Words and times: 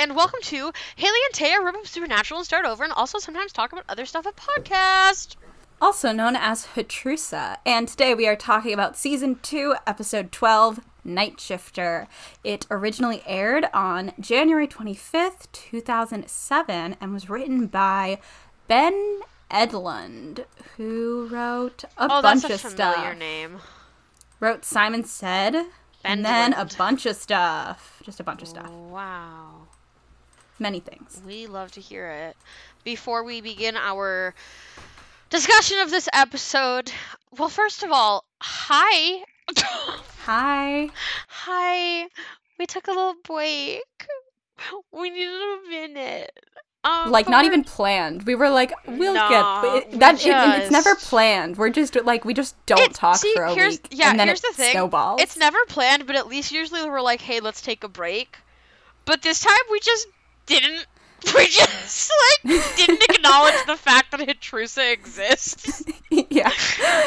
and 0.00 0.16
welcome 0.16 0.40
to 0.40 0.72
Haley 0.96 1.18
and 1.26 1.34
Taya 1.34 1.62
Rip 1.62 1.74
Up 1.74 1.86
Supernatural 1.86 2.38
and 2.38 2.46
Start 2.46 2.64
Over, 2.64 2.84
and 2.84 2.92
also 2.94 3.18
sometimes 3.18 3.52
talk 3.52 3.70
about 3.70 3.84
other 3.86 4.06
stuff 4.06 4.26
at 4.26 4.34
podcast. 4.34 5.36
Also 5.78 6.10
known 6.10 6.36
as 6.36 6.68
Hatrusa. 6.74 7.58
And 7.66 7.86
today 7.86 8.14
we 8.14 8.26
are 8.26 8.34
talking 8.34 8.72
about 8.72 8.96
season 8.96 9.38
2, 9.42 9.74
episode 9.86 10.32
12, 10.32 10.80
Night 11.04 11.38
Shifter. 11.38 12.08
It 12.42 12.66
originally 12.70 13.22
aired 13.26 13.66
on 13.74 14.12
January 14.18 14.66
25th, 14.66 15.52
2007, 15.52 16.96
and 16.98 17.12
was 17.12 17.28
written 17.28 17.66
by 17.66 18.20
Ben 18.68 19.20
Edlund, 19.50 20.46
who 20.78 21.28
wrote 21.30 21.84
a 21.98 22.04
oh, 22.04 22.22
bunch 22.22 22.40
that's 22.40 22.64
a 22.64 22.68
of 22.68 22.72
familiar 22.72 22.94
stuff. 22.94 23.18
name. 23.18 23.58
Wrote 24.40 24.64
Simon 24.64 25.04
Said, 25.04 25.66
and 26.02 26.24
then 26.24 26.54
a 26.54 26.66
bunch 26.78 27.04
of 27.04 27.16
stuff. 27.16 28.00
Just 28.02 28.18
a 28.18 28.24
bunch 28.24 28.40
of 28.40 28.48
stuff. 28.48 28.70
Wow. 28.70 29.59
Many 30.60 30.80
things. 30.80 31.20
We 31.26 31.46
love 31.46 31.72
to 31.72 31.80
hear 31.80 32.06
it. 32.10 32.36
Before 32.84 33.24
we 33.24 33.40
begin 33.40 33.76
our 33.76 34.34
discussion 35.30 35.78
of 35.80 35.90
this 35.90 36.08
episode, 36.12 36.92
well, 37.36 37.48
first 37.48 37.82
of 37.82 37.90
all, 37.90 38.24
hi. 38.40 39.24
Hi. 40.26 40.90
hi. 41.28 42.06
We 42.58 42.66
took 42.66 42.86
a 42.86 42.90
little 42.90 43.14
break. 43.24 43.82
We 44.92 45.08
needed 45.10 45.32
a 45.34 45.58
minute. 45.68 46.30
Um, 46.84 47.10
like 47.10 47.28
not 47.28 47.44
even 47.46 47.64
planned. 47.64 48.24
We 48.24 48.34
were 48.34 48.48
like, 48.50 48.72
we'll 48.86 49.14
No, 49.14 49.28
get 49.28 49.84
it, 49.94 49.98
that. 49.98 50.24
It, 50.24 50.62
it's 50.62 50.70
never 50.70 50.94
planned. 50.94 51.56
We're 51.56 51.70
just 51.70 51.96
like 52.04 52.24
we 52.24 52.32
just 52.34 52.54
don't 52.66 52.78
It's- 52.80 52.98
talk 52.98 53.16
see, 53.16 53.32
for 53.34 53.42
a 53.44 53.54
week, 53.54 53.88
yeah, 53.90 54.10
and 54.10 54.20
then 54.20 54.28
here's 54.28 54.40
it 54.44 54.50
the 54.50 54.54
thing. 54.62 54.72
snowballs. 54.72 55.20
It's 55.22 55.36
never 55.36 55.58
planned, 55.68 56.06
but 56.06 56.16
at 56.16 56.28
least 56.28 56.52
usually 56.52 56.88
we're 56.88 57.00
like, 57.02 57.20
hey, 57.22 57.40
let's 57.40 57.60
take 57.62 57.82
a 57.82 57.88
break. 57.88 58.36
But 59.06 59.22
this 59.22 59.40
time 59.40 59.56
we 59.70 59.80
just 59.80 60.06
didn't. 60.50 60.86
We 61.36 61.46
just 61.48 62.10
like 62.44 62.76
didn't 62.78 63.02
acknowledge 63.10 63.52
the 63.66 63.76
fact 63.76 64.10
that 64.12 64.20
Hatrusa 64.20 64.90
exists. 64.90 65.82
yeah, 66.10 66.50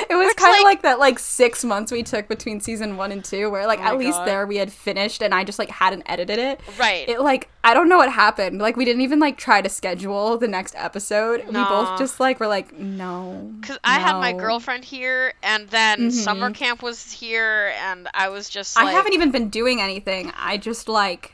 it 0.08 0.16
was 0.16 0.32
kind 0.36 0.56
of 0.56 0.58
like- 0.60 0.64
like 0.64 0.82
that 0.84 1.00
like 1.00 1.18
six 1.18 1.64
months 1.66 1.92
we 1.92 2.04
took 2.04 2.28
between 2.28 2.62
season 2.62 2.96
one 2.96 3.12
and 3.12 3.26
two, 3.26 3.50
where 3.50 3.66
like 3.66 3.80
Oh 3.80 3.86
at 3.86 3.98
least 3.98 4.20
God. 4.20 4.28
there 4.28 4.46
we 4.46 4.58
had 4.58 4.72
finished, 4.72 5.24
and 5.24 5.34
I 5.34 5.44
just 5.44 5.58
like 5.58 5.72
hadn't 5.72 6.04
edited 6.06 6.38
it. 6.38 6.62
Right. 6.80 7.10
It 7.10 7.22
like 7.22 7.50
I 7.64 7.74
don't 7.74 7.90
know 7.90 7.98
what 7.98 8.12
happened. 8.12 8.60
Like 8.60 8.78
we 8.78 8.86
didn't 8.86 9.02
even 9.02 9.18
like 9.20 9.40
try 9.40 9.64
to 9.64 9.70
schedule 9.70 10.38
the 10.38 10.48
next 10.48 10.76
episode. 10.78 11.48
We 11.48 11.54
both 11.54 11.98
just 11.98 12.20
like 12.20 12.40
were 12.40 12.46
like 12.48 12.72
no. 12.78 13.52
Because 13.62 13.80
I 13.84 13.98
had 14.00 14.20
my 14.20 14.34
girlfriend 14.34 14.86
here, 14.86 15.34
and 15.42 15.68
then 15.70 16.12
summer 16.12 16.52
Mhm. 16.52 16.56
camp 16.56 16.84
was 16.84 17.12
here, 17.12 17.74
and 17.82 18.08
I 18.14 18.30
was 18.30 18.48
just 18.48 18.78
I 18.78 18.92
haven't 18.92 19.14
even 19.14 19.32
been 19.32 19.50
doing 19.50 19.82
anything. 19.82 20.32
I 20.38 20.58
just 20.58 20.88
like 20.88 21.32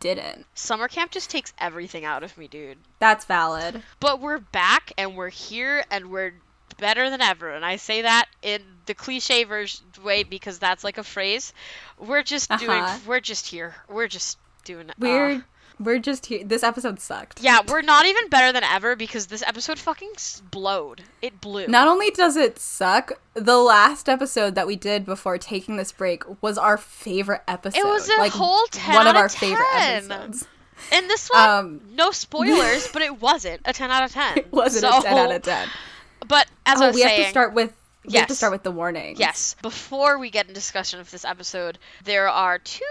didn't. 0.00 0.46
summer 0.54 0.88
camp 0.88 1.10
just 1.10 1.30
takes 1.30 1.52
everything 1.58 2.04
out 2.04 2.22
of 2.22 2.36
me, 2.36 2.48
dude. 2.48 2.78
That's 2.98 3.24
valid. 3.24 3.82
But 4.00 4.20
we're 4.20 4.38
back, 4.38 4.92
and 4.98 5.16
we're 5.16 5.30
here, 5.30 5.84
and 5.90 6.10
we're 6.10 6.34
better 6.78 7.10
than 7.10 7.20
ever. 7.20 7.50
And 7.50 7.64
I 7.64 7.76
say 7.76 8.02
that 8.02 8.26
in 8.42 8.62
the 8.86 8.94
cliche 8.94 9.44
version 9.44 9.84
way 10.02 10.22
because 10.22 10.58
that's 10.58 10.84
like 10.84 10.98
a 10.98 11.02
phrase. 11.02 11.52
We're 11.98 12.22
just 12.22 12.50
doing. 12.58 12.82
Uh-huh. 12.82 12.98
We're 13.06 13.20
just 13.20 13.46
here. 13.46 13.74
We're 13.88 14.08
just 14.08 14.38
doing. 14.64 14.90
uh, 15.36 15.40
We're 15.80 15.98
just 15.98 16.26
here. 16.26 16.44
This 16.44 16.62
episode 16.62 17.00
sucked. 17.00 17.40
yeah, 17.42 17.60
we're 17.66 17.80
not 17.80 18.04
even 18.04 18.28
better 18.28 18.52
than 18.52 18.62
ever 18.62 18.94
because 18.96 19.26
this 19.28 19.42
episode 19.46 19.78
fucking 19.78 20.10
blowed. 20.50 21.02
It 21.22 21.40
blew. 21.40 21.66
Not 21.68 21.88
only 21.88 22.10
does 22.10 22.36
it 22.36 22.58
suck, 22.58 23.12
the 23.34 23.56
last 23.56 24.08
episode 24.08 24.54
that 24.56 24.66
we 24.66 24.76
did 24.76 25.06
before 25.06 25.38
taking 25.38 25.76
this 25.78 25.90
break 25.90 26.22
was 26.42 26.58
our 26.58 26.76
favorite 26.76 27.42
episode. 27.48 27.78
It 27.78 27.86
was 27.86 28.08
a 28.10 28.16
like, 28.18 28.32
whole 28.32 28.66
10 28.70 28.94
one 28.94 29.06
out 29.06 29.16
of 29.16 29.20
our 29.20 29.28
favorite 29.30 29.64
10. 29.72 30.10
episodes. 30.12 30.46
And 30.92 31.08
this 31.08 31.28
one, 31.28 31.48
Um, 31.48 31.80
no 31.92 32.10
spoilers, 32.10 32.88
but 32.92 33.02
it 33.02 33.20
wasn't 33.20 33.62
a 33.64 33.72
10 33.72 33.90
out 33.90 34.02
of 34.04 34.12
10. 34.12 34.36
It 34.38 34.52
wasn't 34.52 34.82
So- 34.92 34.98
a 34.98 35.02
ten 35.02 35.16
out 35.18 35.32
of 35.32 35.42
ten. 35.42 35.68
But 36.28 36.46
as 36.66 36.80
I 36.80 36.84
Oh, 36.84 36.86
was 36.88 36.96
we 36.96 37.02
have 37.02 37.16
to 37.16 37.28
start 37.30 37.54
with 37.54 37.72
we 38.04 38.14
have 38.16 38.26
to 38.28 38.32
Yes. 38.32 38.38
start 38.38 38.52
with 38.52 38.62
the 38.62 38.70
warnings. 38.70 39.18
Yes. 39.20 39.56
Before 39.62 40.18
we 40.18 40.30
get 40.30 40.48
in 40.48 40.54
discussion 40.54 41.00
of 41.00 41.10
this 41.10 41.24
episode, 41.24 41.78
there 42.04 42.28
are 42.28 42.58
two 42.58 42.84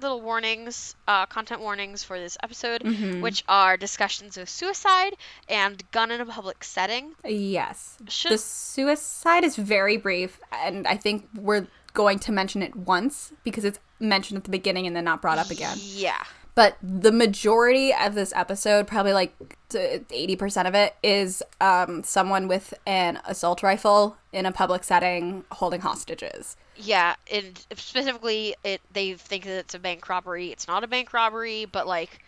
little 0.00 0.20
warnings, 0.20 0.94
uh, 1.08 1.26
content 1.26 1.60
warnings 1.60 2.04
for 2.04 2.18
this 2.18 2.36
episode, 2.42 2.82
Mhm. 2.82 3.20
which 3.22 3.42
are 3.48 3.76
discussions 3.76 4.36
of 4.36 4.48
suicide 4.48 5.16
and 5.48 5.82
gun 5.90 6.10
in 6.10 6.20
a 6.20 6.26
public 6.26 6.62
setting. 6.64 7.14
Yes. 7.24 7.96
Should 8.08 8.32
The 8.32 8.38
suicide 8.38 9.44
is 9.44 9.56
very 9.56 9.96
brief, 9.96 10.38
and 10.52 10.86
I 10.86 10.96
think 10.96 11.28
we're 11.34 11.66
going 11.94 12.18
to 12.20 12.32
mention 12.32 12.62
it 12.62 12.74
once 12.74 13.32
because 13.44 13.64
it's 13.64 13.78
mentioned 14.00 14.38
at 14.38 14.44
the 14.44 14.50
beginning 14.50 14.86
and 14.86 14.94
then 14.96 15.04
not 15.04 15.20
brought 15.22 15.38
up 15.38 15.50
again. 15.50 15.76
Yeah. 15.80 16.22
But 16.54 16.76
the 16.82 17.12
majority 17.12 17.94
of 17.94 18.14
this 18.14 18.32
episode, 18.36 18.86
probably 18.86 19.12
like 19.14 19.34
eighty 19.74 20.36
percent 20.36 20.68
of 20.68 20.74
it, 20.74 20.94
is 21.02 21.42
um, 21.60 22.02
someone 22.04 22.46
with 22.46 22.74
an 22.86 23.20
assault 23.24 23.62
rifle 23.62 24.16
in 24.32 24.44
a 24.46 24.52
public 24.52 24.84
setting 24.84 25.44
holding 25.52 25.80
hostages. 25.80 26.56
Yeah, 26.76 27.16
and 27.30 27.58
specifically, 27.74 28.54
it 28.64 28.80
they 28.92 29.14
think 29.14 29.44
that 29.44 29.58
it's 29.58 29.74
a 29.74 29.78
bank 29.78 30.08
robbery. 30.08 30.52
It's 30.52 30.66
not 30.68 30.84
a 30.84 30.86
bank 30.86 31.12
robbery, 31.12 31.64
but 31.64 31.86
like 31.86 32.18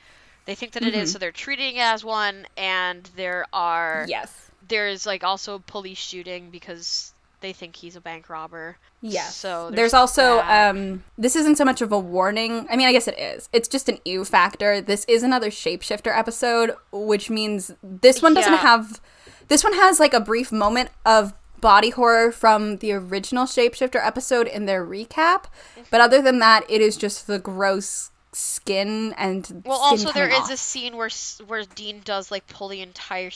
they 0.47 0.55
think 0.55 0.73
that 0.73 0.83
it 0.85 0.95
is, 0.95 1.09
Mhm. 1.09 1.13
so 1.15 1.19
they're 1.19 1.33
treating 1.33 1.77
it 1.77 1.81
as 1.81 2.05
one. 2.05 2.47
And 2.57 3.09
there 3.17 3.47
are 3.53 4.05
Yes. 4.09 4.51
there's 4.69 5.07
like 5.07 5.25
also 5.25 5.59
police 5.59 5.97
shooting 5.99 6.51
because 6.51 7.14
they 7.45 7.53
think 7.53 7.77
he's 7.77 7.95
a 7.95 8.01
bank 8.01 8.29
robber. 8.31 8.79
Yes. 9.03 9.37
So 9.37 9.67
there's, 9.67 9.77
there's 9.77 9.95
also 9.95 10.41
um 10.41 11.05
this 11.19 11.37
isn't 11.37 11.57
so 11.57 11.65
much 11.65 11.83
of 11.83 11.93
a 11.93 11.99
warning. 11.99 12.67
I 12.71 12.77
mean, 12.77 12.89
I 12.89 12.93
guess 12.93 13.07
it 13.07 13.19
is. 13.19 13.49
It's 13.53 13.69
just 13.69 13.89
an 13.89 13.99
ew 14.05 14.25
factor. 14.25 14.81
This 14.81 15.05
is 15.05 15.23
another 15.23 15.51
shapeshifter 15.51 16.17
episode, 16.17 16.73
which 16.91 17.29
means 17.29 17.73
this 17.83 18.23
one 18.23 18.33
doesn't 18.35 18.53
Yeah. 18.53 18.59
have 18.59 19.01
this 19.49 19.63
one 19.63 19.75
has 19.75 20.01
like 20.01 20.15
a 20.15 20.21
brief 20.21 20.51
moment 20.51 20.89
of 21.05 21.35
body 21.61 21.91
horror 21.91 22.33
from 22.33 22.79
the 22.79 22.93
original 22.93 23.45
shapeshifter 23.45 24.05
episode 24.05 24.47
in 24.47 24.65
their 24.67 24.85
recap. 24.85 25.45
But 25.91 26.01
other 26.01 26.21
than 26.23 26.39
that, 26.39 26.65
it 26.69 26.81
is 26.81 26.97
just 26.97 27.27
the 27.27 27.39
gross 27.39 28.11
skin 28.33 29.15
and 29.17 29.63
Well, 29.65 29.79
skin 29.79 30.07
also 30.07 30.13
there 30.13 30.29
coming 30.29 30.43
is 30.43 30.51
a 30.51 30.57
scene 30.57 30.97
where 30.97 31.11
where 31.47 31.65
Dean 31.65 32.01
does 32.05 32.31
like 32.31 32.47
pull 32.49 32.69
the 32.69 32.81
entire 32.81 33.31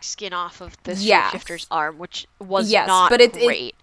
skin 0.00 0.32
off 0.32 0.60
of 0.60 0.76
the 0.84 0.94
Yes. 0.94 1.32
shapeshifter's 1.32 1.66
arm, 1.70 1.98
which 1.98 2.26
was 2.38 2.70
Yes, 2.70 2.86
not 2.88 3.10
but 3.10 3.20
it- 3.20 3.36
it- 3.36 3.46
great. 3.46 3.74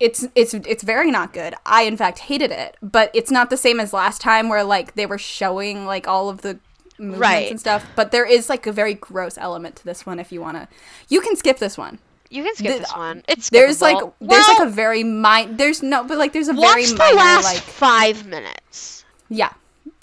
it's 0.00 0.26
it's 0.34 0.54
it's 0.54 0.82
very 0.82 1.10
not 1.10 1.32
good. 1.32 1.54
I 1.66 1.82
in 1.82 1.96
fact 1.96 2.18
hated 2.20 2.50
it, 2.50 2.76
but 2.82 3.10
it's 3.14 3.30
not 3.30 3.50
the 3.50 3.56
same 3.56 3.78
as 3.80 3.92
last 3.92 4.20
time 4.20 4.48
where 4.48 4.64
like 4.64 4.94
they 4.94 5.06
were 5.06 5.18
showing 5.18 5.86
like 5.86 6.06
all 6.08 6.28
of 6.28 6.42
the 6.42 6.58
movements 6.98 7.20
Right. 7.20 7.50
and 7.50 7.58
stuff. 7.60 7.84
But 7.96 8.10
there 8.12 8.24
is 8.24 8.48
like 8.48 8.66
a 8.66 8.72
very 8.72 8.94
gross 8.94 9.36
element 9.38 9.76
to 9.76 9.84
this 9.84 10.04
one 10.06 10.18
if 10.18 10.30
you 10.32 10.40
want 10.40 10.56
to. 10.56 10.68
You 11.08 11.20
can 11.20 11.36
skip 11.36 11.58
this 11.58 11.76
one. 11.78 11.98
you 12.30 12.42
can 12.42 12.54
skip 12.56 12.72
the- 12.72 12.78
this 12.80 12.92
one. 12.96 13.22
It's 13.28 13.50
There's 13.50 13.82
like 13.82 13.96
skippable. 13.98 14.12
there's 14.22 14.48
like 14.48 14.60
a 14.60 14.70
very 14.70 15.04
min 15.04 15.56
there's 15.58 15.82
no 15.82 16.02
but 16.04 16.16
like 16.16 16.32
there's 16.32 16.48
a 16.48 16.54
very 16.54 16.86
the 16.86 16.96
minor 16.96 17.16
last 17.16 17.44
like 17.44 17.62
five 17.62 18.24
minutes. 18.26 19.04
yeah. 19.28 19.50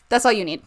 That's 0.09 0.25
all 0.25 0.31
you 0.31 0.45
need. 0.45 0.61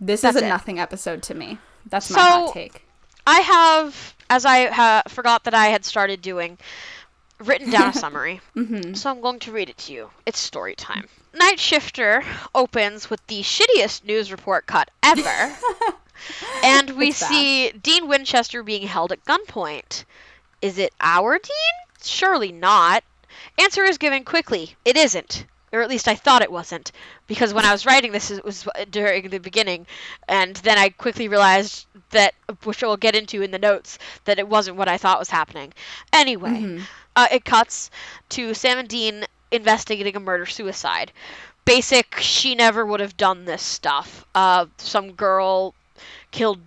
This 0.00 0.20
That's 0.22 0.36
is 0.36 0.42
a 0.42 0.46
it. 0.46 0.48
nothing 0.48 0.78
episode 0.80 1.22
to 1.24 1.34
me. 1.34 1.58
That's 1.88 2.10
my 2.10 2.16
So- 2.18 2.22
hot 2.46 2.52
take. 2.54 2.82
I 3.28 3.40
have, 3.40 4.14
as 4.30 4.44
I 4.44 4.66
ha- 4.70 5.02
forgot 5.08 5.44
that 5.44 5.54
I 5.54 5.66
had 5.66 5.84
started 5.84 6.20
doing, 6.22 6.58
written 7.38 7.70
down 7.70 7.88
a 7.90 7.92
summary. 8.04 8.40
hmm 8.54 8.94
So 8.94 9.10
I'm 9.10 9.20
going 9.20 9.38
to 9.40 9.52
read 9.52 9.68
it 9.70 9.78
to 9.78 9.92
you. 9.92 10.10
It's 10.26 10.38
story 10.38 10.74
time. 10.74 11.08
Night 11.34 11.60
Shifter 11.60 12.22
opens 12.54 13.10
with 13.10 13.24
the 13.26 13.42
shittiest 13.42 14.04
news 14.04 14.30
report 14.32 14.66
cut 14.66 14.90
ever. 15.02 15.54
and 16.64 16.90
we 16.90 17.08
It's 17.08 17.20
bad. 17.20 17.28
see 17.28 17.70
Dean 17.72 18.08
Winchester 18.08 18.62
being 18.62 18.86
held 18.86 19.12
at 19.12 19.24
gunpoint. 19.24 20.04
Is 20.62 20.78
it 20.78 20.94
our 21.00 21.38
Dean? 21.38 21.76
Surely 22.02 22.52
not. 22.52 23.04
Answer 23.58 23.84
is 23.84 23.98
given 23.98 24.24
quickly. 24.24 24.76
It 24.84 24.96
isn't. 24.96 25.44
Or 25.72 25.82
at 25.82 25.88
least 25.88 26.08
I 26.08 26.14
thought 26.14 26.42
it 26.42 26.52
wasn't. 26.52 26.92
Because 27.26 27.52
when 27.52 27.64
I 27.64 27.72
was 27.72 27.84
writing 27.86 28.12
this, 28.12 28.30
it 28.30 28.44
was 28.44 28.66
during 28.90 29.28
the 29.30 29.38
beginning. 29.38 29.86
And 30.28 30.56
then 30.56 30.78
I 30.78 30.90
quickly 30.90 31.28
realized 31.28 31.86
that, 32.10 32.34
which 32.64 32.82
we'll 32.82 32.96
get 32.96 33.16
into 33.16 33.42
in 33.42 33.50
the 33.50 33.58
notes, 33.58 33.98
that 34.24 34.38
it 34.38 34.48
wasn't 34.48 34.76
what 34.76 34.88
I 34.88 34.96
thought 34.96 35.18
was 35.18 35.30
happening. 35.30 35.72
Anyway, 36.12 36.50
Mhm. 36.50 36.82
uh, 37.16 37.28
it 37.30 37.44
cuts 37.44 37.90
to 38.30 38.54
Sam 38.54 38.78
and 38.78 38.88
Dean 38.88 39.24
investigating 39.50 40.16
a 40.16 40.20
murder 40.20 40.46
suicide. 40.46 41.12
Basic, 41.64 42.20
she 42.20 42.54
never 42.54 42.86
would 42.86 43.00
have 43.00 43.16
done 43.16 43.44
this 43.44 43.62
stuff. 43.62 44.24
Uh, 44.34 44.66
some 44.78 45.12
girl 45.12 45.74
killed 46.30 46.60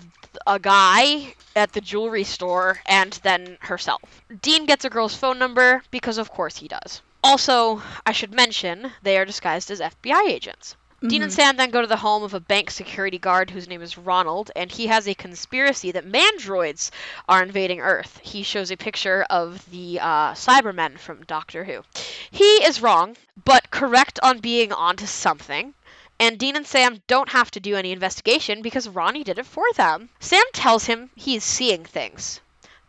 a 0.45 0.60
guy 0.60 1.34
at 1.56 1.72
the 1.74 1.81
jewelry 1.81 2.24
store 2.24 2.80
and 2.86 3.13
then 3.24 3.57
herself. 3.62 4.02
Dean 4.42 4.66
gets 4.66 4.86
a 4.86 4.90
girl's 4.90 5.16
phone 5.16 5.40
number 5.40 5.84
because, 5.90 6.18
of 6.18 6.30
course, 6.31 6.57
he 6.57 6.68
does. 6.68 7.02
Also, 7.30 7.84
I 8.08 8.12
should 8.12 8.34
mention 8.34 8.92
they 9.04 9.16
are 9.16 9.24
disguised 9.24 9.70
as 9.70 9.80
FBI 9.80 10.28
agents. 10.28 10.76
Dean 11.08 11.22
and 11.22 11.31
Sam 11.31 11.58
then 11.58 11.70
go 11.70 11.80
to 11.80 11.88
the 11.88 11.98
home 11.98 12.24
of 12.24 12.34
a 12.34 12.40
bank 12.40 12.72
security 12.72 13.20
guard 13.20 13.52
whose 13.52 13.68
name 13.68 13.84
is 13.84 14.00
Ronald, 14.00 14.50
and 14.56 14.72
he 14.72 14.88
has 14.88 15.08
a 15.08 15.14
conspiracy 15.14 15.92
that 15.92 16.08
mandroids 16.08 16.90
are 17.28 17.44
invading 17.44 17.81
Earth. 17.81 18.20
He 18.24 18.42
shows 18.42 18.72
a 18.72 18.78
picture 18.78 19.28
of 19.30 19.70
the 19.70 20.00
uh, 20.00 20.34
Cybermen 20.34 20.98
from 20.98 21.24
Doctor 21.26 21.66
Who. 21.66 21.84
He 22.31 22.64
is 22.64 22.81
wrong, 22.81 23.16
but 23.46 23.70
correct 23.70 24.20
on 24.24 24.40
being 24.40 24.74
onto 24.74 25.06
something. 25.06 25.76
And 26.20 26.40
Dean 26.40 26.56
and 26.56 26.66
Sam 26.66 27.04
don't 27.06 27.30
have 27.30 27.52
to 27.52 27.60
do 27.60 27.76
any 27.76 27.92
investigation 27.92 28.64
because 28.64 28.90
Ronnie 28.90 29.24
did 29.24 29.38
it 29.38 29.46
for 29.46 29.66
them. 29.76 30.10
Sam 30.20 30.46
tells 30.52 30.86
him 30.86 31.12
he's 31.16 31.44
seeing 31.44 31.86
things. 31.86 32.42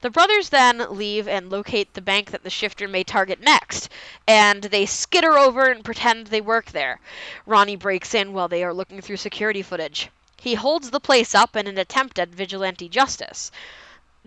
The 0.03 0.09
brothers 0.09 0.49
then 0.49 0.87
leave 0.89 1.29
and 1.29 1.51
locate 1.51 1.93
the 1.93 2.01
bank 2.01 2.31
that 2.31 2.43
the 2.43 2.49
shifter 2.49 2.89
may 2.89 3.05
target 3.05 3.41
next, 3.41 3.91
and 4.27 4.63
they 4.63 4.87
skitter 4.87 5.37
over 5.37 5.67
and 5.67 5.85
pretend 5.85 6.29
they 6.29 6.41
work 6.41 6.71
there. 6.71 7.01
Ronnie 7.45 7.77
breaks 7.77 8.15
in 8.15 8.33
while 8.33 8.49
they 8.49 8.65
are 8.65 8.73
looking 8.73 9.03
through 9.03 9.19
security 9.19 9.61
footage. 9.61 10.09
He 10.39 10.55
holds 10.55 10.91
the 10.91 11.01
place 11.01 11.35
up 11.35 11.55
in 11.55 11.67
an 11.67 11.77
attempt 11.77 12.19
at 12.19 12.31
vigilante 12.31 12.89
justice. 12.89 13.53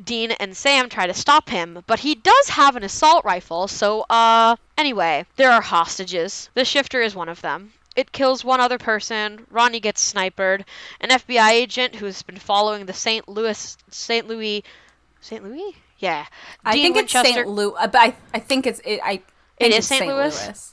Dean 0.04 0.32
and 0.34 0.56
Sam 0.56 0.90
try 0.90 1.08
to 1.08 1.14
stop 1.14 1.50
him, 1.50 1.84
but 1.88 2.02
he 2.02 2.14
does 2.14 2.50
have 2.50 2.76
an 2.76 2.84
assault 2.84 3.26
rifle, 3.26 3.68
so, 3.68 4.06
uh. 4.12 4.56
Anyway, 4.78 5.26
there 5.38 5.52
are 5.52 5.62
hostages. 5.62 6.50
The 6.54 6.66
shifter 6.66 7.02
is 7.02 7.16
one 7.16 7.30
of 7.30 7.42
them. 7.42 7.74
It 7.96 8.12
kills 8.12 8.44
one 8.44 8.60
other 8.60 8.78
person. 8.78 9.48
Ronnie 9.50 9.80
gets 9.80 10.02
sniped. 10.02 10.40
An 10.40 10.66
FBI 11.10 11.50
agent 11.50 11.96
who's 11.96 12.22
been 12.22 12.38
following 12.38 12.86
the 12.86 12.94
St. 12.94 13.28
Louis 13.28 13.78
St. 13.90 14.28
Louis 14.28 14.64
St. 15.24 15.44
Louis? 15.44 15.76
Yeah. 16.00 16.26
I 16.66 16.74
Dean 16.74 16.94
think 16.94 17.06
it's 17.06 17.14
St. 17.14 17.48
Louis, 17.48 17.72
but 17.80 17.96
I, 17.96 18.16
I 18.34 18.40
think 18.40 18.68
it's 18.68 18.82
it. 18.84 19.00
I 19.04 19.22
think 19.58 19.74
it's 19.76 19.88
St. 19.88 20.06
Louis? 20.06 20.70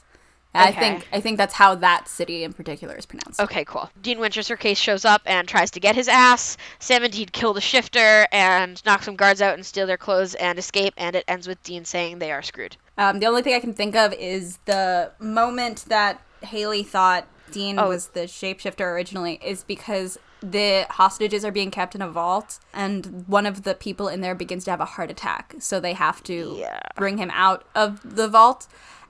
I 0.53 0.69
Okay. 0.71 0.79
think 0.79 1.07
I 1.13 1.21
think 1.21 1.37
that's 1.37 1.53
how 1.53 1.75
that 1.75 2.09
city 2.09 2.43
in 2.43 2.51
particular 2.51 2.95
is 2.97 3.05
pronounced. 3.05 3.39
Okay, 3.39 3.63
cool. 3.63 3.89
Dean 4.01 4.19
Winchester 4.19 4.57
case 4.57 4.77
shows 4.77 5.05
up 5.05 5.21
and 5.25 5.47
tries 5.47 5.71
to 5.71 5.79
get 5.79 5.95
his 5.95 6.09
ass. 6.09 6.57
Sam 6.79 7.03
and 7.05 7.13
Dean 7.13 7.27
kill 7.27 7.53
the 7.53 7.61
shifter 7.61 8.27
and 8.33 8.83
knock 8.85 9.03
some 9.03 9.15
guards 9.15 9.41
out 9.41 9.53
and 9.53 9.65
steal 9.65 9.87
their 9.87 9.95
clothes 9.95 10.35
and 10.35 10.59
escape, 10.59 10.93
and 10.97 11.15
it 11.15 11.23
ends 11.29 11.47
with 11.47 11.63
Dean 11.63 11.85
saying 11.85 12.19
they 12.19 12.33
are 12.33 12.41
screwed. 12.41 12.75
Um, 12.97 13.19
the 13.21 13.27
only 13.27 13.41
thing 13.43 13.53
I 13.53 13.61
can 13.61 13.73
think 13.73 13.95
of 13.95 14.11
is 14.13 14.57
the 14.65 15.11
moment 15.19 15.85
that 15.87 16.19
Haley 16.41 16.83
thought 16.83 17.25
Dean 17.51 17.79
Oh. 17.79 17.87
was 17.87 18.07
the 18.09 18.21
shapeshifter 18.21 18.81
originally 18.81 19.39
is 19.41 19.63
because 19.63 20.19
the 20.41 20.85
hostages 20.89 21.45
are 21.45 21.51
being 21.51 21.71
kept 21.71 21.93
in 21.95 22.01
a 22.01 22.09
vault 22.09 22.59
and 22.73 23.25
one 23.27 23.45
of 23.45 23.63
the 23.63 23.75
people 23.75 24.07
in 24.07 24.21
there 24.21 24.35
begins 24.35 24.63
to 24.65 24.71
have 24.71 24.81
a 24.81 24.85
heart 24.85 25.11
attack. 25.11 25.55
So 25.59 25.79
they 25.79 25.93
have 25.93 26.23
to 26.23 26.55
Yeah. 26.59 26.79
bring 26.95 27.17
him 27.17 27.29
out 27.33 27.63
of 27.75 27.99
the 28.03 28.27
vault. 28.27 28.67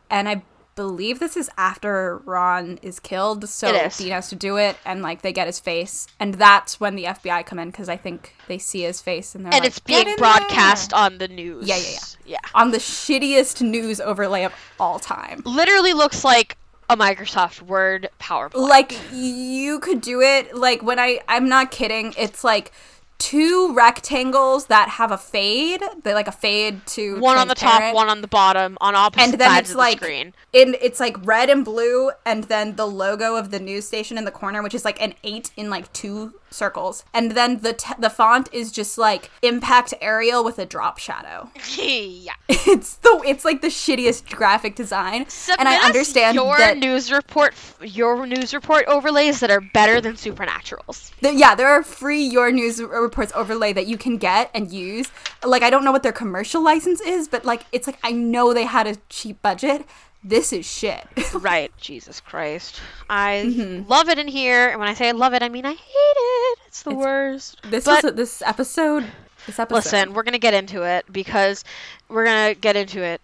And 0.10 0.28
I 0.28 0.44
believe 0.76 1.20
this 1.20 1.36
is 1.38 1.50
after 1.58 2.18
Ron 2.26 2.80
is 2.82 3.00
killed. 3.00 3.48
So 3.48 3.74
is. 3.74 3.98
Dean 3.98 4.12
has 4.12 4.30
to 4.30 4.36
do 4.36 4.58
it 4.58 4.78
and 4.86 5.02
like 5.02 5.22
they 5.22 5.32
get 5.34 5.48
his 5.48 5.60
face. 5.60 6.08
And 6.20 6.34
that's 6.36 6.80
when 6.80 6.96
the 6.96 7.06
FBI 7.06 7.44
come 7.44 7.60
in 7.60 7.70
because 7.72 7.88
I 7.90 7.98
think 7.98 8.36
they 8.48 8.58
see 8.58 8.82
his 8.82 9.02
face 9.02 9.34
and 9.36 9.46
they're 9.46 9.54
And 9.54 9.62
like, 9.64 9.68
it's 9.70 9.80
being 9.80 10.00
in 10.02 10.06
there!" 10.08 10.18
broadcast 10.18 10.92
on 10.94 11.18
the 11.18 11.28
news. 11.28 11.68
Yeah, 11.68 11.78
yeah, 11.78 11.90
yeah. 11.92 11.98
Yeah. 12.26 12.40
on 12.54 12.72
the 12.72 12.78
shittiest 12.78 13.62
news 13.62 14.00
overlay 14.00 14.44
of 14.44 14.54
all 14.80 15.00
time. 15.00 15.42
Literally 15.46 15.94
looks 15.94 16.24
like 16.24 16.58
a 16.92 16.98
Microsoft 16.98 17.62
Word 17.62 18.10
PowerPoint. 18.20 18.56
Like 18.56 19.00
you 19.14 19.80
could 19.80 20.02
do 20.02 20.22
it 20.22 20.56
like 20.56 20.84
when 20.84 21.00
I 21.00 21.22
I'm 21.28 21.48
not 21.48 21.72
kidding. 21.72 22.14
It's 22.18 22.44
like 22.44 22.74
two 23.18 23.74
rectangles 23.74 24.66
that 24.66 24.90
have 24.90 25.12
a 25.12 25.18
fade. 25.18 25.82
They 26.04 26.14
like 26.14 26.28
a 26.28 26.34
fade 26.34 26.86
to 26.88 27.20
one 27.20 27.38
on 27.38 27.48
the 27.48 27.56
top, 27.56 27.96
one 27.96 28.10
on 28.10 28.22
the 28.22 28.28
bottom, 28.28 28.78
on 28.82 28.94
opposite 28.94 29.24
and 29.24 29.34
then 29.40 29.50
sides 29.50 29.70
it's 29.70 29.72
of 29.72 29.78
like 29.78 30.00
the 30.00 30.06
screen. 30.06 30.34
in 30.52 30.76
it's 30.82 31.00
like 31.00 31.16
red 31.26 31.50
and 31.50 31.64
blue 31.64 32.12
and 32.26 32.44
then 32.46 32.76
the 32.76 32.86
logo 32.88 33.38
of 33.38 33.52
the 33.52 33.60
news 33.60 33.88
station 33.88 34.18
in 34.18 34.26
the 34.26 34.32
corner 34.32 34.62
which 34.62 34.76
is 34.76 34.84
like 34.84 35.02
an 35.02 35.14
8 35.24 35.52
in 35.56 35.70
like 35.70 35.92
two 35.94 36.34
circles 36.52 37.04
and 37.14 37.32
then 37.32 37.60
the 37.62 37.74
t- 37.74 37.94
the 38.00 38.10
font 38.10 38.50
is 38.52 38.72
just 38.72 38.98
like 38.98 39.30
impact 39.42 39.94
Arial 40.02 40.44
with 40.44 40.60
a 40.60 40.66
drop 40.66 40.98
shadow 41.00 41.50
yeah. 41.78 42.34
it's 42.50 42.96
the 42.98 43.22
it's 43.26 43.46
like 43.46 43.62
the 43.62 43.68
shittiest 43.70 44.30
graphic 44.30 44.76
design 44.76 45.28
Submit 45.30 45.60
and 45.60 45.70
I 45.70 45.78
understand 45.86 46.36
your 46.36 46.58
that 46.58 46.78
news 46.78 47.12
report, 47.12 47.54
your 47.82 48.26
news 48.28 48.54
report 48.54 48.86
overlays 48.88 49.40
that 49.40 49.50
are 49.50 49.62
better 49.62 50.02
than 50.02 50.14
Supernaturals. 50.16 51.12
There, 51.22 51.32
yeah, 51.34 51.56
there 51.56 51.68
are 51.68 51.84
free 51.84 52.24
Your 52.24 52.52
News 52.52 52.82
Reports 52.82 53.32
overlay 53.36 53.74
that 53.74 53.88
you 53.88 53.98
can 53.98 54.18
get 54.18 54.50
and 54.54 54.72
use. 54.72 55.10
Like, 55.44 55.62
I 55.64 55.70
don't 55.70 55.84
know 55.84 55.92
what 55.92 56.04
their 56.04 56.12
commercial 56.12 56.62
license 56.64 57.00
is, 57.02 57.28
but 57.28 57.46
like, 57.46 57.66
it's 57.72 57.88
like 57.88 58.00
I 58.04 58.12
know 58.12 58.54
they 58.54 58.66
had 58.66 58.88
a 58.88 58.96
cheap 59.10 59.42
budget. 59.42 59.86
This 60.24 60.54
is 60.54 60.66
shit. 60.66 61.08
right. 61.34 61.72
Jesus 61.78 62.20
Christ. 62.20 62.80
I 63.10 63.44
Mm-hmm. 63.48 63.88
love 63.90 64.10
it 64.10 64.20
in 64.20 64.28
here, 64.28 64.70
and 64.70 64.80
when 64.80 64.88
I 64.90 64.94
say 64.94 65.10
I 65.10 65.12
love 65.14 65.34
it, 65.34 65.42
I 65.42 65.50
mean 65.50 65.66
I 65.66 65.74
hate 65.74 65.78
it. 65.80 66.41
It's 66.72 66.84
the 66.84 66.96
worst. 66.96 67.58
this 67.70 67.84
But- 67.84 68.02
was 68.06 68.14
this 68.14 68.42
episode. 68.46 69.06
This 69.46 69.60
episode. 69.60 69.76
Listen, 69.76 70.14
we're 70.14 70.24
gonna 70.24 70.38
get 70.40 70.54
into 70.54 70.84
it 70.84 71.04
because 71.12 71.66
we're 72.08 72.24
gonna 72.24 72.54
get 72.56 72.78
into 72.78 73.04
it. 73.04 73.20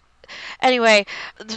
Anyway, 0.61 1.05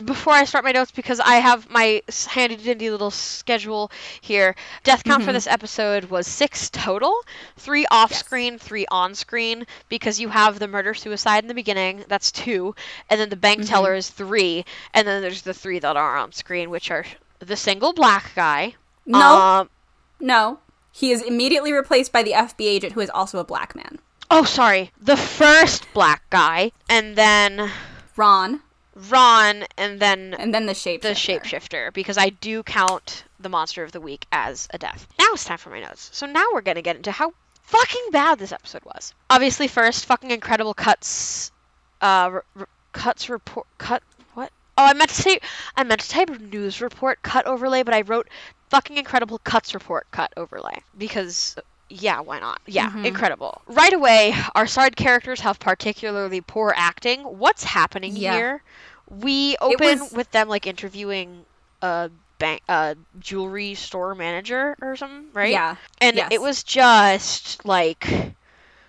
before 0.05 0.35
I 0.35 0.45
start 0.45 0.63
my 0.65 0.71
notes, 0.71 0.93
because 0.93 1.19
I 1.19 1.37
have 1.39 1.69
my 1.69 2.01
handy 2.29 2.55
dandy 2.55 2.91
little 2.91 3.11
schedule 3.11 3.91
here. 4.21 4.55
Death 4.85 5.03
count 5.03 5.23
Mm-hmm. 5.23 5.27
for 5.27 5.33
this 5.33 5.49
episode 5.49 6.05
was 6.05 6.29
six 6.29 6.71
total, 6.71 7.13
three 7.57 7.87
off 7.91 8.13
screen, 8.15 8.57
three 8.57 8.87
on 8.93 9.17
screen. 9.17 9.67
Because 9.89 10.21
you 10.21 10.29
have 10.29 10.61
the 10.61 10.69
murder 10.69 10.95
suicide 10.95 11.43
in 11.43 11.49
the 11.49 11.55
beginning, 11.55 12.05
that's 12.07 12.31
two, 12.31 12.77
and 13.09 13.19
then 13.21 13.31
the 13.31 13.35
bank 13.37 13.63
Mm-hmm. 13.63 13.69
teller 13.69 13.95
is 13.97 14.09
three, 14.11 14.65
and 14.95 15.09
then 15.09 15.23
there's 15.23 15.43
the 15.43 15.55
three 15.55 15.81
that 15.81 15.97
are 15.97 16.17
on 16.17 16.31
screen, 16.31 16.71
which 16.71 16.93
are 16.93 17.05
the 17.41 17.57
single 17.57 17.93
black 17.93 18.31
guy. 18.37 18.77
No, 19.07 19.19
Um, 19.41 19.71
no. 20.21 20.61
He 20.93 21.11
is 21.13 21.23
immediately 21.23 21.73
replaced 21.73 22.13
by 22.13 22.23
the 22.23 22.33
FBI 22.33 22.67
agent, 22.67 22.93
who 22.95 23.01
is 23.01 23.11
also 23.11 23.39
a 23.39 23.45
black 23.45 23.75
man. 23.75 23.99
oh, 24.31 24.45
sorry, 24.45 24.91
the 25.01 25.17
first 25.17 25.93
black 25.93 26.23
guy, 26.31 26.73
and 26.89 27.17
then 27.17 27.71
Ron, 28.17 28.61
Ron, 29.09 29.65
and 29.77 29.99
then 30.01 30.35
and 30.35 30.53
then 30.55 30.67
the 30.67 30.73
shapeshifter. 30.73 31.01
the 31.03 31.09
shapeshifter 31.11 31.93
because 31.93 32.19
I 32.19 32.29
do 32.31 32.63
count 32.63 33.25
the 33.39 33.49
monster 33.49 33.83
of 33.83 33.93
the 33.93 34.01
week 34.01 34.27
as 34.33 34.69
a 34.73 34.79
death. 34.79 35.07
Now 35.19 35.27
it's 35.33 35.45
time 35.45 35.59
for 35.59 35.71
my 35.71 35.81
notes. 35.81 36.11
So 36.13 36.27
now 36.27 36.45
we're 36.53 36.61
gonna 36.61 36.83
get 36.83 36.97
into 36.97 37.11
how 37.13 37.33
fucking 37.63 38.07
bad 38.13 38.39
this 38.39 38.53
episode 38.53 38.85
was. 38.85 39.15
Obviously, 39.31 39.69
first, 39.69 40.07
fucking 40.07 40.31
incredible 40.31 40.75
cuts. 40.75 41.51
Uh, 42.03 42.31
r- 42.33 42.45
r- 42.59 42.69
cuts 42.93 43.29
report 43.31 43.67
cut? 43.79 44.03
Oh, 44.81 44.87
I 44.87 44.95
meant 44.95 45.11
to 45.11 45.23
say 45.23 45.41
I 45.77 45.85
meant 45.85 46.01
to 46.01 46.09
type 46.09 46.31
news 46.41 46.81
report 46.81 47.21
cut 47.23 47.47
overlay, 47.47 47.83
but 47.83 47.93
I 47.93 48.01
wrote 48.01 48.29
fucking 48.71 48.97
incredible 48.97 49.37
cuts 49.39 49.75
report 49.75 50.07
cut 50.11 50.33
overlay 50.39 50.79
because. 50.97 51.57
Yeah, 51.91 52.21
why 52.21 52.39
not? 52.39 52.61
Yeah, 52.67 52.89
mm-hmm. 52.89 53.05
incredible. 53.05 53.63
Right 53.67 53.93
away, 53.93 54.33
our 54.55 54.69
side 54.69 54.97
characters 54.97 55.41
have 55.41 55.59
particularly 55.59 56.41
poor 56.41 56.73
acting. 56.77 57.23
What's 57.23 57.65
happening 57.65 58.17
Yeah. 58.17 58.33
here? 58.35 58.63
We 59.11 59.57
open 59.61 59.99
was- 60.01 60.13
with 60.13 60.31
them 60.31 60.49
like 60.49 60.67
interviewing 60.69 61.45
a 61.83 62.11
bank, 62.39 62.63
a 62.69 62.97
jewelry 63.19 63.75
store 63.75 64.15
manager 64.15 64.77
or 64.81 64.97
something, 64.97 65.27
right? 65.35 65.51
Yeah. 65.51 65.77
And 66.01 66.17
yes. 66.17 66.29
it 66.31 66.41
was 66.41 66.63
just 66.63 67.67
like 67.67 68.09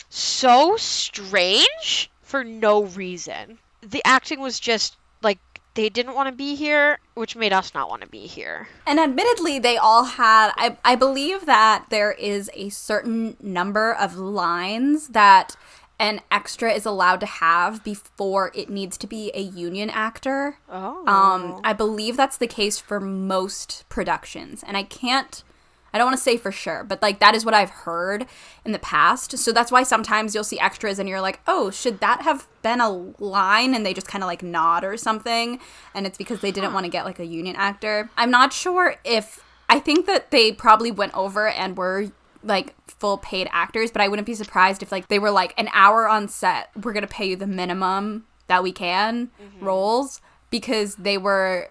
so 0.10 0.78
strange 0.78 2.12
for 2.22 2.44
no 2.44 2.84
reason. 2.84 3.58
The 3.82 4.04
acting 4.06 4.40
was 4.40 4.60
just 4.60 4.96
like 5.24 5.40
they 5.74 5.90
didn't 5.90 6.16
want 6.16 6.28
to 6.28 6.36
be 6.36 6.56
here, 6.56 7.00
which 7.14 7.36
made 7.36 7.54
us 7.54 7.74
not 7.74 7.90
want 7.90 8.02
to 8.02 8.08
be 8.08 8.28
here. 8.28 8.68
And 8.86 9.00
admittedly, 9.00 9.60
they 9.60 9.78
all 9.78 10.04
had. 10.04 10.52
I, 10.58 10.78
I 10.84 10.96
believe 10.96 11.46
that 11.46 11.86
there 11.90 12.12
is 12.12 12.50
a 12.54 12.70
certain 12.70 13.38
number 13.40 13.94
of 13.94 14.18
lines 14.18 15.10
that 15.10 15.56
an 16.02 16.20
extra 16.32 16.74
is 16.74 16.86
allowed 16.86 17.20
to 17.20 17.26
have 17.28 17.84
before 17.84 18.52
it 18.56 18.70
needs 18.70 18.98
to 18.98 19.08
be 19.08 19.32
a 19.36 19.42
union 19.42 19.90
actor. 19.90 20.58
Oh. 20.68 21.06
Um, 21.08 21.62
I 21.64 21.74
believe 21.74 22.18
that's 22.18 22.38
the 22.38 22.48
case 22.48 22.80
for 22.80 23.00
most 23.00 23.86
productions, 23.88 24.64
and 24.66 24.76
I 24.76 24.84
can't. 24.84 25.44
I 25.94 25.98
don't 25.98 26.06
want 26.06 26.18
to 26.18 26.24
say 26.24 26.38
for 26.38 26.52
sure, 26.52 26.84
but 26.84 27.02
like 27.02 27.20
that 27.20 27.36
is 27.36 27.44
what 27.44 27.54
I've 27.54 27.70
heard 27.70 28.26
in 28.64 28.72
the 28.72 28.80
past. 28.80 29.38
So 29.38 29.52
that's 29.52 29.72
why 29.72 29.84
sometimes 29.84 30.34
you'll 30.34 30.44
see 30.44 30.60
extras 30.60 31.00
and 31.00 31.10
you're 31.10 31.22
like, 31.22 31.40
"Oh, 31.48 31.70
should 31.70 32.00
that 32.00 32.22
have 32.22 32.48
been 32.62 32.82
a 32.82 32.90
line?" 32.90 33.74
and 33.74 33.86
they 33.86 33.94
just 33.94 34.08
kind 34.08 34.24
of 34.24 34.28
like 34.28 34.44
nod 34.44 34.84
or 34.84 34.98
something, 34.98 35.60
and 35.94 36.08
it's 36.08 36.18
because 36.18 36.42
they 36.42 36.52
didn't 36.52 36.74
want 36.74 36.86
to 36.86 36.92
get 36.92 37.06
like 37.06 37.20
a 37.20 37.26
union 37.26 37.56
actor. 37.56 38.10
I'm 38.18 38.32
not 38.32 38.54
sure 38.54 38.96
if 39.04 39.44
I 39.70 39.80
think 39.80 40.06
that 40.06 40.32
they 40.32 40.52
probably 40.52 40.92
went 40.92 41.14
over 41.16 41.48
and 41.48 41.78
were 41.78 42.12
like 42.44 42.76
full 42.88 43.18
paid 43.18 43.48
actors, 43.52 43.92
but 43.92 44.02
I 44.02 44.08
wouldn't 44.08 44.26
be 44.26 44.34
surprised 44.34 44.84
if 44.84 44.92
like 44.92 45.08
they 45.08 45.20
were 45.20 45.32
like 45.32 45.54
an 45.58 45.70
hour 45.74 46.08
on 46.08 46.28
set, 46.28 46.70
we're 46.76 46.94
going 46.94 47.08
to 47.08 47.08
pay 47.08 47.30
you 47.30 47.36
the 47.36 47.48
minimum 47.48 48.26
that 48.48 48.64
we 48.64 48.72
can 48.72 49.30
mm-hmm. 49.42 49.66
roles 49.66 50.22
because 50.50 50.96
they 50.96 51.18
were 51.18 51.70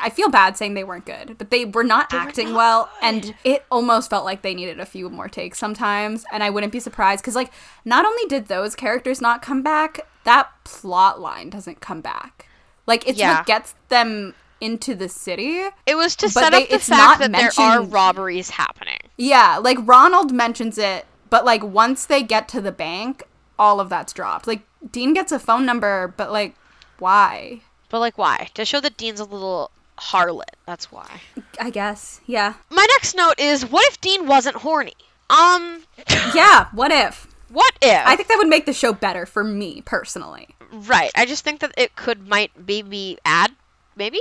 I 0.00 0.10
feel 0.10 0.28
bad 0.28 0.56
saying 0.56 0.74
they 0.74 0.84
weren't 0.84 1.06
good, 1.06 1.36
but 1.38 1.50
they 1.50 1.64
were 1.64 1.84
not 1.84 2.12
acting 2.12 2.54
well, 2.54 2.90
and 3.00 3.34
it 3.44 3.64
almost 3.70 4.10
felt 4.10 4.24
like 4.24 4.42
they 4.42 4.54
needed 4.54 4.80
a 4.80 4.84
few 4.86 5.08
more 5.08 5.28
takes 5.28 5.58
sometimes. 5.58 6.24
And 6.32 6.42
I 6.42 6.50
wouldn't 6.50 6.72
be 6.72 6.80
surprised 6.80 7.22
because, 7.22 7.36
like, 7.36 7.52
not 7.84 8.04
only 8.04 8.24
did 8.28 8.46
those 8.48 8.74
characters 8.74 9.20
not 9.20 9.42
come 9.42 9.62
back, 9.62 10.00
that 10.24 10.50
plot 10.64 11.20
line 11.20 11.50
doesn't 11.50 11.80
come 11.80 12.00
back. 12.00 12.48
Like, 12.86 13.06
it's 13.08 13.18
Yeah. 13.18 13.36
what 13.38 13.46
gets 13.46 13.74
them 13.88 14.34
into 14.60 14.94
the 14.94 15.08
city. 15.08 15.62
it 15.86 15.94
was 15.94 16.14
to 16.16 16.28
set 16.28 16.50
they- 16.50 16.64
up 16.64 16.68
the 16.68 16.74
it's 16.74 16.88
not 16.90 17.18
fact 17.18 17.32
that 17.32 17.32
there 17.56 17.64
are 17.66 17.82
robberies 17.82 18.50
happening. 18.50 18.98
Yeah, 19.16 19.56
like 19.56 19.78
Ronald 19.80 20.32
mentions 20.32 20.76
it, 20.76 21.06
but 21.30 21.46
like 21.46 21.62
once 21.62 22.04
they 22.04 22.22
get 22.22 22.46
to 22.48 22.60
the 22.60 22.72
bank, 22.72 23.22
all 23.58 23.80
of 23.80 23.88
that's 23.88 24.12
dropped. 24.12 24.46
Like 24.46 24.60
Dean 24.92 25.14
gets 25.14 25.32
a 25.32 25.38
phone 25.38 25.64
number, 25.64 26.12
but 26.18 26.30
like 26.30 26.56
why? 26.98 27.62
But 27.90 28.00
like, 28.00 28.16
why? 28.16 28.48
To 28.54 28.64
show 28.64 28.80
that 28.80 28.96
Dean's 28.96 29.20
a 29.20 29.24
little 29.24 29.70
harlot. 29.98 30.44
That's 30.66 30.90
why. 30.90 31.20
I 31.60 31.68
guess. 31.70 32.20
Yeah. 32.26 32.54
My 32.70 32.86
next 32.94 33.14
note 33.14 33.38
is 33.38 33.66
what 33.66 33.86
if 33.90 34.00
Dean 34.00 34.26
wasn't 34.26 34.56
horny? 34.56 34.94
Um, 35.28 35.82
Yeah. 36.34 36.66
What 36.72 36.90
if? 36.92 37.26
what 37.50 37.74
if? 37.82 38.06
I 38.06 38.14
think 38.16 38.28
that 38.28 38.38
would 38.38 38.46
make 38.48 38.64
the 38.64 38.72
show 38.72 38.92
better 38.92 39.26
for 39.26 39.42
me 39.44 39.82
personally. 39.84 40.48
right. 40.72 41.10
I 41.16 41.26
just 41.26 41.42
think 41.44 41.60
that 41.60 41.74
it 41.76 41.96
could 41.96 42.28
might 42.28 42.52
maybe 42.66 43.18
add 43.24 43.50
maybe 43.96 44.20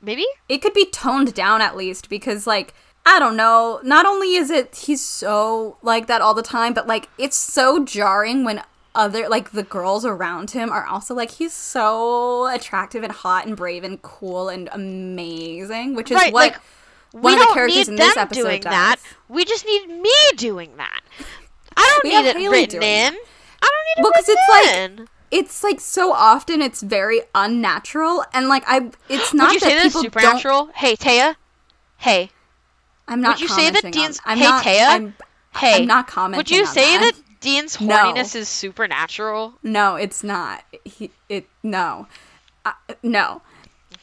maybe 0.00 0.24
It 0.48 0.58
could 0.58 0.74
be 0.74 0.86
toned 0.86 1.34
down 1.34 1.60
at 1.60 1.76
least 1.76 2.08
because 2.08 2.46
like 2.46 2.72
I 3.04 3.18
don't 3.18 3.36
know. 3.36 3.80
Not 3.82 4.06
only 4.06 4.34
is 4.36 4.50
it 4.50 4.76
he's 4.76 5.02
so 5.04 5.76
like 5.82 6.06
that 6.06 6.20
all 6.20 6.34
the 6.34 6.42
time, 6.42 6.72
but 6.72 6.86
like 6.86 7.08
it's 7.18 7.36
so 7.36 7.84
jarring 7.84 8.44
when 8.44 8.62
other 8.98 9.28
like 9.28 9.52
the 9.52 9.62
girls 9.62 10.04
around 10.04 10.50
him 10.50 10.70
are 10.70 10.84
also 10.86 11.14
like 11.14 11.30
he's 11.30 11.52
so 11.54 12.46
attractive 12.48 13.02
and 13.02 13.12
hot 13.12 13.46
and 13.46 13.56
brave 13.56 13.84
and 13.84 14.02
cool 14.02 14.48
and 14.50 14.68
amazing, 14.72 15.94
which 15.94 16.10
is 16.10 16.16
right. 16.16 16.32
what 16.32 16.52
like 16.52 16.60
one 17.12 17.22
we 17.22 17.32
of 17.34 17.38
the 17.38 17.44
don't 17.46 17.54
characters 17.54 17.88
need 17.88 17.92
in 17.92 17.96
this 17.96 18.16
episode 18.16 18.42
doing 18.42 18.60
does. 18.60 18.70
that. 18.70 18.96
We 19.28 19.44
just 19.46 19.64
need 19.64 19.86
me 19.88 20.12
doing 20.36 20.76
that. 20.76 21.00
I 21.76 21.88
don't 22.02 22.04
We 22.04 22.10
need 22.22 22.28
it 22.28 22.36
Haley 22.36 22.48
written 22.62 22.82
in. 22.82 23.14
I 23.62 23.70
don't 23.70 23.86
need 23.86 24.00
it 24.00 24.02
Well, 24.02 24.12
'cause 24.12 24.28
written 24.28 24.36
it's 24.38 24.66
like- 24.66 24.76
in. 24.76 25.08
It's 25.30 25.62
like 25.62 25.78
so 25.80 26.12
often 26.14 26.62
it's 26.62 26.80
very 26.82 27.20
unnatural 27.34 28.24
and 28.32 28.48
like 28.48 28.64
I 28.66 28.90
it's 29.10 29.34
not 29.34 29.48
Would 29.48 29.54
you 29.54 29.60
that 29.60 29.66
say 29.68 29.74
this 29.74 29.84
people 29.92 30.02
supernatural? 30.02 30.70
Hey, 30.74 30.96
Taya. 30.96 31.36
Hey, 31.98 32.30
I'm 33.06 33.20
not 33.20 33.36
Would 33.36 33.42
you 33.42 33.48
say 33.48 33.70
that 33.70 33.84
on- 33.84 33.90
Dean's- 33.90 34.20
I'm 34.24 34.38
hey, 34.38 34.44
not, 34.44 34.64
Taya? 34.64 34.86
I'm, 34.88 35.14
hey. 35.56 35.74
I'm 35.82 35.86
not 35.86 36.06
commenting 36.08 36.38
Would 36.38 36.50
you 36.50 36.64
say 36.66 36.96
that. 36.98 37.14
that 37.14 37.22
Dean's 37.40 37.80
No. 37.80 37.94
horniness 37.96 38.34
is 38.34 38.48
supernatural? 38.48 39.54
No, 39.62 39.96
it's 39.96 40.22
not. 40.24 40.64
He, 40.84 41.10
it 41.28 41.46
no, 41.62 42.06
uh, 42.64 42.72
no. 43.02 43.42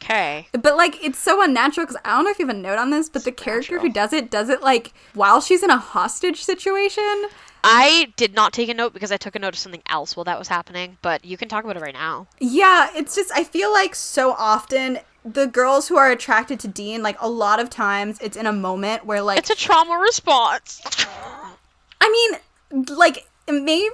Okay. 0.01 0.47
But 0.51 0.77
like, 0.77 1.03
it's 1.03 1.17
so 1.17 1.41
unnatural 1.41 1.85
because 1.87 1.99
I 2.05 2.15
don't 2.15 2.25
know 2.25 2.31
if 2.31 2.37
you 2.39 2.45
have 2.45 2.55
a 2.55 2.59
note 2.59 2.77
on 2.77 2.91
this, 2.91 3.09
but 3.09 3.23
the 3.23 3.31
character 3.31 3.79
who 3.79 3.89
does 3.91 4.13
it 4.13 4.29
does 4.29 4.49
it 4.49 4.61
like 4.61 4.93
while 5.13 5.41
she's 5.41 5.63
in 5.63 5.69
a 5.69 5.77
hostage 5.77 6.43
situation. 6.43 7.25
I 7.63 8.13
did 8.15 8.35
not 8.35 8.53
take 8.53 8.69
a 8.69 8.75
note 8.75 8.93
because 8.93 9.11
I 9.11 9.17
took 9.17 9.35
a 9.35 9.39
note 9.39 9.55
of 9.55 9.59
something 9.59 9.81
else 9.87 10.15
while 10.15 10.23
that 10.25 10.37
was 10.37 10.47
happening, 10.47 10.97
but 11.01 11.25
you 11.25 11.35
can 11.37 11.49
talk 11.49 11.63
about 11.63 11.75
it 11.75 11.81
right 11.81 11.95
now. 11.95 12.27
Yeah, 12.39 12.89
it's 12.93 13.15
just 13.15 13.31
I 13.33 13.43
feel 13.43 13.73
like 13.73 13.95
so 13.95 14.33
often 14.33 14.99
the 15.23 15.47
girls 15.47 15.87
who 15.87 15.97
are 15.97 16.11
attracted 16.11 16.59
to 16.59 16.67
Dean, 16.67 17.01
like 17.01 17.19
a 17.19 17.27
lot 17.27 17.59
of 17.59 17.71
times, 17.71 18.19
it's 18.21 18.37
in 18.37 18.45
a 18.45 18.53
moment 18.53 19.05
where 19.05 19.21
like 19.23 19.39
It's 19.39 19.49
a 19.49 19.55
trauma 19.55 19.97
response. 19.97 20.81
I 21.99 22.09
mean, 22.09 22.39
like 22.89 23.27
maybe 23.47 23.93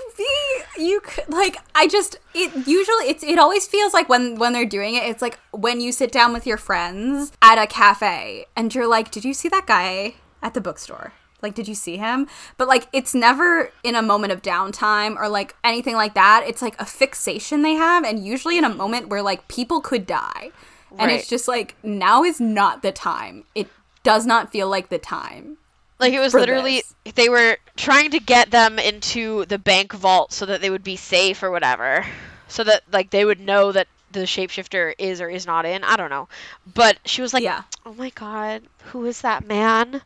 you 0.78 1.02
could 1.02 1.28
like 1.30 1.58
I 1.76 1.88
just 1.88 2.18
it 2.34 2.54
usually 2.68 3.10
it's 3.10 3.24
it 3.24 3.38
always 3.38 3.68
feels 3.68 3.94
like 3.94 4.08
when 4.08 4.38
when 4.38 4.54
they're 4.54 4.66
doing 4.66 4.96
it 4.96 5.04
it's 5.04 5.22
like 5.22 5.38
when 5.52 5.82
you 5.82 5.92
sit 5.92 6.12
down 6.12 6.32
with 6.32 6.48
your 6.48 6.58
friends 6.58 7.32
at 7.42 7.62
a 7.62 7.68
cafe 7.68 8.46
and 8.56 8.74
you're 8.74 8.88
like 8.88 9.12
did 9.12 9.26
you 9.26 9.34
see 9.34 9.50
that 9.50 9.68
guy 9.68 10.16
at 10.42 10.54
the 10.54 10.62
bookstore? 10.62 11.14
Like 11.42 11.56
did 11.56 11.68
you 11.68 11.76
see 11.76 11.98
him? 11.98 12.28
But 12.58 12.68
like 12.68 12.88
it's 12.94 13.14
never 13.14 13.72
in 13.84 13.96
a 13.96 14.02
moment 14.02 14.32
of 14.32 14.42
downtime 14.42 15.18
or 15.18 15.28
like 15.28 15.56
anything 15.64 15.96
like 15.96 16.14
that. 16.14 16.44
It's 16.48 16.62
like 16.62 16.80
a 16.80 16.86
fixation 16.86 17.62
they 17.62 17.74
have 17.74 18.04
and 18.04 18.26
usually 18.26 18.58
in 18.58 18.64
a 18.64 18.74
moment 18.74 19.10
where 19.10 19.22
like 19.22 19.48
people 19.48 19.82
could 19.82 20.08
die. 20.08 20.52
And 20.98 21.10
it's 21.10 21.28
just 21.28 21.48
like 21.48 21.76
now 21.84 22.24
is 22.24 22.42
not 22.42 22.82
the 22.82 22.92
time. 22.92 23.46
It 23.56 23.68
does 24.04 24.26
not 24.26 24.52
feel 24.52 24.68
like 24.68 24.90
the 24.90 25.00
time 25.00 25.58
Like 26.02 26.14
it 26.14 26.20
was 26.20 26.34
literally 26.34 26.84
they 27.16 27.30
were 27.30 27.58
trying 27.78 28.10
to 28.12 28.20
get 28.20 28.50
them 28.50 28.80
into 28.80 29.46
the 29.46 29.60
bank 29.60 29.94
vault 29.94 30.34
so 30.34 30.48
that 30.48 30.60
they 30.60 30.70
would 30.72 30.84
be 30.84 30.96
safe 30.96 31.44
or 31.44 31.52
whatever. 31.52 32.06
So 32.48 32.64
that 32.64 32.82
like 32.92 33.12
they 33.12 33.24
would 33.24 33.40
know 33.40 33.72
that 33.72 33.88
the 34.12 34.22
shapeshifter 34.22 34.94
is 34.98 35.22
or 35.22 35.30
is 35.30 35.46
not 35.46 35.66
in. 35.66 35.84
I 35.84 35.96
don't 35.96 36.10
know. 36.10 36.28
But 36.74 36.98
she 37.06 37.22
was 37.22 37.34
like, 37.34 37.44
Yeah. 37.44 37.64
"Oh 37.86 37.94
my 37.94 38.10
god, 38.10 38.64
who 38.86 39.06
is 39.06 39.22
that 39.22 39.46
man?" 39.48 40.02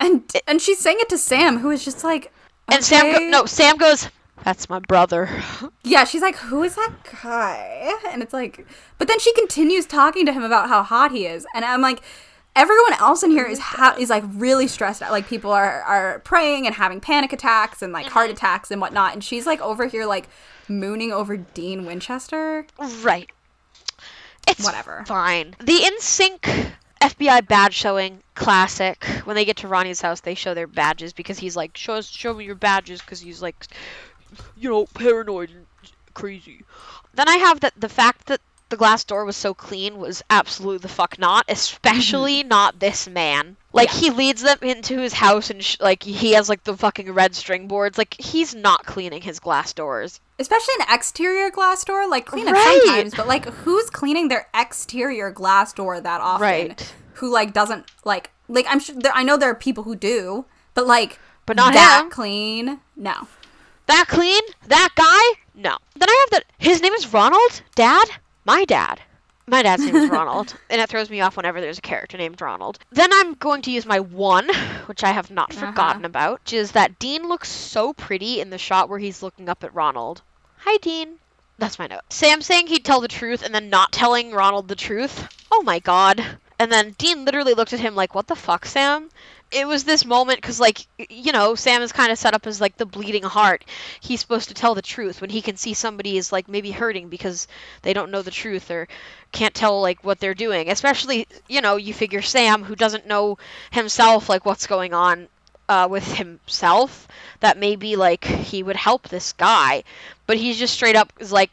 And 0.00 0.24
and 0.48 0.60
she's 0.60 0.78
saying 0.78 0.96
it 1.00 1.10
to 1.10 1.18
Sam, 1.18 1.58
who 1.58 1.70
is 1.70 1.84
just 1.84 2.02
like, 2.02 2.32
And 2.68 2.82
Sam 2.82 3.12
go- 3.12 3.28
no, 3.28 3.44
Sam 3.44 3.76
goes, 3.76 4.08
"That's 4.42 4.70
my 4.70 4.78
brother." 4.78 5.28
yeah, 5.84 6.04
she's 6.04 6.22
like, 6.22 6.36
who 6.36 6.62
is 6.62 6.74
that 6.76 6.92
guy? 7.22 7.92
And 8.08 8.22
it's 8.22 8.32
like, 8.32 8.66
but 8.96 9.06
then 9.08 9.18
she 9.20 9.32
continues 9.34 9.84
talking 9.84 10.24
to 10.24 10.32
him 10.32 10.42
about 10.42 10.68
how 10.70 10.82
hot 10.82 11.12
he 11.12 11.26
is, 11.26 11.46
and 11.54 11.64
I'm 11.64 11.82
like, 11.82 12.00
everyone 12.56 12.92
else 12.94 13.22
in 13.22 13.30
here 13.30 13.44
is 13.46 13.58
ha- 13.58 13.96
is 13.98 14.10
like 14.10 14.24
really 14.34 14.66
stressed 14.66 15.02
out. 15.02 15.10
Like 15.10 15.26
people 15.28 15.52
are 15.52 15.82
are 15.82 16.18
praying 16.20 16.66
and 16.66 16.74
having 16.74 17.00
panic 17.00 17.32
attacks 17.32 17.82
and 17.82 17.92
like 17.92 18.06
Mm-hmm. 18.06 18.12
heart 18.14 18.30
attacks 18.30 18.70
and 18.70 18.80
whatnot, 18.80 19.12
and 19.14 19.22
she's 19.24 19.46
like 19.46 19.60
over 19.60 19.86
here 19.86 20.06
like 20.06 20.28
mooning 20.68 21.12
over 21.12 21.36
Dean 21.36 21.84
Winchester. 21.86 22.66
right. 23.02 23.28
It's 24.48 24.64
Whatever. 24.64 25.04
Fine. 25.06 25.54
The 25.60 25.84
in 25.84 26.00
sync 26.00 26.42
FBI 27.00 27.46
badge 27.46 27.74
showing 27.74 28.22
classic. 28.34 29.04
When 29.24 29.36
they 29.36 29.44
get 29.44 29.58
to 29.58 29.68
Ronnie's 29.68 30.00
house, 30.00 30.20
they 30.20 30.34
show 30.34 30.54
their 30.54 30.66
badges 30.66 31.12
because 31.12 31.38
he's 31.38 31.56
like, 31.56 31.76
"Show 31.76 31.94
us, 31.94 32.06
show 32.08 32.32
me 32.34 32.44
your 32.44 32.54
badges," 32.54 33.00
because 33.00 33.20
he's 33.20 33.40
like, 33.42 33.66
you 34.56 34.68
know, 34.70 34.86
paranoid 34.86 35.50
and 35.50 35.66
crazy. 36.14 36.64
Then 37.14 37.28
I 37.28 37.36
have 37.36 37.60
that 37.60 37.74
the 37.78 37.88
fact 37.88 38.26
that 38.26 38.40
the 38.70 38.76
glass 38.76 39.04
door 39.04 39.24
was 39.24 39.36
so 39.36 39.52
clean 39.52 39.98
was 39.98 40.22
absolutely 40.30 40.78
the 40.78 40.88
fuck 40.88 41.18
not, 41.18 41.44
especially 41.48 42.40
mm-hmm. 42.40 42.48
not 42.48 42.80
this 42.80 43.08
man. 43.08 43.56
Like 43.72 43.92
Yeah. 43.92 43.98
he 44.00 44.10
leads 44.10 44.42
them 44.42 44.58
into 44.62 44.98
his 44.98 45.12
house 45.12 45.50
and 45.50 45.62
sh- 45.62 45.76
like 45.80 46.02
he 46.02 46.32
has 46.32 46.48
like 46.48 46.64
the 46.64 46.76
fucking 46.76 47.12
red 47.12 47.34
string 47.34 47.68
boards. 47.68 47.98
Like 47.98 48.14
he's 48.18 48.54
not 48.54 48.86
cleaning 48.86 49.22
his 49.22 49.38
glass 49.38 49.72
doors. 49.72 50.20
Especially 50.38 50.74
an 50.80 50.94
exterior 50.94 51.50
glass 51.50 51.84
door, 51.84 52.08
like 52.08 52.26
clean 52.26 52.48
it 52.48 52.52
Right. 52.52 52.80
sometimes, 52.84 53.14
but 53.14 53.28
like 53.28 53.44
who's 53.46 53.90
cleaning 53.90 54.28
their 54.28 54.48
exterior 54.54 55.30
glass 55.30 55.72
door 55.72 56.00
that 56.00 56.20
often? 56.20 56.42
Right. 56.42 56.94
Who 57.14 57.30
like 57.30 57.52
doesn't 57.52 57.86
like 58.04 58.30
like 58.48 58.66
I'm 58.68 58.80
sure 58.80 58.94
there, 58.98 59.12
I 59.14 59.22
know 59.22 59.36
there 59.36 59.50
are 59.50 59.54
people 59.54 59.84
who 59.84 59.94
do, 59.96 60.46
but 60.74 60.86
like 60.86 61.18
But 61.46 61.56
not 61.56 61.74
that 61.74 62.02
him. 62.04 62.10
clean. 62.10 62.80
No. 62.96 63.28
That 63.86 64.06
clean? 64.08 64.42
That 64.68 64.90
guy? 64.94 65.40
No. 65.54 65.76
Then 65.96 66.08
I 66.08 66.16
have 66.20 66.30
that. 66.30 66.44
His 66.58 66.80
name 66.80 66.92
is 66.94 67.12
Ronald? 67.12 67.62
Dad? 67.74 68.08
My 68.44 68.64
dad. 68.64 69.00
My 69.46 69.62
dad's 69.62 69.84
name 69.84 69.96
is 69.96 70.10
Ronald. 70.10 70.54
And 70.68 70.80
it 70.80 70.88
throws 70.88 71.10
me 71.10 71.20
off 71.20 71.36
whenever 71.36 71.60
there's 71.60 71.78
a 71.78 71.82
character 71.82 72.16
named 72.16 72.40
Ronald. 72.40 72.78
Then 72.90 73.10
I'm 73.12 73.34
going 73.34 73.62
to 73.62 73.70
use 73.70 73.84
my 73.86 74.00
one, 74.00 74.48
which 74.86 75.02
I 75.04 75.10
have 75.10 75.30
not 75.30 75.50
Uh-huh. 75.54 75.66
forgotten 75.66 76.04
about, 76.04 76.40
which 76.44 76.52
is 76.52 76.72
that 76.72 76.98
Dean 76.98 77.28
looks 77.28 77.48
so 77.48 77.92
pretty 77.92 78.40
in 78.40 78.50
the 78.50 78.58
shot 78.58 78.88
where 78.88 78.98
he's 78.98 79.22
looking 79.22 79.48
up 79.48 79.64
at 79.64 79.74
Ronald. 79.74 80.22
Hi, 80.58 80.76
Dean. 80.78 81.16
That's 81.58 81.78
my 81.78 81.86
note. 81.88 82.00
Sam 82.10 82.40
saying 82.40 82.68
he'd 82.68 82.84
tell 82.84 83.00
the 83.00 83.08
truth 83.08 83.42
and 83.42 83.54
then 83.54 83.68
not 83.68 83.92
telling 83.92 84.32
Ronald 84.32 84.68
the 84.68 84.76
truth. 84.76 85.28
Oh 85.50 85.62
my 85.62 85.78
god. 85.78 86.24
And 86.58 86.70
then 86.70 86.94
Dean 86.98 87.24
literally 87.24 87.54
looked 87.54 87.72
at 87.72 87.80
him 87.80 87.94
like, 87.94 88.14
what 88.14 88.26
the 88.28 88.36
fuck, 88.36 88.64
Sam? 88.66 89.10
It 89.52 89.66
was 89.66 89.84
this 89.84 90.04
moment 90.04 90.40
because, 90.40 90.60
like, 90.60 90.86
you 91.08 91.32
know, 91.32 91.54
Sam 91.56 91.82
is 91.82 91.92
kind 91.92 92.12
of 92.12 92.18
set 92.18 92.34
up 92.34 92.46
as 92.46 92.60
like 92.60 92.76
the 92.76 92.86
bleeding 92.86 93.24
heart. 93.24 93.64
He's 94.00 94.20
supposed 94.20 94.48
to 94.48 94.54
tell 94.54 94.74
the 94.74 94.82
truth 94.82 95.20
when 95.20 95.30
he 95.30 95.42
can 95.42 95.56
see 95.56 95.74
somebody 95.74 96.16
is 96.16 96.30
like 96.32 96.48
maybe 96.48 96.70
hurting 96.70 97.08
because 97.08 97.48
they 97.82 97.92
don't 97.92 98.12
know 98.12 98.22
the 98.22 98.30
truth 98.30 98.70
or 98.70 98.86
can't 99.32 99.54
tell 99.54 99.80
like 99.80 100.04
what 100.04 100.20
they're 100.20 100.34
doing. 100.34 100.70
Especially, 100.70 101.26
you 101.48 101.60
know, 101.60 101.76
you 101.76 101.92
figure 101.92 102.22
Sam, 102.22 102.62
who 102.62 102.76
doesn't 102.76 103.06
know 103.06 103.38
himself, 103.72 104.28
like 104.28 104.44
what's 104.46 104.68
going 104.68 104.94
on 104.94 105.28
uh, 105.68 105.86
with 105.90 106.12
himself, 106.14 107.08
that 107.40 107.58
maybe 107.58 107.96
like 107.96 108.24
he 108.24 108.62
would 108.62 108.76
help 108.76 109.08
this 109.08 109.32
guy, 109.32 109.84
but 110.26 110.36
he's 110.36 110.58
just 110.58 110.74
straight 110.74 110.96
up 110.96 111.12
is 111.20 111.32
like, 111.32 111.50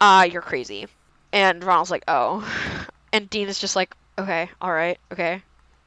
uh, 0.00 0.28
you're 0.30 0.42
crazy. 0.42 0.86
And 1.32 1.62
Ronald's 1.64 1.90
like, 1.90 2.04
oh. 2.08 2.46
And 3.10 3.30
Dean 3.30 3.48
is 3.48 3.58
just 3.58 3.74
like, 3.74 3.94
okay, 4.18 4.50
all 4.60 4.70
right, 4.70 4.98
okay, 5.10 5.42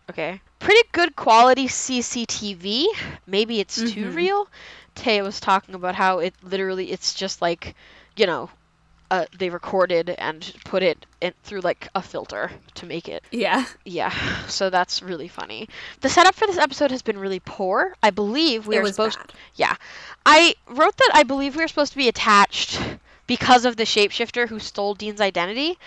okay. 0.10 0.42
Pretty 0.62 0.88
good 0.92 1.16
quality 1.16 1.68
CCTV. 1.68 2.86
Maybe 3.28 3.60
it's 3.60 3.76
too 3.76 4.06
Mhm. 4.10 4.16
real. 4.16 4.48
Taya 4.96 5.24
was 5.24 5.40
talking 5.40 5.74
about 5.76 5.96
how 5.96 6.20
it 6.20 6.34
literally, 6.44 6.92
it's 6.92 7.14
just 7.14 7.42
like, 7.42 7.76
you 8.16 8.26
know, 8.28 8.50
uh, 9.10 9.26
they 9.38 9.50
recorded 9.50 10.10
and 10.12 10.54
put 10.64 10.84
it 10.84 11.06
in, 11.20 11.34
through 11.44 11.60
like 11.62 11.88
a 11.96 12.02
filter 12.02 12.50
to 12.76 12.86
make 12.86 13.10
it 13.10 13.24
Yeah. 13.32 13.66
yeah, 13.86 14.14
so 14.48 14.70
that's 14.70 15.02
really 15.02 15.28
funny. 15.28 15.68
The 16.00 16.08
setup 16.10 16.34
for 16.36 16.48
this 16.48 16.58
episode 16.58 16.92
has 16.92 17.02
been 17.02 17.18
really 17.20 17.42
poor. 17.42 17.94
I 18.02 18.12
believe 18.12 18.68
we 18.68 18.76
it 18.76 18.80
are 18.80 18.84
was 18.84 18.96
supposed 18.96 19.18
bad. 19.18 19.34
Yeah. 19.56 19.76
I 20.26 20.56
wrote 20.70 20.96
that 20.96 21.12
I 21.14 21.24
believe 21.24 21.56
we 21.58 21.64
were 21.64 21.68
supposed 21.68 21.92
to 21.94 21.98
be 21.98 22.08
attached 22.08 22.80
because 23.28 23.66
of 23.66 23.78
the 23.78 23.84
shapeshifter 23.84 24.48
who 24.48 24.60
stole 24.60 24.94
Dean's 24.96 25.22
identity, 25.22 25.78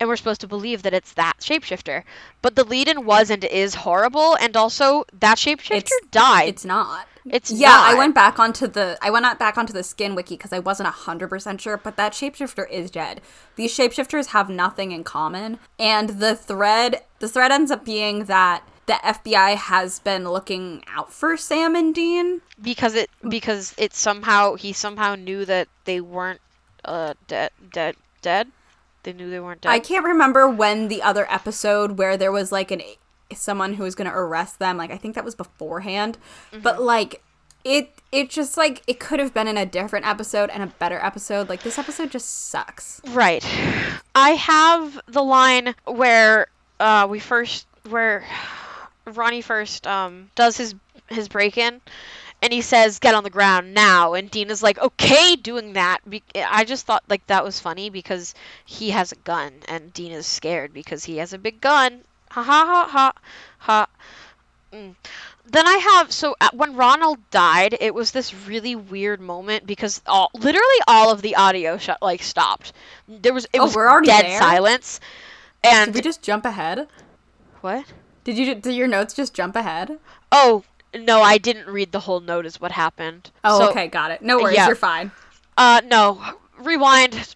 and 0.00 0.08
we're 0.08 0.16
supposed 0.16 0.40
to 0.42 0.48
believe 0.48 0.82
that 0.82 0.94
it's 0.94 1.12
that 1.14 1.34
shapeshifter. 1.40 2.02
But 2.42 2.56
the 2.56 2.64
lead 2.64 2.88
in 2.88 3.04
was 3.04 3.30
and 3.30 3.44
is 3.44 3.74
horrible, 3.74 4.36
and 4.40 4.56
also 4.56 5.04
that 5.20 5.38
shapeshifter 5.38 5.76
It's- 5.76 6.00
died. 6.10 6.48
It's 6.48 6.64
not. 6.64 7.06
It's 7.30 7.50
yeah, 7.50 7.70
I 7.80 7.94
went 7.94 8.14
back 8.14 8.38
onto 8.38 8.66
the 8.66 8.98
I 9.00 9.08
went 9.10 9.22
not 9.22 9.38
back 9.38 9.56
onto 9.56 9.72
the 9.72 9.82
skin 9.82 10.14
wiki 10.14 10.36
because 10.36 10.52
I 10.52 10.58
wasn't 10.58 10.90
hundred 10.90 11.28
percent 11.28 11.58
sure, 11.58 11.78
but 11.78 11.96
that 11.96 12.12
shapeshifter 12.12 12.68
is 12.70 12.90
dead. 12.90 13.22
These 13.56 13.74
shapeshifters 13.74 14.26
have 14.28 14.50
nothing 14.50 14.92
in 14.92 15.04
common, 15.04 15.58
and 15.78 16.10
the 16.20 16.34
thread 16.36 17.02
the 17.20 17.28
thread 17.28 17.50
ends 17.50 17.70
up 17.70 17.82
being 17.82 18.26
that 18.26 18.62
the 18.84 18.92
FBI 19.02 19.54
has 19.56 20.00
been 20.00 20.28
looking 20.28 20.84
out 20.94 21.14
for 21.14 21.38
Sam 21.38 21.74
and 21.74 21.94
Dean. 21.94 22.42
because 22.60 22.94
it 22.94 23.08
because 23.26 23.74
it 23.78 23.94
somehow 23.94 24.56
he 24.56 24.74
somehow 24.74 25.14
knew 25.14 25.46
that 25.46 25.68
they 25.86 26.02
weren't 26.02 26.42
uh 26.84 27.14
dead 27.26 27.50
dead 27.72 27.96
dead 28.22 28.48
They 29.02 29.12
knew 29.12 29.30
they 29.30 29.40
weren't 29.40 29.62
dead. 29.62 29.70
I 29.70 29.78
can't 29.78 30.04
remember 30.04 30.48
when 30.48 30.88
the 30.88 31.02
other 31.02 31.30
episode 31.30 31.98
where 31.98 32.16
there 32.16 32.32
was 32.32 32.52
like 32.52 32.70
an 32.70 32.82
someone 33.34 33.74
who 33.74 33.84
was 33.84 33.94
going 33.94 34.08
to 34.08 34.16
arrest 34.16 34.58
them. 34.58 34.76
Like 34.76 34.90
I 34.90 34.96
think 34.96 35.14
that 35.14 35.24
was 35.24 35.34
beforehand, 35.34 36.18
but 36.62 36.80
like 36.80 37.22
it 37.64 37.90
it 38.12 38.30
just 38.30 38.56
like 38.56 38.82
it 38.86 39.00
could 39.00 39.18
have 39.18 39.32
been 39.34 39.48
in 39.48 39.56
a 39.56 39.66
different 39.66 40.06
episode 40.06 40.50
and 40.50 40.62
a 40.62 40.66
better 40.66 40.98
episode. 41.02 41.48
Like 41.48 41.62
this 41.62 41.78
episode 41.78 42.10
just 42.10 42.48
sucks. 42.50 43.00
Right. 43.08 43.44
I 44.14 44.30
have 44.30 45.00
the 45.06 45.22
line 45.22 45.74
where 45.84 46.48
uh, 46.78 47.06
we 47.10 47.18
first 47.18 47.66
where 47.88 48.24
Ronnie 49.06 49.42
first 49.42 49.86
um, 49.86 50.30
does 50.34 50.56
his 50.56 50.74
his 51.08 51.28
break 51.28 51.58
in, 51.58 51.80
and 52.44 52.52
he 52.52 52.60
says, 52.60 52.98
"Get 53.00 53.14
on 53.14 53.24
the 53.24 53.30
ground 53.30 53.72
now." 53.74 54.12
And 54.14 54.30
Dean 54.30 54.50
is 54.50 54.62
like, 54.62 54.78
"Okay, 54.78 55.34
doing 55.36 55.72
that." 55.72 55.98
I 56.36 56.64
just 56.64 56.84
thought 56.86 57.02
like 57.08 57.26
that 57.28 57.42
was 57.42 57.58
funny 57.58 57.88
because 57.90 58.34
he 58.64 58.90
has 58.90 59.10
a 59.12 59.16
gun, 59.16 59.54
and 59.66 59.92
Dean 59.94 60.12
is 60.12 60.26
scared 60.26 60.74
because 60.74 61.04
he 61.04 61.16
has 61.16 61.32
a 61.32 61.38
big 61.38 61.60
gun. 61.60 62.02
Ha 62.32 62.42
ha 62.42 62.64
ha 62.66 62.88
ha 62.90 63.12
ha. 63.58 63.86
Mm. 64.72 64.94
Then 65.46 65.66
I 65.66 65.76
have 65.76 66.12
so 66.12 66.36
uh, 66.40 66.50
when 66.52 66.74
Ronald 66.74 67.18
died, 67.30 67.76
it 67.80 67.94
was 67.94 68.10
this 68.10 68.34
really 68.34 68.74
weird 68.74 69.20
moment 69.20 69.66
because 69.66 70.02
all 70.06 70.30
literally 70.34 70.80
all 70.86 71.10
of 71.12 71.22
the 71.22 71.36
audio 71.36 71.78
shut 71.78 72.02
like 72.02 72.22
stopped. 72.22 72.72
There 73.08 73.32
was 73.34 73.46
it 73.52 73.58
Oh, 73.60 73.64
was 73.64 73.74
we're 73.76 73.88
already 73.88 74.08
dead 74.08 74.24
there? 74.26 74.38
silence. 74.38 75.00
And 75.62 75.86
Did 75.86 75.94
we 75.94 76.00
just 76.02 76.22
jump 76.22 76.44
ahead? 76.44 76.88
what? 77.60 77.86
Did 78.24 78.36
you 78.38 78.54
did 78.54 78.74
your 78.74 78.88
notes 78.88 79.14
just 79.14 79.32
jump 79.34 79.54
ahead? 79.56 79.98
Oh 80.32 80.64
no, 80.98 81.22
I 81.22 81.38
didn't 81.38 81.66
read 81.68 81.92
the 81.92 82.00
whole 82.00 82.20
note. 82.20 82.46
Is 82.46 82.60
what 82.60 82.72
happened. 82.72 83.30
Oh, 83.42 83.58
So, 83.60 83.70
okay, 83.70 83.88
got 83.88 84.10
it. 84.10 84.22
No 84.22 84.38
worries, 84.38 84.56
yeah. 84.56 84.66
you're 84.66 84.76
fine. 84.76 85.10
Uh, 85.56 85.80
no, 85.86 86.20
rewind. 86.58 87.34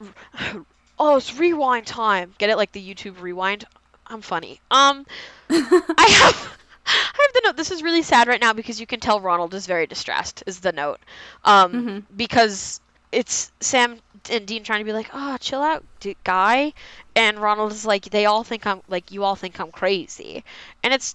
Oh, 0.99 1.17
it's 1.17 1.39
rewind 1.39 1.87
time. 1.87 2.35
Get 2.39 2.51
it 2.51 2.57
like 2.57 2.73
the 2.73 2.83
YouTube 2.95 3.21
rewind. 3.21 3.65
I'm 4.07 4.21
funny. 4.21 4.61
Um, 4.71 5.07
I 5.51 6.07
have. 6.11 6.55
I 6.91 7.21
have 7.23 7.33
the 7.35 7.41
note. 7.45 7.57
This 7.57 7.71
is 7.71 7.83
really 7.83 8.03
sad 8.03 8.29
right 8.29 8.41
now 8.41 8.55
because 8.55 8.81
you 8.81 8.87
can 8.87 8.99
tell 8.99 9.21
Ronald 9.21 9.53
is 9.55 9.67
very 9.67 9.87
distressed. 9.87 10.43
Is 10.47 10.61
the 10.61 10.73
note, 10.73 10.99
um, 11.45 11.73
Mm-hmm. 11.73 11.99
because 12.17 12.81
it's 13.13 13.53
Sam 13.61 13.99
and 14.31 14.47
Dean 14.47 14.63
trying 14.65 14.81
to 14.81 14.85
be 14.87 14.95
like, 14.95 15.11
"Oh, 15.13 15.37
chill 15.39 15.63
out, 15.63 15.85
d- 16.01 16.17
guy," 16.25 16.73
and 17.15 17.39
Ronald 17.39 17.73
is 17.73 17.85
like, 17.85 18.07
"They 18.07 18.25
all 18.25 18.43
think 18.43 18.67
I'm 18.67 18.81
like 18.89 19.13
you 19.13 19.23
all 19.23 19.37
think 19.37 19.61
I'm 19.61 19.71
crazy," 19.71 20.45
and 20.83 20.95
it's 20.95 21.15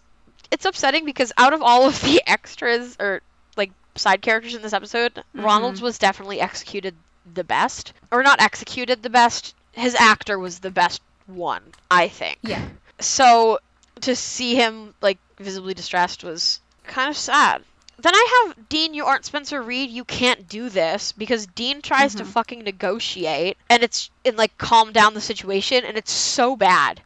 it's 0.54 0.66
upsetting 0.66 1.04
because 1.04 1.34
out 1.38 1.54
of 1.54 1.64
all 1.64 1.88
of 1.88 2.00
the 2.02 2.22
extras 2.28 2.96
or 3.00 3.22
like 3.58 3.72
side 3.96 4.22
characters 4.22 4.54
in 4.56 4.62
this 4.62 4.74
episode, 4.74 5.16
Mm-hmm. 5.16 5.44
Ronald's 5.44 5.82
was 5.82 5.98
definitely 5.98 6.40
executed 6.40 6.94
the 7.34 7.44
best, 7.44 7.94
or 8.12 8.22
not 8.22 8.40
executed 8.40 9.02
the 9.02 9.10
best. 9.10 9.56
His 9.72 9.96
actor 9.96 10.38
was 10.38 10.60
the 10.60 10.70
best 10.70 11.02
one, 11.26 11.64
I 11.90 12.08
think. 12.08 12.38
Yeah. 12.44 12.64
So 13.00 13.60
to 14.02 14.16
see 14.16 14.54
him 14.56 14.94
like 15.02 15.18
visibly 15.40 15.74
distressed 15.74 16.24
was 16.24 16.60
kind 16.84 17.10
of 17.10 17.18
sad. 17.18 17.64
Then 17.98 18.14
I 18.14 18.46
have 18.46 18.70
Dean, 18.70 18.94
you 18.94 19.06
aren't 19.06 19.26
Spencer 19.26 19.62
Reid, 19.62 19.90
you 19.90 20.04
can't 20.04 20.48
do 20.48 20.70
this 20.70 21.12
because 21.14 21.48
Dean 21.48 21.82
tries 21.82 22.16
to 22.16 22.26
fucking 22.26 22.64
negotiate 22.64 23.58
and 23.70 23.82
it's 23.82 24.10
and 24.26 24.38
like 24.38 24.58
calm 24.58 24.92
down 24.92 25.14
the 25.14 25.22
situation 25.22 25.84
and 25.86 25.98
it's 25.98 26.12
so 26.12 26.56
bad. 26.56 27.02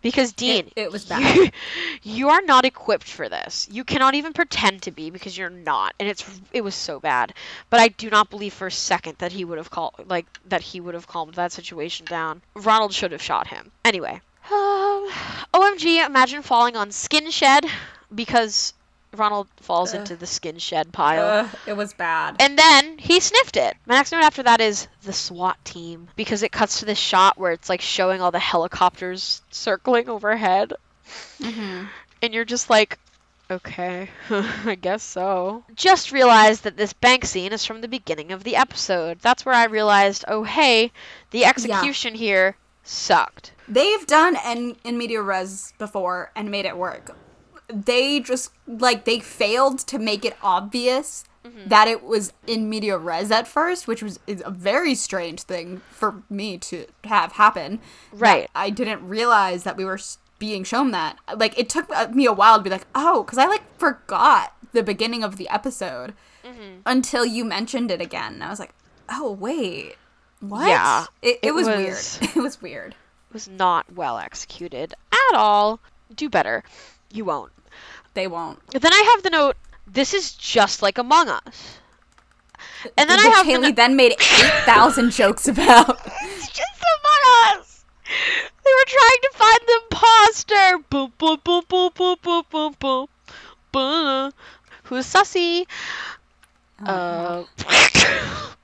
Because 0.00 0.32
Dean, 0.32 0.70
it 0.76 0.92
was 0.92 1.04
you- 1.04 1.08
bad. 1.08 1.52
You, 2.02 2.28
are 2.30 2.42
not 2.42 2.64
equipped 2.64 3.08
for 3.08 3.28
this. 3.28 3.68
You 3.70 3.84
cannot 3.84 4.14
even 4.14 4.32
pretend 4.32 4.82
to 4.82 4.90
be 4.92 5.10
because 5.10 5.36
you're 5.36 5.50
not, 5.50 5.94
and 5.98 6.08
it's 6.08 6.24
it 6.52 6.62
was 6.62 6.74
so 6.74 7.00
bad. 7.00 7.34
But 7.70 7.80
I 7.80 7.88
do 7.88 8.08
not 8.08 8.30
believe 8.30 8.54
for 8.54 8.68
a 8.68 8.72
second 8.72 9.16
that 9.18 9.32
he 9.32 9.44
would 9.44 9.58
have 9.58 9.70
called 9.70 9.94
like 10.06 10.26
that 10.46 10.62
he 10.62 10.80
would 10.80 10.94
have 10.94 11.08
calmed 11.08 11.34
that 11.34 11.52
situation 11.52 12.06
down. 12.06 12.42
Ronald 12.54 12.94
should 12.94 13.12
have 13.12 13.22
shot 13.22 13.48
him. 13.48 13.72
Anyway, 13.84 14.20
um, 14.52 15.08
OMG! 15.52 16.06
Imagine 16.06 16.42
falling 16.42 16.76
on 16.76 16.90
Skin 16.92 17.30
Shed 17.30 17.66
because 18.14 18.74
Ronald 19.18 19.48
falls 19.56 19.94
into 19.94 20.16
the 20.16 20.26
Skin 20.26 20.58
Shed 20.58 20.92
pile. 20.92 21.44
Ugh, 21.44 21.58
it 21.66 21.76
was 21.76 21.92
bad. 21.92 22.36
And 22.40 22.58
then 22.58 22.98
he 22.98 23.20
sniffed 23.20 23.56
it. 23.56 23.76
My 23.86 23.96
next 23.96 24.12
note 24.12 24.22
after 24.22 24.42
that 24.44 24.60
is 24.60 24.88
the 25.02 25.12
SWAT 25.12 25.62
team 25.64 26.08
because 26.16 26.42
it 26.42 26.52
cuts 26.52 26.80
to 26.80 26.86
this 26.86 26.98
shot 26.98 27.38
where 27.38 27.52
it's 27.52 27.68
like 27.68 27.80
showing 27.80 28.20
all 28.20 28.30
the 28.30 28.38
helicopters 28.38 29.42
circling 29.50 30.08
overhead. 30.08 30.72
Mm-hmm. 31.40 31.86
And 32.22 32.34
you're 32.34 32.44
just 32.44 32.70
like, 32.70 32.98
okay, 33.50 34.10
I 34.30 34.74
guess 34.74 35.02
so. 35.02 35.64
Just 35.74 36.12
realized 36.12 36.64
that 36.64 36.76
this 36.76 36.92
bank 36.92 37.24
scene 37.24 37.52
is 37.52 37.64
from 37.64 37.80
the 37.80 37.88
beginning 37.88 38.32
of 38.32 38.44
the 38.44 38.56
episode. 38.56 39.18
That's 39.20 39.44
where 39.44 39.54
I 39.54 39.64
realized, 39.64 40.24
oh 40.28 40.44
hey, 40.44 40.92
the 41.30 41.44
execution 41.44 42.14
here 42.14 42.56
sucked. 42.84 43.52
They've 43.68 44.06
done 44.06 44.36
in 44.46 44.76
in 44.84 44.96
media 44.98 45.22
res 45.22 45.72
before 45.78 46.30
and 46.34 46.50
made 46.50 46.64
it 46.64 46.76
work. 46.76 47.16
They 47.72 48.20
just 48.20 48.50
like 48.66 49.04
they 49.04 49.18
failed 49.20 49.78
to 49.80 49.98
make 49.98 50.24
it 50.24 50.36
obvious 50.42 51.24
Mm-hmm. 51.44 51.68
that 51.68 51.86
it 51.88 52.02
was 52.02 52.32
in 52.48 52.68
media 52.68 52.98
res 52.98 53.30
at 53.30 53.46
first, 53.46 53.86
which 53.86 54.02
was 54.02 54.18
is 54.26 54.42
a 54.44 54.50
very 54.50 54.94
strange 54.96 55.42
thing 55.42 55.80
for 55.88 56.22
me 56.28 56.58
to 56.58 56.84
have 57.04 57.32
happen. 57.32 57.78
Right. 58.12 58.50
I 58.56 58.70
didn't 58.70 59.06
realize 59.08 59.62
that 59.62 59.76
we 59.76 59.84
were 59.84 60.00
being 60.40 60.64
shown 60.64 60.90
that. 60.90 61.16
Like 61.36 61.56
it 61.58 61.68
took 61.68 61.88
uh, 61.94 62.08
me 62.12 62.26
a 62.26 62.32
while 62.32 62.58
to 62.58 62.62
be 62.64 62.68
like, 62.70 62.86
"Oh, 62.94 63.24
cuz 63.26 63.38
I 63.38 63.46
like 63.46 63.62
forgot 63.78 64.52
the 64.72 64.82
beginning 64.82 65.22
of 65.22 65.36
the 65.36 65.48
episode 65.48 66.12
Mm-hmm. 66.44 66.80
until 66.84 67.24
you 67.24 67.44
mentioned 67.44 67.90
it 67.92 68.00
again." 68.02 68.34
And 68.34 68.44
I 68.44 68.50
was 68.50 68.58
like, 68.58 68.74
"Oh, 69.08 69.30
wait. 69.30 69.94
What?" 70.40 70.66
Yeah, 70.68 71.06
It, 71.22 71.38
it, 71.40 71.46
it 71.48 71.54
was, 71.54 71.66
was- 71.68 72.18
weird. 72.20 72.32
It 72.36 72.40
was 72.42 72.60
weird. 72.60 72.92
It 72.92 73.32
was 73.32 73.48
not 73.48 73.92
well 73.94 74.18
executed 74.18 74.92
at 75.12 75.34
all. 75.36 75.80
Do 76.14 76.28
better. 76.28 76.64
You 77.10 77.24
won't. 77.24 77.52
They 78.18 78.26
won't. 78.26 78.58
Then 78.72 78.92
I 78.92 79.12
have 79.14 79.22
the 79.22 79.30
note. 79.30 79.56
This 79.86 80.12
is 80.12 80.32
just 80.34 80.82
like 80.82 80.98
Among 80.98 81.28
Us. 81.28 81.78
And 82.96 83.08
then 83.08 83.16
I 83.16 83.28
have 83.28 83.46
Haley 83.46 83.66
the 83.66 83.68
no- 83.68 83.74
then 83.76 83.94
made 83.94 84.10
eight 84.10 84.52
thousand 84.64 85.10
jokes 85.20 85.46
about. 85.46 85.88
it's 86.06 86.48
just 86.48 86.84
Among 86.96 87.60
Us. 87.60 87.84
They 88.64 88.70
were 88.74 88.88
trying 88.88 89.20
to 89.22 89.30
find 89.34 89.60
the 89.68 89.80
imposter. 89.84 90.78
Boom, 90.90 91.12
boom, 91.16 91.38
boom, 91.44 91.62
boom, 91.68 91.90
boom, 91.94 92.16
boom, 92.20 92.44
boom, 92.50 92.74
boom. 92.80 93.06
boom. 93.70 94.32
Who's 94.82 95.06
sussy? 95.06 95.68
Oh. 96.84 97.48
Uh. 97.68 98.54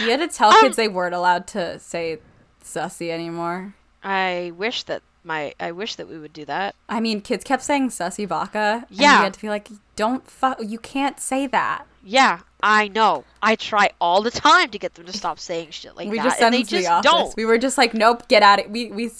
you 0.00 0.10
had 0.10 0.18
to 0.18 0.26
tell 0.26 0.48
um, 0.52 0.60
kids 0.60 0.74
they 0.74 0.88
weren't 0.88 1.14
allowed 1.14 1.46
to 1.48 1.78
say 1.78 2.18
sussy 2.64 3.10
anymore. 3.10 3.76
I 4.02 4.52
wish 4.56 4.82
that 4.84 5.02
my 5.24 5.54
I 5.60 5.72
wish 5.72 5.94
that 5.96 6.08
we 6.08 6.18
would 6.18 6.32
do 6.32 6.44
that. 6.46 6.74
I 6.88 7.00
mean, 7.00 7.20
kids 7.20 7.44
kept 7.44 7.62
saying 7.62 7.90
sussy 7.90 8.26
vodka. 8.26 8.86
And 8.88 8.98
Yeah. 8.98 9.18
you 9.18 9.24
had 9.24 9.34
to 9.34 9.40
be 9.40 9.48
like, 9.48 9.68
don't 9.96 10.28
fuck. 10.28 10.58
You 10.62 10.78
can't 10.78 11.20
say 11.20 11.46
that. 11.48 11.86
Yeah, 12.02 12.40
I 12.62 12.88
know. 12.88 13.24
I 13.42 13.56
try 13.56 13.90
all 14.00 14.22
the 14.22 14.30
time 14.30 14.68
to 14.70 14.78
get 14.78 14.94
them 14.94 15.06
to 15.06 15.12
stop 15.12 15.38
saying 15.38 15.70
shit 15.70 15.96
like 15.96 16.08
we 16.10 16.18
that, 16.18 16.24
just 16.24 16.40
and 16.40 16.52
sent 16.52 16.52
they 16.52 16.58
them 16.58 16.66
to 16.66 16.70
just 16.70 16.84
the 16.86 16.92
office. 16.92 17.10
don't. 17.10 17.36
We 17.36 17.44
were 17.44 17.58
just 17.58 17.78
like, 17.78 17.94
nope, 17.94 18.28
get 18.28 18.42
out 18.42 18.64
of 18.64 18.70
We 18.70 18.90
we. 18.90 19.10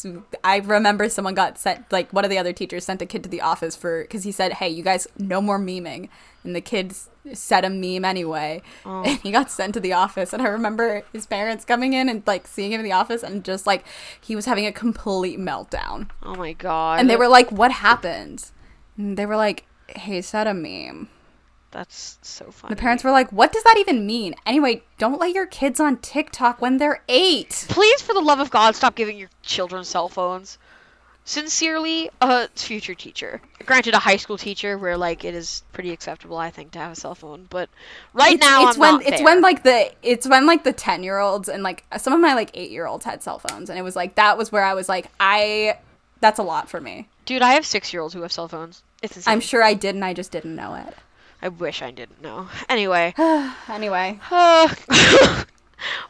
I 0.44 0.58
remember 0.58 1.08
someone 1.08 1.34
got 1.34 1.58
sent. 1.58 1.90
Like 1.90 2.12
one 2.12 2.24
of 2.24 2.30
the 2.30 2.38
other 2.38 2.52
teachers 2.52 2.84
sent 2.84 3.00
a 3.02 3.06
kid 3.06 3.22
to 3.22 3.28
the 3.28 3.40
office 3.40 3.74
for 3.76 4.02
because 4.02 4.24
he 4.24 4.32
said, 4.32 4.54
"Hey, 4.54 4.68
you 4.68 4.82
guys, 4.82 5.06
no 5.18 5.40
more 5.40 5.58
memeing." 5.58 6.08
And 6.44 6.54
the 6.56 6.60
kids 6.62 7.08
said 7.34 7.66
a 7.66 7.70
meme 7.70 8.02
anyway, 8.04 8.62
Oh. 8.86 9.02
and 9.04 9.18
he 9.20 9.30
got 9.30 9.50
sent 9.50 9.74
to 9.74 9.80
the 9.80 9.92
office. 9.92 10.32
And 10.32 10.40
I 10.42 10.46
remember 10.48 11.02
his 11.12 11.26
parents 11.26 11.66
coming 11.66 11.92
in 11.92 12.08
and 12.08 12.22
like 12.26 12.46
seeing 12.46 12.72
him 12.72 12.80
in 12.80 12.84
the 12.84 12.92
office, 12.92 13.22
and 13.22 13.44
just 13.44 13.66
like 13.66 13.84
he 14.20 14.34
was 14.36 14.46
having 14.46 14.66
a 14.66 14.72
complete 14.72 15.38
meltdown. 15.38 16.08
Oh 16.22 16.34
my 16.34 16.52
god. 16.54 17.00
And 17.00 17.08
they 17.10 17.16
were 17.16 17.28
like, 17.28 17.50
"What 17.52 17.72
happened?" 17.72 18.50
And 18.96 19.16
they 19.16 19.26
were 19.26 19.36
like, 19.36 19.66
"He 19.96 20.20
said 20.22 20.46
a 20.46 20.54
meme." 20.54 21.08
That's 21.70 22.18
so 22.22 22.50
funny. 22.50 22.74
The 22.74 22.80
parents 22.80 23.04
were 23.04 23.12
like, 23.12 23.30
"What 23.30 23.52
does 23.52 23.62
that 23.62 23.76
even 23.78 24.06
mean?" 24.06 24.34
Anyway, 24.44 24.82
don't 24.98 25.20
let 25.20 25.32
your 25.32 25.46
kids 25.46 25.78
on 25.78 25.98
TikTok 25.98 26.60
when 26.60 26.78
they're 26.78 27.02
eight. 27.08 27.66
Please, 27.68 28.02
for 28.02 28.12
the 28.12 28.20
love 28.20 28.40
of 28.40 28.50
God, 28.50 28.74
stop 28.74 28.94
giving 28.96 29.16
your 29.16 29.30
children 29.42 29.84
cell 29.84 30.08
phones. 30.08 30.58
Sincerely, 31.24 32.10
a 32.20 32.48
future 32.56 32.94
teacher. 32.94 33.40
Granted, 33.64 33.94
a 33.94 34.00
high 34.00 34.16
school 34.16 34.36
teacher 34.36 34.76
where 34.76 34.96
like 34.96 35.24
it 35.24 35.34
is 35.34 35.62
pretty 35.72 35.92
acceptable, 35.92 36.38
I 36.38 36.50
think, 36.50 36.72
to 36.72 36.80
have 36.80 36.92
a 36.92 36.96
cell 36.96 37.14
phone. 37.14 37.46
But 37.48 37.68
right 38.14 38.32
it's, 38.32 38.40
now, 38.40 38.68
it's 38.68 38.76
I'm 38.76 38.80
when 38.80 39.00
it's 39.02 39.10
there. 39.18 39.24
when 39.24 39.40
like 39.40 39.62
the 39.62 39.92
it's 40.02 40.26
when 40.26 40.46
like 40.46 40.64
the 40.64 40.72
10 40.72 41.04
year 41.04 41.18
olds 41.18 41.48
and 41.48 41.62
like 41.62 41.84
some 41.98 42.12
of 42.12 42.20
my 42.20 42.34
like 42.34 42.50
8 42.54 42.70
year 42.72 42.86
olds 42.86 43.04
had 43.04 43.22
cell 43.22 43.38
phones 43.38 43.70
and 43.70 43.78
it 43.78 43.82
was 43.82 43.94
like 43.94 44.16
that 44.16 44.36
was 44.38 44.50
where 44.50 44.64
i 44.64 44.74
was 44.74 44.88
like 44.88 45.06
i 45.20 45.78
that's 46.20 46.38
a 46.38 46.42
lot 46.42 46.68
for 46.68 46.80
me 46.80 47.06
dude, 47.26 47.42
I 47.42 47.52
have 47.52 47.64
six 47.64 47.92
year 47.92 48.02
olds 48.02 48.12
who 48.12 48.22
have 48.22 48.32
cell 48.32 48.48
phones. 48.48 48.82
It's 49.02 49.16
insane. 49.16 49.32
i'm 49.32 49.40
sure 49.40 49.62
i 49.62 49.74
did 49.74 49.94
and 49.94 50.04
i 50.04 50.12
just 50.12 50.32
didn't 50.32 50.56
know 50.56 50.74
it 50.74 50.94
I 51.42 51.48
wish 51.48 51.82
I 51.82 51.90
didn't 51.90 52.20
know. 52.22 52.48
Anyway, 52.68 53.14
anyway 53.68 54.18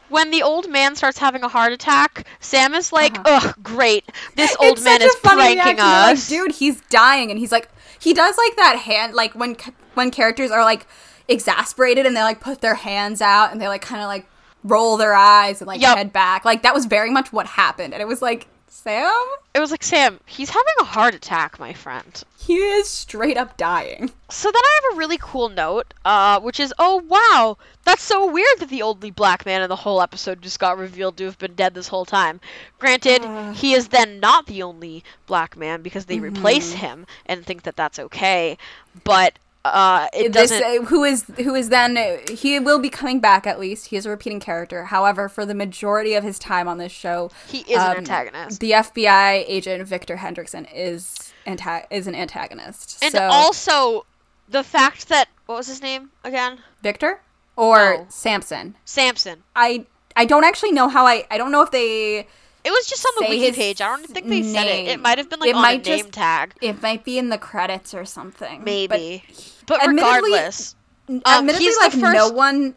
when 0.09 0.31
the 0.31 0.43
old 0.43 0.69
man 0.69 0.95
starts 0.95 1.17
having 1.17 1.43
a 1.43 1.47
heart 1.47 1.71
attack, 1.71 2.27
Sam 2.39 2.73
is 2.73 2.91
like, 2.91 3.17
uh-huh. 3.19 3.47
"Ugh, 3.49 3.55
great! 3.63 4.05
This 4.35 4.55
old 4.59 4.73
It's 4.77 4.83
man 4.83 5.01
is 5.01 5.15
pranking. 5.23 5.57
They're 5.57 5.75
like, 5.75 6.13
us." 6.13 6.27
dude 6.27 6.51
he's 6.53 6.81
dying 6.89 7.31
and 7.31 7.39
he's 7.39 7.51
like 7.51 7.69
he 7.99 8.13
does 8.13 8.37
like 8.37 8.55
that 8.57 8.77
hand 8.77 9.13
like 9.13 9.33
when 9.35 9.55
when 9.93 10.11
characters 10.11 10.51
are 10.51 10.63
like 10.63 10.85
exasperated 11.27 12.05
and 12.05 12.15
they 12.15 12.21
like 12.23 12.41
put 12.41 12.61
their 12.61 12.75
hands 12.75 13.21
out 13.21 13.51
and 13.51 13.61
they 13.61 13.67
like 13.67 13.81
kind 13.81 14.01
of 14.01 14.07
like 14.07 14.25
roll 14.63 14.97
their 14.97 15.13
eyes 15.13 15.61
and 15.61 15.67
like 15.67 15.81
Yep. 15.81 15.97
head 15.97 16.13
back. 16.13 16.45
Like 16.45 16.63
that 16.63 16.73
was 16.73 16.85
very 16.85 17.09
much 17.09 17.31
what 17.31 17.45
happened. 17.47 17.93
And 17.93 18.01
it 18.01 18.07
was 18.07 18.21
like, 18.21 18.47
Sam, 18.73 19.11
It 19.53 19.59
was 19.59 19.69
like, 19.69 19.83
Sam, 19.83 20.21
he's 20.25 20.49
having 20.49 20.73
a 20.79 20.85
heart 20.85 21.13
attack, 21.13 21.59
my 21.59 21.73
friend. 21.73 22.23
he 22.39 22.55
is 22.55 22.89
straight 22.89 23.35
up 23.35 23.57
dying. 23.57 24.09
So 24.29 24.49
then 24.49 24.61
I 24.63 24.79
have 24.81 24.95
a 24.95 24.97
really 24.97 25.17
cool 25.19 25.49
note, 25.49 25.93
uh, 26.05 26.39
which 26.39 26.57
is, 26.57 26.73
oh 26.79 27.03
wow, 27.07 27.57
that's 27.83 28.01
so 28.01 28.31
weird 28.31 28.59
that 28.59 28.69
the 28.69 28.81
only 28.81 29.11
black 29.11 29.45
man 29.45 29.61
in 29.61 29.67
the 29.67 29.75
whole 29.75 30.01
episode 30.01 30.41
just 30.41 30.57
got 30.57 30.77
revealed 30.77 31.17
to 31.17 31.25
have 31.25 31.37
been 31.37 31.53
dead 31.53 31.73
this 31.73 31.89
whole 31.89 32.05
time. 32.05 32.39
Granted, 32.79 33.23
Uh. 33.25 33.51
he 33.51 33.73
is 33.73 33.89
then 33.89 34.21
not 34.21 34.45
the 34.47 34.63
only 34.63 35.03
black 35.27 35.57
man 35.57 35.81
because 35.81 36.05
they 36.05 36.19
replace 36.21 36.69
Mm-hmm. 36.71 36.79
him 36.85 37.05
and 37.25 37.45
think 37.45 37.63
that 37.63 37.75
that's 37.75 37.99
okay, 37.99 38.57
but 39.03 39.37
uh, 39.63 40.07
it 40.13 40.33
this 40.33 40.49
doesn't. 40.49 40.63
uh, 40.63 40.85
who 40.85 41.03
is 41.03 41.23
who 41.37 41.53
is 41.55 41.69
then 41.69 42.19
he 42.29 42.59
will 42.59 42.79
be 42.79 42.89
coming 42.89 43.19
back 43.19 43.45
at 43.45 43.59
least. 43.59 43.87
He 43.87 43.95
is 43.97 44.05
a 44.05 44.09
repeating 44.09 44.39
character. 44.39 44.85
However, 44.85 45.29
for 45.29 45.45
the 45.45 45.53
majority 45.53 46.13
of 46.15 46.23
his 46.23 46.39
time 46.39 46.67
on 46.67 46.77
this 46.77 46.91
show, 46.91 47.29
he 47.47 47.59
is 47.59 47.77
an 47.77 47.91
um, 47.91 47.97
antagonist. 47.97 48.59
The 48.59 48.71
FBI 48.71 49.43
agent 49.47 49.87
Victor 49.87 50.17
Henriksen 50.17 50.65
is 50.65 51.31
anta- 51.45 51.85
is 51.91 52.07
an 52.07 52.15
antagonist. 52.15 52.97
And 53.03 53.11
so, 53.11 53.21
also, 53.21 54.05
the 54.49 54.63
fact 54.63 55.09
that 55.09 55.27
what 55.45 55.55
was 55.57 55.67
his 55.67 55.81
name 55.81 56.09
again? 56.23 56.59
Victor 56.81 57.21
or 57.55 57.77
No. 57.77 58.05
Samson. 58.09 58.75
Samson. 58.85 59.43
I 59.55 59.85
I 60.15 60.25
don't 60.25 60.43
actually 60.43 60.71
know 60.71 60.87
how 60.87 61.05
I 61.05 61.25
I 61.29 61.37
don't 61.37 61.51
know 61.51 61.61
if 61.61 61.69
they 61.71 62.27
It 62.63 62.69
was 62.71 62.85
just 62.87 63.05
on 63.05 63.11
the 63.23 63.29
wiki 63.29 63.51
page. 63.53 63.81
I 63.81 63.87
don't 63.87 64.05
think 64.07 64.27
they 64.27 64.43
said 64.43 64.67
it. 64.67 64.87
It 64.87 64.99
might 64.99 65.17
have 65.17 65.29
been 65.29 65.39
like 65.39 65.49
It 65.49 65.55
on 65.55 65.61
might 65.61 65.85
a 65.85 65.89
name 65.89 65.99
just- 66.05 66.11
tag, 66.13 66.53
it 66.61 66.81
might 66.81 67.03
be 67.03 67.17
in 67.17 67.29
the 67.29 67.37
credits 67.37 67.93
or 67.93 68.05
something. 68.05 68.63
maybe. 68.63 69.23
But, 69.65 69.83
admittedly- 69.83 70.03
regardless, 70.31 70.75
But 71.07 71.21
Um, 71.27 71.49
admittedly, 71.49 71.71
like 71.79 71.95
no 71.95 72.29
one. 72.29 72.75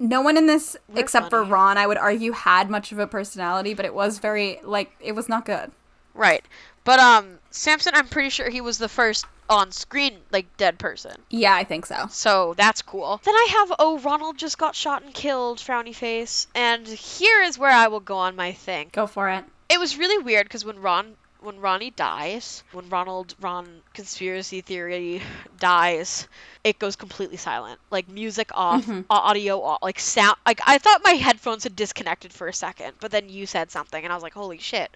No 0.00 0.20
one 0.22 0.36
in 0.36 0.46
this, 0.46 0.76
We're 0.88 1.00
except 1.00 1.30
for. 1.30 1.44
Ron, 1.44 1.78
I 1.78 1.86
would 1.86 1.98
argue, 1.98 2.32
had 2.32 2.68
much 2.68 2.90
of 2.90 2.98
a 2.98 3.06
personality, 3.06 3.74
but 3.74 3.84
it 3.84 3.94
was 3.94 4.18
very 4.18 4.58
like 4.64 4.90
it 5.00 5.12
was 5.12 5.28
not 5.28 5.44
good. 5.44 5.70
Right? 6.14 6.44
But 6.84 7.00
um, 7.00 7.38
Samson, 7.50 7.94
I'm 7.94 8.08
pretty 8.08 8.30
sure 8.30 8.50
he 8.50 8.60
was 8.60 8.78
the 8.78 8.88
first 8.88 9.26
on-screen 9.48 10.18
like 10.30 10.56
dead 10.56 10.78
person. 10.78 11.16
Yeah, 11.30 11.54
I 11.54 11.64
think 11.64 11.86
so. 11.86 12.06
So 12.10 12.54
that's 12.56 12.82
cool. 12.82 13.20
Then 13.24 13.34
I 13.34 13.48
have 13.58 13.76
oh 13.78 13.98
Ronald 13.98 14.38
just 14.38 14.58
got 14.58 14.74
shot 14.74 15.02
and 15.02 15.12
killed, 15.12 15.58
frowny 15.58 15.94
face. 15.94 16.46
And 16.54 16.86
here 16.86 17.42
is 17.42 17.58
where 17.58 17.70
I 17.70 17.88
will 17.88 18.00
go 18.00 18.16
on 18.16 18.36
my 18.36 18.52
thing. 18.52 18.88
Go 18.92 19.06
for 19.06 19.28
it. 19.30 19.44
It 19.68 19.80
was 19.80 19.98
really 19.98 20.22
weird 20.22 20.46
because 20.46 20.64
when 20.64 20.80
Ron 20.80 21.16
when 21.44 21.60
Ronnie 21.60 21.90
dies, 21.90 22.64
when 22.72 22.88
Ronald 22.88 23.34
Ron 23.40 23.82
conspiracy 23.92 24.62
theory 24.62 25.20
dies, 25.60 26.26
it 26.64 26.78
goes 26.78 26.96
completely 26.96 27.36
silent. 27.36 27.78
Like 27.90 28.08
music 28.08 28.50
off, 28.54 28.84
Mhm. 28.86 29.04
audio 29.10 29.62
off, 29.62 29.82
like 29.82 30.00
sound. 30.00 30.36
Like 30.46 30.60
I 30.66 30.78
thought 30.78 31.02
my 31.04 31.12
headphones 31.12 31.64
had 31.64 31.76
disconnected 31.76 32.32
for 32.32 32.48
a 32.48 32.52
second, 32.52 32.94
but 33.00 33.10
then 33.10 33.28
you 33.28 33.46
said 33.46 33.70
something, 33.70 34.02
and 34.02 34.12
I 34.12 34.16
was 34.16 34.22
like, 34.22 34.34
"Holy 34.34 34.58
shit!" 34.58 34.90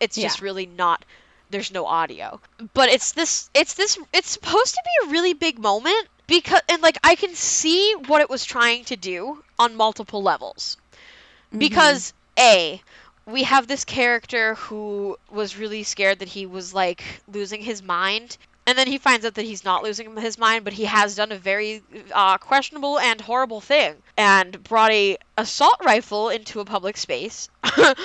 It's 0.00 0.16
just 0.16 0.40
really 0.40 0.66
not. 0.66 1.04
There's 1.50 1.72
no 1.72 1.86
audio, 1.86 2.40
but 2.74 2.88
it's 2.90 3.12
this. 3.12 3.50
It's 3.54 3.74
this. 3.74 3.98
It's 4.12 4.30
supposed 4.30 4.74
to 4.74 4.82
be 4.84 5.08
a 5.08 5.12
really 5.12 5.32
big 5.34 5.58
moment 5.58 6.06
because, 6.26 6.60
and 6.68 6.80
like 6.82 6.98
I 7.02 7.14
can 7.16 7.34
see 7.34 7.94
what 8.06 8.20
it 8.20 8.30
was 8.30 8.44
trying 8.44 8.84
to 8.84 8.96
do 8.96 9.42
on 9.58 9.74
multiple 9.74 10.22
levels 10.22 10.76
because 11.56 12.12
a 12.38 12.80
we 13.28 13.42
have 13.42 13.66
this 13.66 13.84
character 13.84 14.54
who 14.54 15.16
was 15.30 15.56
really 15.56 15.82
scared 15.82 16.18
that 16.20 16.28
he 16.28 16.46
was 16.46 16.72
like 16.74 17.02
losing 17.32 17.60
his 17.62 17.82
mind 17.82 18.36
and 18.66 18.76
then 18.76 18.86
he 18.86 18.98
finds 18.98 19.24
out 19.24 19.34
that 19.34 19.44
he's 19.44 19.64
not 19.64 19.82
losing 19.82 20.16
his 20.16 20.38
mind 20.38 20.64
but 20.64 20.72
he 20.72 20.84
has 20.84 21.14
done 21.14 21.30
a 21.32 21.38
very 21.38 21.82
uh, 22.14 22.38
questionable 22.38 22.98
and 22.98 23.20
horrible 23.20 23.60
thing 23.60 23.94
and 24.16 24.62
brought 24.64 24.90
a 24.90 25.16
assault 25.36 25.76
rifle 25.84 26.28
into 26.30 26.60
a 26.60 26.64
public 26.64 26.96
space 26.96 27.48
and 27.76 27.96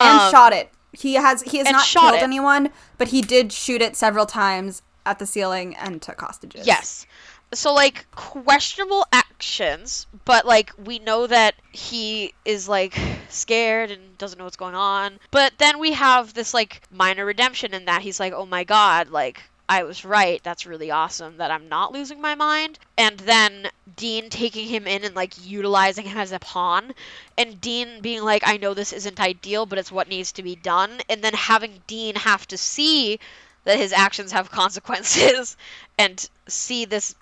Um, 0.00 0.30
shot 0.30 0.52
it. 0.52 0.70
He 0.92 1.14
has 1.14 1.42
he 1.42 1.58
has 1.58 1.70
not 1.70 1.84
shot 1.84 2.10
killed 2.10 2.14
it. 2.16 2.22
anyone, 2.22 2.70
but 2.98 3.08
he 3.08 3.20
did 3.20 3.52
shoot 3.52 3.82
it 3.82 3.96
several 3.96 4.26
times 4.26 4.82
at 5.04 5.18
the 5.18 5.26
ceiling 5.26 5.74
and 5.76 6.00
took 6.00 6.20
hostages. 6.20 6.66
Yes. 6.66 7.06
So 7.54 7.72
like 7.72 8.10
questionable 8.12 9.06
actions, 9.12 10.06
but 10.24 10.44
like 10.46 10.72
we 10.76 10.98
know 10.98 11.26
that 11.26 11.54
he 11.72 12.34
is 12.44 12.68
like 12.68 12.98
scared 13.28 13.90
and 13.90 14.18
doesn't 14.18 14.38
know 14.38 14.44
what's 14.44 14.56
going 14.56 14.74
on. 14.74 15.18
But 15.30 15.52
then 15.58 15.78
we 15.78 15.92
have 15.92 16.34
this 16.34 16.52
like 16.52 16.82
minor 16.90 17.24
redemption 17.24 17.72
in 17.74 17.84
that 17.86 18.02
he's 18.02 18.20
like, 18.20 18.32
"Oh 18.32 18.46
my 18.46 18.64
god, 18.64 19.10
like 19.10 19.42
I 19.68 19.84
was 19.84 20.04
right. 20.04 20.42
That's 20.42 20.66
really 20.66 20.90
awesome 20.90 21.36
that 21.38 21.50
I'm 21.50 21.68
not 21.68 21.92
losing 21.92 22.20
my 22.20 22.34
mind." 22.34 22.78
And 22.98 23.18
then 23.20 23.70
Dean 23.96 24.30
taking 24.30 24.66
him 24.66 24.86
in 24.86 25.04
and 25.04 25.14
like 25.14 25.34
utilizing 25.46 26.06
him 26.06 26.18
as 26.18 26.32
a 26.32 26.38
pawn 26.38 26.92
and 27.38 27.60
Dean 27.60 28.00
being 28.00 28.22
like, 28.22 28.42
"I 28.46 28.56
know 28.56 28.74
this 28.74 28.92
isn't 28.92 29.20
ideal, 29.20 29.66
but 29.66 29.78
it's 29.78 29.92
what 29.92 30.08
needs 30.08 30.32
to 30.32 30.42
be 30.42 30.56
done." 30.56 31.00
And 31.08 31.22
then 31.22 31.34
having 31.34 31.82
Dean 31.86 32.16
have 32.16 32.46
to 32.48 32.58
see 32.58 33.20
that 33.64 33.78
his 33.78 33.92
actions 33.92 34.32
have 34.32 34.50
consequences 34.62 35.56
and 35.98 36.28
see 36.48 36.84
this 36.84 37.14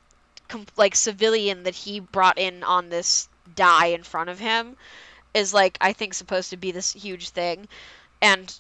like 0.77 0.95
civilian 0.95 1.65
that 1.65 1.75
he 1.75 2.01
brought 2.01 2.39
in 2.39 2.63
on 2.63 2.89
this 2.89 3.29
die 3.55 3.87
in 3.87 4.03
front 4.03 4.31
of 4.31 4.39
him 4.39 4.77
is 5.35 5.53
like 5.53 5.79
I 5.81 5.93
think 5.93 6.15
supposed 6.15 6.51
to 6.51 6.57
be 6.57 6.73
this 6.73 6.93
huge 6.93 7.31
thing 7.31 7.69
and 8.21 8.55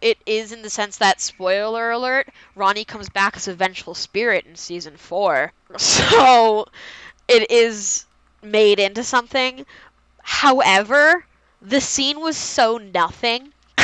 it 0.00 0.18
is 0.26 0.52
in 0.52 0.62
the 0.62 0.70
sense 0.70 0.98
that 0.98 1.20
spoiler 1.20 1.90
alert 1.90 2.28
Ronnie 2.54 2.84
comes 2.84 3.08
back 3.08 3.36
as 3.36 3.48
a 3.48 3.54
vengeful 3.54 3.94
spirit 3.94 4.46
in 4.46 4.56
season 4.56 4.96
4 4.96 5.52
so 5.76 6.66
it 7.26 7.50
is 7.50 8.06
made 8.42 8.78
into 8.78 9.02
something 9.02 9.66
however 10.22 11.24
the 11.60 11.80
scene 11.80 12.20
was 12.20 12.36
so 12.36 12.78
nothing 12.78 13.52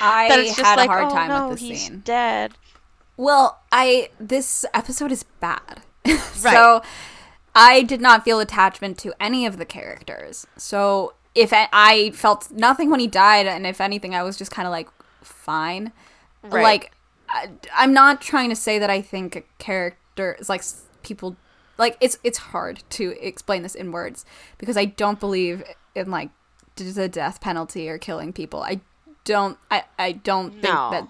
I 0.00 0.28
that 0.28 0.40
it's 0.40 0.56
just 0.56 0.60
had 0.60 0.76
like 0.76 0.88
a 0.88 0.92
hard 0.92 1.06
oh 1.06 1.10
time 1.10 1.28
no, 1.28 1.48
with 1.48 1.60
the 1.60 1.66
he's 1.66 1.86
scene. 1.86 2.02
dead 2.04 2.52
Well, 3.16 3.60
I 3.70 4.10
this 4.18 4.64
episode 4.74 5.12
is 5.12 5.22
bad. 5.22 5.82
so 6.32 6.82
I 7.54 7.82
did 7.82 8.00
not 8.00 8.24
feel 8.24 8.40
attachment 8.40 8.98
to 8.98 9.14
any 9.20 9.46
of 9.46 9.58
the 9.58 9.64
characters. 9.64 10.46
So 10.56 11.14
if 11.34 11.52
I, 11.52 11.68
I 11.72 12.10
felt 12.10 12.50
nothing 12.50 12.90
when 12.90 13.00
he 13.00 13.06
died, 13.06 13.46
and 13.46 13.66
if 13.66 13.80
anything, 13.80 14.14
I 14.14 14.22
was 14.22 14.36
just 14.36 14.50
kind 14.50 14.66
of 14.66 14.72
like 14.72 14.88
fine. 15.22 15.92
Right. 16.42 16.62
Like 16.62 16.92
I, 17.28 17.50
I'm 17.74 17.92
not 17.92 18.20
trying 18.20 18.50
to 18.50 18.56
say 18.56 18.78
that 18.78 18.90
I 18.90 19.00
think 19.00 19.36
a 19.36 19.42
character 19.58 20.36
is 20.38 20.48
like 20.48 20.62
people 21.02 21.36
like 21.78 21.96
it's 22.00 22.18
it's 22.22 22.38
hard 22.38 22.82
to 22.90 23.14
explain 23.20 23.62
this 23.62 23.74
in 23.74 23.92
words 23.92 24.24
because 24.58 24.76
I 24.76 24.84
don't 24.84 25.18
believe 25.18 25.62
in 25.94 26.10
like 26.10 26.30
the 26.76 27.08
death 27.08 27.40
penalty 27.40 27.88
or 27.88 27.98
killing 27.98 28.32
people. 28.32 28.62
I 28.62 28.80
don't 29.24 29.58
I 29.70 29.84
I 29.98 30.12
don't 30.12 30.50
think 30.52 30.64
No. 30.64 30.90
that 30.90 31.08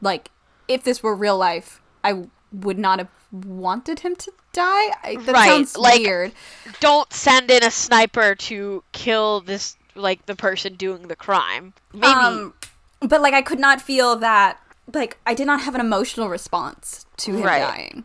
like 0.00 0.30
if 0.68 0.82
this 0.82 1.02
were 1.02 1.14
real 1.14 1.38
life, 1.38 1.80
I 2.04 2.24
would 2.52 2.78
not 2.78 2.98
have 2.98 3.08
wanted 3.32 4.00
him 4.00 4.14
to 4.16 4.32
die. 4.52 4.90
I, 5.02 5.16
that 5.20 5.32
Right, 5.34 5.48
sounds 5.48 5.76
like- 5.76 6.00
weird. 6.00 6.32
don't 6.80 7.10
send 7.12 7.50
in 7.50 7.64
a 7.64 7.70
sniper 7.70 8.34
to 8.34 8.84
kill 8.92 9.40
this 9.40 9.76
like 9.94 10.24
the 10.26 10.34
person 10.36 10.74
doing 10.74 11.08
the 11.08 11.16
crime. 11.16 11.74
Maybe 11.92 12.06
Um, 12.06 12.54
but 13.00 13.20
like 13.20 13.34
I 13.34 13.42
could 13.42 13.58
not 13.58 13.80
feel 13.80 14.16
that 14.16 14.58
like 14.92 15.18
I 15.26 15.34
did 15.34 15.46
not 15.46 15.62
have 15.62 15.74
an 15.74 15.80
emotional 15.80 16.28
response 16.28 17.06
to 17.18 17.36
him 17.36 17.42
Right. 17.44 17.60
dying 17.60 18.04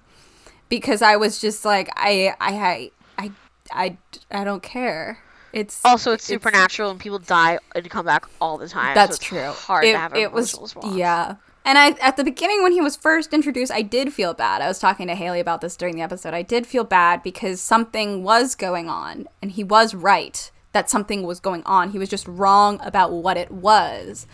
because 0.70 1.02
I 1.02 1.16
was 1.18 1.40
just 1.40 1.66
like 1.66 1.90
I 1.96 2.34
I 2.40 2.52
I 2.58 2.92
I 3.18 3.32
I, 3.72 3.98
I 4.32 4.44
don't 4.44 4.64
care. 4.64 5.20
It's 5.54 5.82
also 5.86 6.12
it's 6.12 6.26
supernatural 6.26 6.92
and 6.92 7.00
people 7.00 7.20
die 7.20 7.58
and 7.74 7.90
come 7.90 8.06
back 8.06 8.26
all 8.42 8.58
the 8.58 8.68
time. 8.68 8.92
so 8.96 9.00
That's 9.00 9.16
it's 9.18 9.26
true. 9.26 9.52
Hard 9.52 9.86
it, 9.86 9.94
to 9.94 9.98
have 9.98 10.14
an 10.14 10.20
it 10.20 10.32
was 10.32 10.54
emotional 10.54 10.82
response. 10.92 10.98
yeah. 10.98 11.36
And 11.68 11.78
I 11.78 11.90
at 12.00 12.16
the 12.16 12.24
beginning 12.24 12.64
when 12.64 12.72
he 12.72 12.80
was 12.80 12.96
first 12.96 13.34
introduced, 13.34 13.74
I 13.74 13.82
did 13.82 14.14
feel 14.14 14.34
bad. 14.34 14.62
I 14.62 14.70
was 14.70 14.80
talking 14.80 15.08
to 15.08 15.16
Haley 15.16 15.42
about 15.42 15.60
this 15.60 15.76
during 15.76 15.98
the 15.98 16.02
episode. 16.02 16.34
I 16.34 16.42
did 16.42 16.66
feel 16.66 16.86
bad 16.86 17.22
because 17.22 17.60
something 17.60 18.24
was 18.24 18.56
going 18.56 18.88
on, 18.88 19.28
and 19.42 19.52
he 19.52 19.66
was 19.66 19.94
right 19.94 20.50
that 20.72 20.90
something 20.90 21.24
was 21.24 21.42
going 21.42 21.64
on. 21.66 21.90
He 21.92 22.00
was 22.00 22.08
just 22.08 22.26
wrong 22.26 22.80
about 22.82 23.12
what 23.12 23.36
it 23.36 23.52
was. 23.52 24.28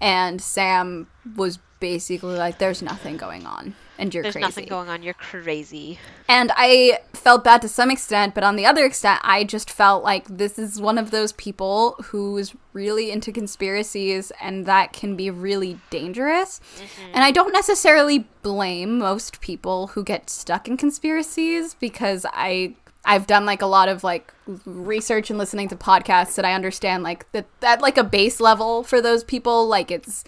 And 0.00 0.40
Sam 0.40 1.06
was 1.36 1.58
basically 1.80 2.36
like, 2.36 2.56
"There's 2.56 2.80
nothing 2.80 3.18
going 3.18 3.44
on, 3.44 3.74
and 4.00 4.12
you're 4.12 4.22
There's 4.22 4.34
crazy." 4.34 4.44
nothing 4.44 4.66
going 4.66 4.88
on. 4.88 5.02
You're 5.02 5.14
crazy. 5.14 5.98
And 6.28 6.50
I 6.56 6.98
felt 7.12 7.44
bad 7.44 7.62
to 7.62 7.68
some 7.68 7.90
extent, 7.90 8.34
but 8.34 8.42
on 8.42 8.56
the 8.56 8.66
other 8.66 8.84
extent, 8.84 9.20
I 9.22 9.44
just 9.44 9.70
felt 9.70 10.02
like 10.02 10.26
this 10.26 10.58
is 10.58 10.80
one 10.80 10.98
of 10.98 11.10
those 11.10 11.32
people 11.32 11.96
who's 12.06 12.54
really 12.72 13.10
into 13.10 13.30
conspiracies, 13.30 14.32
and 14.40 14.64
that 14.66 14.92
can 14.92 15.16
be 15.16 15.30
really 15.30 15.78
dangerous. 15.90 16.60
Mm-hmm. 16.76 17.10
And 17.14 17.24
I 17.24 17.30
don't 17.30 17.52
necessarily 17.52 18.26
blame 18.42 18.98
most 18.98 19.40
people 19.40 19.88
who 19.88 20.02
get 20.02 20.30
stuck 20.30 20.66
in 20.66 20.76
conspiracies 20.76 21.74
because 21.74 22.26
I. 22.32 22.74
I've 23.02 23.26
done 23.26 23.46
like 23.46 23.62
a 23.62 23.66
lot 23.66 23.88
of 23.88 24.04
like 24.04 24.34
research 24.66 25.30
and 25.30 25.38
listening 25.38 25.68
to 25.68 25.74
podcasts 25.74 26.34
that 26.34 26.44
I 26.44 26.52
understand 26.52 27.02
like 27.02 27.32
that 27.32 27.46
at 27.62 27.80
like 27.80 27.96
a 27.96 28.04
base 28.04 28.40
level 28.40 28.82
for 28.82 29.00
those 29.00 29.24
people 29.24 29.66
like 29.66 29.90
it's 29.90 30.22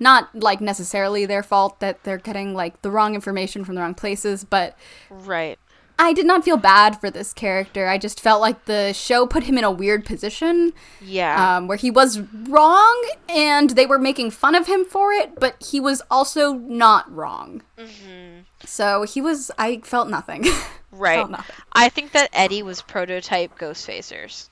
not 0.00 0.34
like 0.34 0.60
necessarily 0.60 1.26
their 1.26 1.42
fault 1.42 1.78
that 1.80 2.02
they're 2.02 2.18
getting 2.18 2.54
like 2.54 2.80
the 2.82 2.90
wrong 2.90 3.14
information 3.14 3.64
from 3.64 3.74
the 3.76 3.80
wrong 3.80 3.94
places 3.94 4.42
but 4.44 4.76
Right. 5.10 5.58
I 6.02 6.14
did 6.14 6.24
not 6.24 6.44
feel 6.46 6.56
bad 6.56 6.98
for 6.98 7.10
this 7.10 7.34
character. 7.34 7.86
I 7.86 7.98
just 7.98 8.20
felt 8.22 8.40
like 8.40 8.64
the 8.64 8.94
show 8.94 9.26
put 9.26 9.42
him 9.42 9.58
in 9.58 9.64
a 9.64 9.70
weird 9.70 10.06
position 10.06 10.72
Yeah. 11.02 11.58
um, 11.58 11.68
where 11.68 11.76
he 11.76 11.90
was 11.90 12.20
wrong 12.48 13.04
and 13.28 13.68
they 13.70 13.84
were 13.84 13.98
making 13.98 14.30
fun 14.30 14.54
of 14.54 14.66
him 14.66 14.86
for 14.86 15.12
it, 15.12 15.38
but 15.38 15.62
he 15.62 15.78
was 15.78 16.00
also 16.10 16.54
not 16.54 17.14
wrong. 17.14 17.60
hmm 17.78 18.38
So 18.64 19.02
he 19.02 19.20
was, 19.20 19.50
I 19.58 19.80
felt 19.84 20.08
nothing. 20.08 20.46
Right. 20.92 21.16
felt 21.18 21.30
nothing. 21.30 21.54
I 21.72 21.88
think 21.88 22.12
that 22.12 22.30
Eddie 22.32 22.62
was 22.64 22.82
prototype 22.82 23.56
Ghost 23.58 23.86
Facers. 23.86 24.48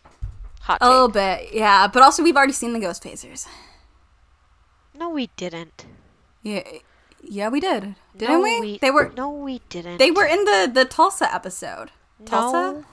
Hot 0.60 0.78
A 0.80 0.88
little 0.88 1.08
bit, 1.08 1.48
yeah. 1.52 1.88
But 1.88 2.02
also, 2.04 2.22
we've 2.22 2.36
already 2.36 2.52
seen 2.52 2.74
the 2.74 2.78
Ghost 2.78 3.02
Facers. 3.02 3.48
No, 4.98 5.08
we 5.10 5.30
didn't. 5.36 5.86
Yeah, 6.42 6.62
yeah, 7.22 7.48
we 7.48 7.60
did, 7.60 7.94
didn't 8.16 8.34
no, 8.34 8.40
we? 8.40 8.78
They 8.78 8.90
were, 8.90 9.12
No, 9.16 9.30
we 9.30 9.60
didn't. 9.68 9.98
they 9.98 10.10
were 10.10 10.26
in 10.26 10.44
the 10.44 10.70
the 10.72 10.84
Tulsa 10.84 11.32
episode. 11.32 11.92
Tulsa? 12.24 12.72
No. 12.72 12.84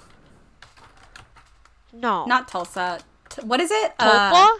No. 1.93 2.25
Not 2.25 2.47
Tulsa. 2.47 2.99
T- 3.29 3.41
what 3.41 3.59
is 3.59 3.71
it? 3.71 3.97
Tulpa? 3.97 4.31
Uh, 4.33 4.57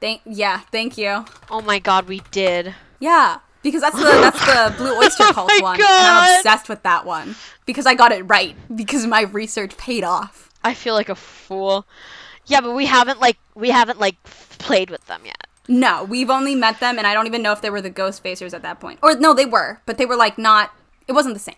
thank, 0.00 0.20
yeah, 0.24 0.60
thank 0.70 0.96
you. 0.96 1.24
oh 1.50 1.62
my 1.62 1.78
god, 1.80 2.06
we 2.06 2.22
did. 2.30 2.74
Yeah, 3.00 3.38
because 3.62 3.80
that's 3.80 3.96
the 3.96 4.04
that's 4.04 4.44
the 4.46 4.74
Blue 4.82 4.96
Oyster 4.96 5.24
Oh 5.24 5.32
Cult 5.32 5.48
my 5.48 5.58
one, 5.62 5.80
and 5.80 5.86
I'm 5.88 6.36
obsessed 6.38 6.68
with 6.68 6.82
that 6.84 7.04
one 7.04 7.34
because 7.66 7.86
I 7.86 7.94
got 7.94 8.12
it 8.12 8.22
right 8.22 8.54
because 8.74 9.04
my 9.06 9.22
research 9.22 9.76
paid 9.76 10.04
off. 10.04 10.50
I 10.62 10.74
feel 10.74 10.94
like 10.94 11.08
a 11.08 11.16
fool. 11.16 11.86
Yeah, 12.46 12.60
but 12.60 12.74
we 12.74 12.86
haven't 12.86 13.20
like 13.20 13.38
we 13.56 13.70
haven't 13.70 13.98
like 13.98 14.22
played 14.58 14.90
with 14.90 15.04
them 15.06 15.22
yet. 15.24 15.46
No, 15.68 16.04
we've 16.04 16.30
only 16.30 16.54
met 16.54 16.80
them, 16.80 16.98
and 16.98 17.06
I 17.06 17.14
don't 17.14 17.26
even 17.26 17.42
know 17.42 17.52
if 17.52 17.60
they 17.60 17.70
were 17.70 17.80
the 17.80 17.90
Ghost 17.90 18.22
Facers 18.24 18.52
at 18.52 18.62
that 18.62 18.80
point. 18.80 18.98
Or 19.02 19.14
no, 19.14 19.32
they 19.32 19.46
were, 19.46 19.80
but 19.86 19.96
they 19.98 20.06
were 20.06 20.16
like 20.16 20.38
not. 20.38 20.72
It 21.06 21.12
wasn't 21.12 21.34
the 21.34 21.40
same. 21.40 21.54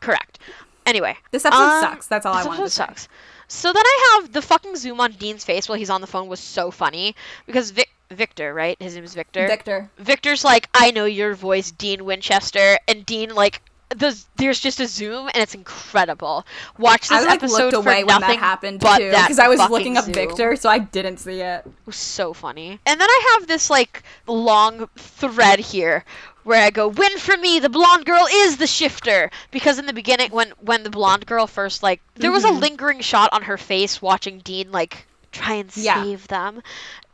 Correct. 0.00 0.38
Anyway, 0.84 1.16
This 1.32 1.44
episode 1.44 1.62
um, 1.62 1.82
sucks. 1.82 2.06
That's 2.06 2.24
all 2.26 2.34
I 2.34 2.44
wanted 2.44 2.56
to 2.58 2.62
episode 2.62 2.68
say. 2.68 2.86
sucks. 2.86 3.08
So 3.48 3.72
then 3.72 3.82
I 3.84 4.20
have 4.20 4.32
the 4.32 4.42
fucking 4.42 4.76
zoom 4.76 5.00
on 5.00 5.12
Dean's 5.12 5.44
face 5.44 5.68
while 5.68 5.78
he's 5.78 5.90
on 5.90 6.00
the 6.00 6.06
phone 6.06 6.28
was 6.28 6.40
so 6.40 6.70
funny 6.70 7.14
because 7.46 7.70
Vic- 7.70 7.90
Victor, 8.10 8.52
right? 8.54 8.80
His 8.80 8.94
name 8.94 9.04
is 9.04 9.14
Victor. 9.14 9.46
Victor. 9.48 9.90
Victor's 9.98 10.44
like, 10.44 10.68
I 10.74 10.90
know 10.90 11.04
your 11.04 11.34
voice, 11.34 11.70
Dean 11.70 12.04
Winchester, 12.04 12.78
and 12.88 13.04
Dean 13.06 13.34
like. 13.34 13.62
There's, 13.94 14.26
there's 14.36 14.58
just 14.58 14.80
a 14.80 14.86
zoom 14.88 15.28
and 15.32 15.36
it's 15.36 15.54
incredible. 15.54 16.44
Watch 16.76 17.02
this 17.08 17.12
I 17.12 17.20
like 17.22 17.42
episode 17.42 17.72
looked 17.72 17.74
away 17.74 18.00
for 18.00 18.06
when 18.06 18.20
that 18.20 18.38
happened 18.38 18.80
but 18.80 18.98
too, 18.98 19.10
because 19.10 19.38
I 19.38 19.48
was 19.48 19.60
looking 19.70 19.96
up 19.96 20.06
zoom. 20.06 20.14
Victor, 20.14 20.56
so 20.56 20.68
I 20.68 20.80
didn't 20.80 21.18
see 21.18 21.40
it. 21.40 21.64
It 21.64 21.72
was 21.86 21.96
so 21.96 22.32
funny. 22.32 22.80
And 22.84 23.00
then 23.00 23.08
I 23.08 23.36
have 23.38 23.46
this 23.46 23.70
like 23.70 24.02
long 24.26 24.88
thread 24.96 25.60
here 25.60 26.04
where 26.42 26.64
I 26.64 26.70
go, 26.70 26.88
"Win 26.88 27.16
for 27.18 27.36
me! 27.36 27.60
The 27.60 27.68
blonde 27.68 28.06
girl 28.06 28.26
is 28.30 28.56
the 28.56 28.66
shifter." 28.66 29.30
Because 29.52 29.78
in 29.78 29.86
the 29.86 29.92
beginning, 29.92 30.30
when 30.32 30.52
when 30.60 30.82
the 30.82 30.90
blonde 30.90 31.26
girl 31.26 31.46
first 31.46 31.82
like, 31.84 32.00
there 32.16 32.32
was 32.32 32.44
a 32.44 32.48
Mhm. 32.48 32.60
lingering 32.60 33.00
shot 33.00 33.30
on 33.32 33.42
her 33.42 33.56
face 33.56 34.02
watching 34.02 34.40
Dean 34.40 34.72
like 34.72 35.06
try 35.36 35.54
and 35.54 35.70
Yeah. 35.76 36.02
save 36.02 36.28
them, 36.28 36.62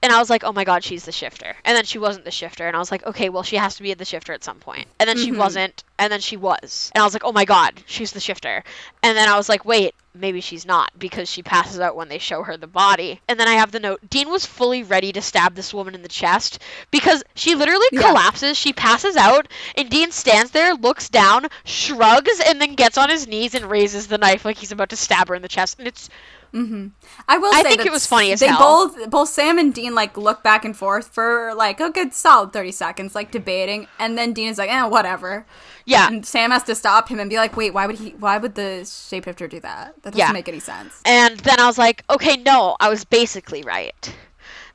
and 0.03 0.13
I 0.13 0.19
was 0.19 0.31
like, 0.31 0.45
"Oh 0.45 0.53
my 0.53 0.65
god, 0.65 0.85
she's 0.85 1.05
the 1.05 1.13
shifter." 1.13 1.57
And 1.65 1.77
then 1.77 1.85
she 1.85 1.99
wasn't 1.99 2.25
the 2.25 2.31
shifter, 2.31 2.67
and 2.67 2.77
I 2.77 2.79
was 2.79 2.91
like, 2.91 3.05
"Okay, 3.07 3.29
well 3.29 3.43
she 3.43 3.57
has 3.57 3.77
to 3.77 3.83
be 3.83 3.93
the 3.95 4.05
shifter 4.05 4.33
at 4.33 4.45
some 4.45 4.59
point." 4.59 4.87
And 4.99 5.09
then 5.09 5.17
she 5.17 5.31
Mhm. 5.33 5.37
wasn't, 5.37 5.85
and 5.99 6.13
then 6.13 6.21
she 6.21 6.37
was, 6.37 6.91
and 6.95 7.03
I 7.03 7.05
was 7.05 7.15
like, 7.15 7.25
"Oh 7.25 7.33
my 7.33 7.45
god, 7.45 7.83
she's 7.87 8.13
the 8.13 8.21
shifter." 8.21 8.65
And 9.03 9.17
then 9.17 9.29
I 9.29 9.37
was 9.37 9.49
like, 9.49 9.65
"Wait." 9.65 9.95
Maybe 10.15 10.43
she's 10.43 10.67
not 10.67 10.91
because 10.99 11.31
she 11.31 11.43
passes 11.43 11.81
out 11.81 11.97
when 11.97 12.11
they 12.11 12.19
show 12.19 12.43
her 12.43 12.59
the 12.59 12.67
body. 12.67 13.19
And 13.29 13.41
then 13.41 13.49
I 13.49 13.55
have 13.55 13.73
the 13.73 13.81
note 13.81 14.11
Dean 14.11 14.29
was 14.29 14.45
fully 14.45 14.83
ready 14.83 15.11
to 15.13 15.23
stab 15.23 15.55
this 15.55 15.73
woman 15.73 15.95
in 15.95 16.03
the 16.03 16.09
chest 16.09 16.59
because 16.91 17.23
she 17.35 17.55
literally 17.55 17.87
Yeah. 17.93 18.03
collapses, 18.03 18.59
she 18.59 18.75
passes 18.75 19.17
out, 19.17 19.49
and 19.75 19.89
Dean 19.89 20.11
stands 20.13 20.51
there, 20.51 20.75
looks 20.75 21.09
down, 21.09 21.47
shrugs, 21.65 22.41
and 22.41 22.61
then 22.61 22.75
gets 22.75 22.99
on 22.99 23.09
his 23.09 23.27
knees 23.27 23.55
and 23.55 23.71
raises 23.71 24.07
the 24.09 24.19
knife 24.19 24.45
like 24.45 24.59
he's 24.59 24.71
about 24.73 24.91
to 24.91 24.97
stab 24.97 25.29
her 25.29 25.35
in 25.35 25.41
the 25.41 25.49
chest. 25.49 25.79
And 25.79 25.89
it's 25.89 26.11
hmm 26.53 26.89
I 27.29 27.39
will. 27.39 27.53
I 27.53 27.63
say 27.63 27.71
think 27.71 27.79
that 27.79 27.87
it 27.87 27.93
was 27.93 28.07
funny 28.07 28.31
as 28.33 28.41
they 28.41 28.47
hell. 28.49 28.89
both 28.89 29.11
both 29.11 29.29
Sam 29.29 29.59
and 29.59 29.73
Dean 29.73 29.95
like 29.95 30.17
look 30.17 30.43
back 30.43 30.65
and 30.65 30.77
forth 30.77 31.09
for 31.09 31.55
like 31.57 31.81
a 31.81 31.91
good 31.91 32.13
solid 32.15 32.53
thirty 32.53 32.73
seconds, 32.73 33.15
like 33.15 33.31
debating, 33.31 33.89
and 33.99 34.17
then 34.19 34.33
Dean 34.33 34.49
is 34.49 34.59
like, 34.59 34.71
"Eh, 34.71 34.85
whatever." 34.85 35.47
yeah. 35.87 36.07
And 36.09 36.25
Sam 36.25 36.51
has 36.51 36.63
to 36.65 36.75
stop 36.75 37.09
him 37.09 37.19
and 37.19 37.29
be 37.31 37.37
like, 37.37 37.57
"Wait, 37.57 37.73
why 37.73 37.87
would 37.87 37.99
he? 37.99 38.11
Why 38.19 38.37
would 38.39 38.55
the 38.55 38.83
shapeshifter 38.85 39.49
do 39.49 39.61
that? 39.61 39.95
That 40.03 40.13
doesn't 40.13 40.19
Yeah. 40.19 40.33
make 40.33 40.49
any 40.49 40.61
sense." 40.61 41.01
And 41.07 41.39
then 41.41 41.59
I 41.59 41.67
was 41.67 41.79
like, 41.79 42.05
okay, 42.11 42.37
no, 42.37 42.77
I 42.81 42.89
was 42.89 43.05
basically 43.05 43.63
right. 43.63 44.15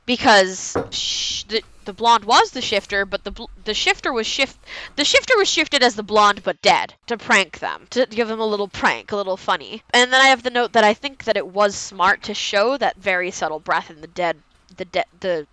Because 0.08 0.74
sh- 0.90 1.44
the, 1.44 1.62
the 1.84 1.92
blonde 1.92 2.24
was 2.24 2.50
the 2.50 2.62
shifter, 2.62 3.04
but 3.04 3.22
the 3.24 3.30
bl- 3.30 3.44
the 3.64 3.74
shifter 3.74 4.12
was 4.12 4.26
shift 4.26 4.58
the 4.96 5.04
shifter 5.04 5.36
was 5.36 5.48
shifted 5.48 5.82
as 5.82 5.94
the 5.96 6.02
blonde 6.02 6.42
but 6.42 6.60
dead 6.62 6.94
to 7.06 7.16
prank 7.18 7.58
them, 7.60 7.86
to 7.90 8.06
give 8.06 8.26
them 8.26 8.40
a 8.40 8.46
little 8.46 8.68
prank, 8.68 9.12
a 9.12 9.16
little 9.16 9.36
funny. 9.36 9.82
And 9.94 10.10
then 10.12 10.20
I 10.20 10.28
have 10.28 10.42
the 10.42 10.50
note 10.50 10.72
that 10.72 10.82
I 10.82 10.94
think 10.94 11.24
that 11.24 11.36
it 11.36 11.46
was 11.46 11.74
smart 11.74 12.22
to 12.24 12.34
show 12.34 12.76
that 12.78 12.96
very 12.96 13.30
subtle 13.30 13.60
breath 13.60 13.90
in 13.90 14.00
the 14.00 14.06
dead 14.06 14.38
the 14.78 14.86
dead 14.86 15.04
the 15.20 15.46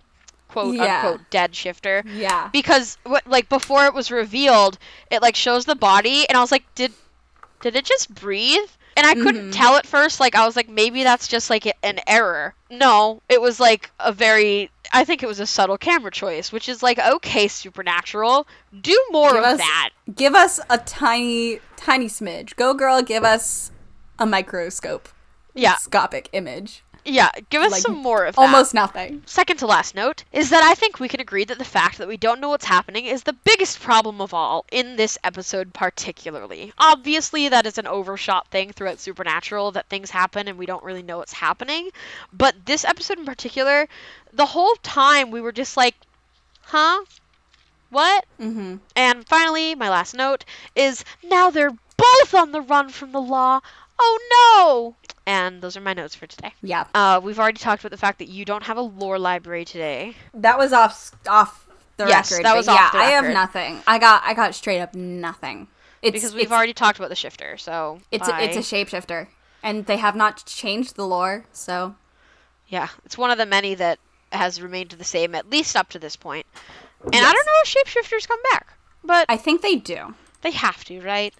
quote 0.47 0.75
Yeah. 0.75 1.01
unquote 1.07 1.29
dead 1.31 1.53
shifter 1.53 2.03
Yeah. 2.07 2.49
because 2.53 2.97
what 3.03 3.27
like 3.27 3.49
before 3.49 3.85
it 3.87 3.93
was 3.93 4.09
revealed 4.09 4.77
it 5.11 5.21
like 5.21 5.35
shows 5.35 5.65
the 5.65 5.75
body 5.75 6.27
and 6.29 6.37
i 6.37 6.41
was 6.41 6.51
like 6.51 6.63
did 6.75 6.93
did 7.61 7.75
it 7.75 7.83
just 7.83 8.13
breathe 8.13 8.69
and 8.95 9.05
i 9.05 9.13
couldn't 9.13 9.49
Mhm. 9.49 9.53
tell 9.53 9.75
at 9.75 9.86
first 9.86 10.19
like 10.19 10.36
i 10.36 10.45
was 10.45 10.55
like 10.55 10.69
maybe 10.69 11.03
that's 11.03 11.27
just 11.27 11.49
like 11.49 11.65
an 11.84 11.99
error 12.08 12.53
no 12.69 13.21
it 13.29 13.41
was 13.41 13.60
like 13.60 13.91
a 13.99 14.12
very 14.13 14.69
i 14.93 15.03
think 15.03 15.21
it 15.23 15.27
was 15.27 15.39
a 15.39 15.45
subtle 15.45 15.77
camera 15.77 16.12
choice 16.12 16.51
which 16.51 16.69
is 16.69 16.81
like 16.84 16.97
okay 16.99 17.47
supernatural 17.47 18.47
do 18.81 18.97
more 19.12 19.29
Give 19.31 19.39
of 19.39 19.45
us- 19.45 19.58
that 19.60 19.89
Give 20.15 20.36
us 20.36 20.60
a 20.69 20.77
tiny, 20.77 21.60
tiny 21.77 22.05
smidge. 22.08 22.55
Go, 22.55 22.75
girl. 22.75 23.01
Give 23.01 23.23
us 23.23 23.71
a 24.19 24.25
microscope. 24.27 25.10
yeah 25.55 25.75
Scopic 25.75 26.27
image. 26.31 26.84
Yeah 27.05 27.29
give 27.49 27.61
us 27.61 27.71
Like, 27.71 27.81
some 27.81 27.97
more 27.97 28.25
of 28.25 28.35
that 28.35 28.41
Almost 28.41 28.73
nothing. 28.73 29.21
Second 29.25 29.57
to 29.57 29.67
last 29.67 29.95
note 29.95 30.23
is 30.31 30.49
that 30.49 30.63
I 30.63 30.73
think 30.75 30.99
we 30.99 31.07
can 31.07 31.21
agree 31.21 31.45
that 31.45 31.57
the 31.57 31.63
fact 31.63 31.97
that 31.97 32.07
we 32.07 32.17
don't 32.17 32.39
know 32.41 32.49
what's 32.49 32.65
happening 32.65 33.05
is 33.05 33.23
the 33.23 33.33
biggest 33.33 33.79
problem 33.79 34.21
of 34.21 34.33
all 34.33 34.65
in 34.71 34.95
this 34.95 35.17
episode, 35.23 35.73
particularly. 35.73 36.73
Obviously, 36.77 37.49
that 37.49 37.65
is 37.65 37.77
an 37.77 37.87
overshot 37.87 38.47
thing 38.47 38.71
throughout 38.71 38.99
Supernatural 38.99 39.71
that 39.71 39.87
things 39.87 40.09
happen 40.09 40.47
and 40.47 40.57
we 40.57 40.65
don't 40.65 40.83
really 40.83 41.03
know 41.03 41.19
what's 41.19 41.33
happening. 41.33 41.89
But 42.33 42.65
this 42.65 42.83
episode 42.83 43.19
in 43.19 43.25
particular, 43.25 43.87
the 44.33 44.47
whole 44.47 44.75
time 44.83 45.31
we 45.31 45.41
were 45.41 45.51
just 45.51 45.77
like, 45.77 45.95
huh? 46.61 47.05
What? 47.89 48.25
Mm-hmm. 48.39 48.77
And 48.95 49.27
finally, 49.27 49.75
my 49.75 49.89
last 49.89 50.13
note 50.13 50.43
is 50.75 51.05
now 51.23 51.49
they're 51.49 51.77
both 51.97 52.33
on 52.33 52.51
the 52.51 52.61
run 52.61 52.89
from 52.89 53.11
the 53.11 53.21
law. 53.21 53.61
Oh 53.99 54.19
no! 54.35 54.95
And 55.27 55.61
those 55.61 55.75
are 55.75 55.81
my 55.81 55.93
notes 55.93 56.13
for 56.13 56.27
today. 56.27 56.53
Yeah. 56.61 56.85
Uh, 56.93 57.19
we've 57.23 57.39
already 57.39 57.57
talked 57.57 57.81
about 57.81 57.91
the 57.91 57.97
fact 57.97 58.19
that 58.19 58.29
you 58.29 58.45
don't 58.45 58.63
have 58.63 58.77
a 58.77 58.81
lore 58.81 59.17
library 59.17 59.65
today. 59.65 60.15
That 60.33 60.57
was 60.57 60.71
off 60.71 61.11
off 61.27 61.67
the 61.97 62.05
Yes, 62.05 62.31
record. 62.31 62.45
that 62.45 62.55
was 62.55 62.67
yeah, 62.67 62.73
off 62.73 62.91
the 62.91 62.99
I 62.99 63.05
have 63.11 63.33
nothing. 63.33 63.81
I 63.88 63.97
got 63.97 64.21
I 64.23 64.33
got 64.33 64.53
straight 64.53 64.81
up 64.81 64.93
nothing. 64.93 65.67
It's 66.01 66.13
because 66.13 66.33
we've 66.35 66.43
it's, 66.43 66.51
already 66.51 66.73
talked 66.73 66.99
about 66.99 67.09
the 67.09 67.15
shifter, 67.15 67.57
so 67.57 67.99
it's 68.11 68.27
a, 68.27 68.43
it's 68.43 68.57
a 68.57 68.59
shapeshifter, 68.59 69.27
and 69.63 69.88
they 69.88 69.97
have 69.97 70.15
not 70.15 70.45
changed 70.45 70.95
the 70.95 71.07
lore. 71.07 71.45
So 71.51 71.95
yeah, 72.67 72.89
it's 73.03 73.17
one 73.17 73.31
of 73.31 73.39
the 73.39 73.45
many 73.47 73.73
that 73.75 73.97
has 74.31 74.61
remained 74.61 74.91
the 74.91 75.03
same 75.03 75.33
at 75.33 75.49
least 75.49 75.75
up 75.75 75.89
to 75.89 75.99
this 75.99 76.15
point. 76.15 76.45
And 77.03 77.15
I 77.15 77.33
don't 77.33 77.45
know 77.45 77.51
if 77.63 77.75
shapeshifters 77.75 78.27
come 78.27 78.39
back, 78.51 78.77
but 79.03 79.25
I 79.29 79.38
think 79.38 79.61
they 79.61 79.75
do. 79.75 80.13
they 80.41 80.51
have 80.51 80.83
to, 80.85 81.01
right? 81.01 81.33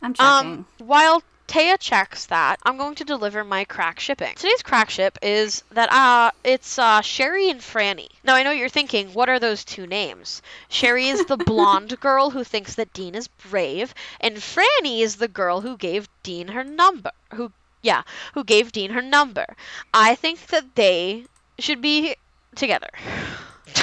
I'm 0.00 0.14
checking. 0.14 0.50
Um, 0.52 0.66
while 0.78 1.22
Taya 1.52 1.76
checks 1.78 2.24
that, 2.26 2.60
I'm 2.62 2.78
going 2.78 2.94
to 2.94 3.04
deliver 3.04 3.44
my 3.44 3.64
crack 3.64 4.00
shipping. 4.00 4.34
Today's 4.36 4.62
crack 4.62 4.88
ship 4.88 5.18
is 5.20 5.62
that 5.72 5.92
uh 5.92 6.30
it's 6.42 6.78
uh 6.78 7.02
Sherry 7.02 7.50
and 7.50 7.60
Franny. 7.60 8.08
Now 8.24 8.36
I 8.36 8.42
know 8.42 8.52
you're 8.52 8.70
thinking, 8.70 9.12
what 9.12 9.28
are 9.28 9.38
those 9.38 9.62
two 9.62 9.86
names? 9.86 10.40
Sherry 10.70 11.08
is 11.08 11.26
the 11.26 11.36
blonde 11.50 12.00
girl 12.00 12.30
who 12.30 12.42
thinks 12.42 12.76
that 12.76 12.94
Dean 12.94 13.14
is 13.14 13.28
brave, 13.28 13.92
and 14.18 14.38
Franny 14.38 15.00
is 15.00 15.16
the 15.16 15.28
girl 15.28 15.60
who 15.60 15.76
gave 15.76 16.08
Dean 16.22 16.48
her 16.48 16.64
number. 16.64 17.10
Who 17.34 17.52
yeah, 17.82 18.04
who 18.32 18.44
gave 18.44 18.72
Dean 18.72 18.92
her 18.92 19.02
number. 19.02 19.44
I 19.92 20.14
think 20.14 20.46
that 20.46 20.74
they 20.74 21.26
should 21.58 21.82
be 21.82 22.16
together. 22.56 22.88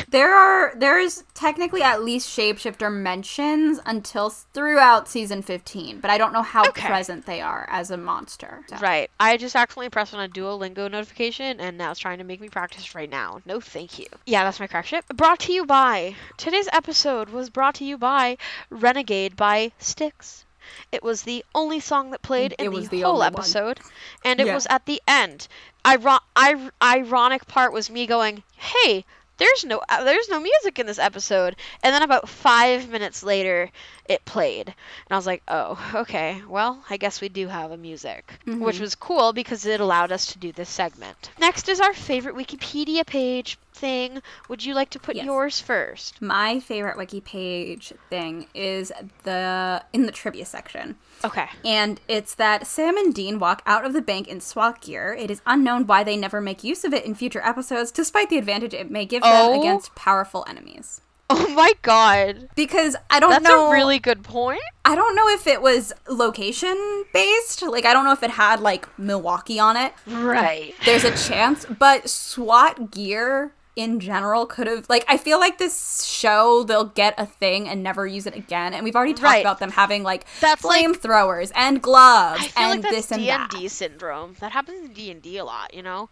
There 0.10 0.34
are 0.36 0.74
there's 0.76 1.24
technically 1.34 1.82
at 1.82 2.04
least 2.04 2.28
shapeshifter 2.30 2.92
mentions 2.94 3.80
until 3.86 4.30
throughout 4.30 5.08
season 5.08 5.42
15, 5.42 6.00
but 6.00 6.10
I 6.12 6.18
don't 6.18 6.34
know 6.34 6.42
how 6.42 6.65
Okay. 6.68 6.86
present 6.88 7.26
they 7.26 7.42
are 7.42 7.65
as 7.70 7.89
a 7.92 7.98
monster. 7.98 8.62
So. 8.68 8.78
Right. 8.78 9.10
I 9.20 9.38
just 9.38 9.56
accidentally 9.56 9.89
pressed 9.89 10.13
on 10.13 10.20
a 10.24 10.28
Duolingo 10.30 10.89
notification 10.92 11.60
and 11.60 11.78
now 11.78 11.92
it's 11.92 12.00
trying 12.00 12.18
to 12.18 12.24
make 12.24 12.42
me 12.42 12.50
practice 12.50 12.94
right 12.96 13.10
now. 13.10 13.42
No 13.46 13.60
thank 13.60 13.98
you. 14.00 14.08
Yeah, 14.26 14.44
that's 14.44 14.60
my 14.60 14.68
crack 14.68 14.86
ship. 14.86 15.06
Brought 15.15 15.39
to 15.42 15.54
you 15.54 15.65
by. 15.65 16.15
Today's 16.38 16.70
episode 16.74 17.30
was 17.30 17.50
brought 17.50 17.76
to 17.76 17.86
you 17.86 17.98
by 17.98 18.38
Renegade 18.70 19.36
by 19.36 19.72
Styx. 19.80 20.46
It 20.92 21.02
was 21.04 21.24
the 21.24 21.44
only 21.56 21.80
song 21.80 22.12
that 22.12 22.22
played 22.22 22.54
in 22.60 22.72
the, 22.72 22.88
the 22.88 23.02
whole 23.02 23.13
only 23.13 23.24
one. 23.26 23.34
episode, 23.34 23.80
and 24.24 24.39
it 24.39 24.46
Yeah. 24.48 24.54
was 24.54 24.68
at 24.70 24.86
the 24.86 25.02
end. 25.08 25.48
Iron- 25.84 26.20
I- 26.36 26.70
ironic 26.82 27.48
part 27.48 27.74
was 27.74 27.89
me 27.89 28.06
going, 28.06 28.44
"Hey, 28.56 29.04
there's 29.39 29.65
no 29.65 29.82
uh, 29.89 30.04
there's 30.04 30.30
no 30.30 30.39
music 30.39 30.78
in 30.80 30.86
this 30.86 30.99
episode," 30.99 31.56
and 31.82 31.93
then 31.93 32.04
about 32.04 32.30
five 32.30 32.89
minutes 32.89 33.23
later, 33.23 33.69
it 34.06 34.23
played. 34.25 34.67
And 34.67 34.75
I 35.12 35.15
was 35.15 35.25
like, 35.25 35.41
oh, 35.47 35.91
okay, 35.95 36.41
well, 36.47 36.84
I 36.89 36.97
guess 36.97 37.21
we 37.21 37.30
do 37.30 37.47
have 37.47 37.71
a 37.71 37.78
music, 37.78 38.34
which 38.45 38.78
Mhm. 38.78 38.82
was 38.82 38.95
cool 38.95 39.34
because 39.34 39.65
it 39.65 39.80
allowed 39.80 40.12
us 40.12 40.28
to 40.28 40.39
do 40.39 40.52
this 40.52 40.69
segment. 40.69 41.32
Next 41.39 41.69
is 41.69 41.80
our 41.80 41.93
favorite 41.93 42.36
Wikipedia 42.36 43.06
page 43.06 43.58
thing. 43.73 44.21
Would 44.49 44.63
you 44.65 44.73
like 44.73 44.89
to 44.91 44.99
put 44.99 45.15
Yes. 45.15 45.25
yours 45.25 45.60
first? 45.60 46.21
My 46.21 46.60
favorite 46.60 46.97
wiki 46.97 47.21
page 47.21 47.93
thing 48.10 48.47
is 48.54 48.91
the 49.23 49.84
in 49.93 50.06
the 50.06 50.12
trivia 50.12 50.45
section. 50.45 50.97
Okay. 51.23 51.47
And 51.65 51.99
it's 52.08 52.36
that 52.36 52.65
Sam 52.67 52.97
and 52.97 53.13
Dean 53.13 53.39
walk 53.39 53.62
out 53.65 53.86
of 53.86 53.93
the 53.93 54.01
bank 54.01 54.27
in 54.27 54.39
SWAT 54.41 54.82
gear. 54.82 55.13
It 55.13 55.29
is 55.29 55.41
unknown 55.45 55.86
why 55.88 56.03
they 56.03 56.15
never 56.17 56.39
make 56.41 56.63
use 56.63 56.84
of 56.84 56.93
it 56.93 57.05
in 57.05 57.15
future 57.15 57.41
episodes, 57.45 57.91
despite 57.91 58.29
the 58.29 58.38
advantage 58.38 58.73
it 58.73 58.89
may 58.89 59.05
give 59.05 59.23
them 59.23 59.32
Oh. 59.34 59.60
against 59.60 59.95
powerful 59.95 60.45
enemies. 60.47 61.01
Oh 61.32 61.47
my 61.53 61.73
god. 61.84 62.49
Because 62.55 62.95
I 63.12 63.19
don't 63.19 63.29
That's 63.29 63.43
know 63.43 63.65
That's 63.65 63.71
a 63.73 63.75
really 63.75 63.99
good 63.99 64.23
point. 64.23 64.62
I 64.84 64.95
don't 64.95 65.15
know 65.15 65.27
if 65.29 65.45
it 65.45 65.62
was 65.62 65.93
location 66.08 67.05
based. 67.13 67.62
Like 67.62 67.86
I 67.86 67.93
don't 67.93 68.03
know 68.05 68.13
if 68.13 68.23
it 68.23 68.32
had 68.32 68.62
like 68.62 68.88
Milwaukee 68.97 69.60
on 69.60 69.77
it. 69.77 69.93
Right. 70.08 70.73
There's 70.86 71.03
a 71.03 71.15
chance, 71.15 71.65
but 71.65 72.10
SWAT 72.10 72.89
gear 72.91 73.53
in 73.80 74.00
general 74.00 74.46
could 74.46 74.68
have 74.68 74.88
like 74.89 75.06
I 75.08 75.18
feel 75.18 75.39
like 75.39 75.58
this 75.58 76.04
show 76.04 76.63
they'll 76.63 76.86
get 76.86 77.15
a 77.18 77.26
thing 77.26 77.68
and 77.70 77.82
never 77.82 78.06
use 78.06 78.26
it 78.28 78.36
again. 78.36 78.74
And 78.74 78.84
we've 78.84 78.96
already 78.96 79.13
talked 79.13 79.24
Right. 79.24 79.42
about 79.42 79.60
them 79.60 79.72
having 79.72 80.04
like 80.04 80.26
That's 80.42 80.63
like- 80.63 80.86
flamethrowers 80.86 81.52
and 81.56 81.82
gloves 81.82 82.42
I 82.44 82.48
feel 82.48 82.72
and 82.72 82.84
like 82.84 82.92
this 82.92 83.12
and 83.12 83.22
D 83.22 83.30
and 83.30 83.44
that. 83.44 83.52
D 83.52 83.68
syndrome. 83.68 84.36
That 84.39 84.52
happens 84.52 84.86
in 84.86 84.94
D 84.94 85.10
and 85.12 85.22
D 85.22 85.38
a 85.38 85.46
lot, 85.46 85.74
you 85.74 85.82
know. 85.84 86.10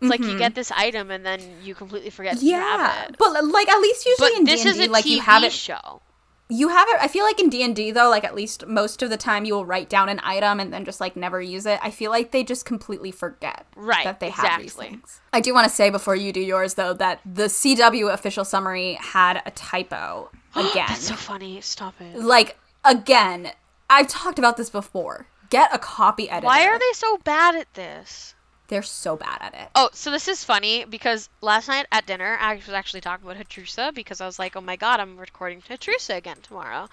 It's 0.00 0.10
like 0.10 0.20
you 0.20 0.36
get 0.36 0.54
this 0.54 0.70
item 0.72 1.10
and 1.10 1.24
then 1.24 1.40
you 1.62 1.74
completely 1.74 2.10
forget 2.10 2.36
Mm-hmm. 2.36 2.46
Yeah, 2.46 2.88
have 2.90 3.10
it. 3.10 3.16
but 3.18 3.32
like 3.46 3.68
at 3.68 3.80
least 3.80 4.04
usually 4.04 4.30
But 4.30 4.38
in 4.38 4.44
D 4.44 4.52
and 4.68 4.76
D, 4.78 4.88
like 4.88 5.06
you 5.06 5.20
have 5.20 5.44
it 5.44 5.52
show. 5.52 6.02
You 6.50 6.68
have 6.68 6.86
it 6.90 6.96
i 7.00 7.08
feel 7.08 7.24
like 7.24 7.40
in 7.40 7.48
d&d 7.48 7.90
though 7.92 8.10
like 8.10 8.22
at 8.24 8.34
least 8.34 8.66
most 8.66 9.02
of 9.02 9.08
the 9.10 9.16
time 9.16 9.44
you 9.44 9.54
will 9.54 9.64
write 9.64 9.88
down 9.88 10.08
an 10.08 10.20
item 10.22 10.60
and 10.60 10.72
then 10.72 10.84
just 10.84 11.00
like 11.00 11.16
never 11.16 11.40
use 11.40 11.64
it 11.64 11.78
i 11.82 11.90
feel 11.90 12.10
like 12.10 12.32
they 12.32 12.44
just 12.44 12.64
completely 12.66 13.10
forget 13.10 13.66
Right, 13.76 14.04
that 14.04 14.20
they 14.20 14.28
have 14.30 14.60
these 14.60 14.74
things 14.74 15.20
i 15.32 15.40
do 15.40 15.54
want 15.54 15.68
to 15.68 15.74
say 15.74 15.88
before 15.90 16.14
you 16.16 16.32
do 16.32 16.40
yours 16.40 16.74
though 16.74 16.92
that 16.94 17.20
the 17.24 17.44
cw 17.44 18.12
official 18.12 18.44
summary 18.44 18.98
had 19.00 19.40
a 19.46 19.50
typo 19.52 20.30
again 20.54 20.84
That's 20.88 21.08
so 21.08 21.14
funny. 21.16 21.60
Stop 21.62 21.94
it. 22.00 22.18
like 22.18 22.58
again 22.84 23.52
i've 23.88 24.08
talked 24.08 24.38
about 24.38 24.56
this 24.58 24.68
before 24.70 25.26
get 25.50 25.74
a 25.74 25.78
copy 25.78 26.28
editor 26.28 26.46
Why 26.46 26.66
are 26.66 26.78
they 26.78 26.92
so 26.92 27.18
bad 27.18 27.54
at 27.54 27.72
this? 27.74 28.33
They're 28.68 28.82
so 28.82 29.16
bad 29.16 29.38
at 29.40 29.54
it 29.54 29.68
Oh, 29.76 29.90
so 29.92 30.10
this 30.10 30.28
is 30.28 30.44
funny 30.44 30.84
because 30.84 31.28
last 31.40 31.68
night 31.68 31.86
at 31.92 32.06
dinner 32.06 32.36
I 32.40 32.54
was 32.54 32.68
actually 32.68 33.00
talking 33.00 33.28
about 33.28 33.42
Hatrusa 33.42 33.94
because 33.94 34.20
I 34.20 34.26
was 34.26 34.38
like, 34.38 34.56
oh 34.56 34.60
my 34.60 34.76
god, 34.76 35.00
I'm 35.00 35.16
recording 35.16 35.62
Hatrusa 35.62 36.16
again 36.16 36.36
tomorrow. 36.42 36.88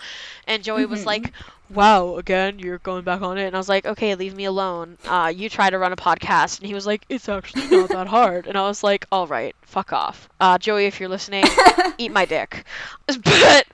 And 0.48 0.64
Joey 0.64 0.86
was 0.86 1.06
like, 1.06 1.32
wow, 1.70 2.18
again, 2.18 2.60
you're 2.60 2.80
going 2.80 3.04
back 3.04 3.22
on 3.22 3.38
it. 3.38 3.46
And 3.46 3.56
I 3.56 3.60
was 3.60 3.70
like, 3.70 3.86
okay, 3.86 4.16
leave 4.16 4.36
me 4.36 4.46
alone. 4.46 4.98
Uh, 5.06 5.32
you 5.36 5.50
try 5.50 5.70
to 5.70 5.78
run 5.78 5.94
a 5.94 5.96
podcast. 5.96 6.60
And 6.60 6.68
he 6.68 6.74
was 6.74 6.86
like, 6.86 7.06
it's 7.10 7.30
actually 7.30 7.68
not 7.70 7.90
that 7.90 8.08
hard. 8.18 8.48
And 8.48 8.58
I 8.58 8.62
was 8.68 8.84
like, 8.84 9.06
all 9.12 9.28
right, 9.28 9.56
fuck 9.62 9.94
off. 9.94 10.28
Uh, 10.40 10.58
Joey, 10.58 10.86
if 10.86 11.00
you're 11.00 11.10
listening, 11.10 11.46
eat 11.98 12.12
my 12.12 12.26
dick. 12.26 12.66
But 13.24 13.68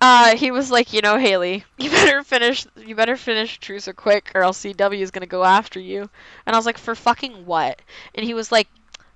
uh, 0.00 0.36
he 0.36 0.50
was 0.50 0.70
like, 0.70 0.92
you 0.92 1.00
know, 1.02 1.18
Haley, 1.18 1.64
you 1.78 1.90
better 1.90 2.22
finish, 2.22 2.66
you 2.76 2.94
better 2.94 3.16
finish 3.16 3.58
Trusa 3.60 3.94
quick, 3.94 4.32
or 4.34 4.42
else 4.42 4.58
CW 4.60 5.00
is 5.02 5.10
gonna 5.10 5.26
go 5.26 5.44
after 5.44 5.78
you. 5.80 6.08
And 6.46 6.54
I 6.54 6.58
was 6.58 6.66
like, 6.66 6.78
for 6.78 6.94
fucking 6.94 7.44
what? 7.46 7.80
And 8.14 8.24
he 8.24 8.34
was 8.34 8.50
like, 8.50 8.68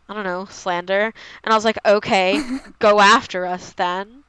I 0.08 0.14
don't 0.14 0.24
know, 0.24 0.46
slander. 0.46 1.12
And 1.44 1.52
I 1.52 1.56
was 1.56 1.64
like, 1.64 1.78
okay, 1.86 2.40
go 2.78 3.00
after 3.00 3.46
us 3.46 3.72
then. 3.72 4.24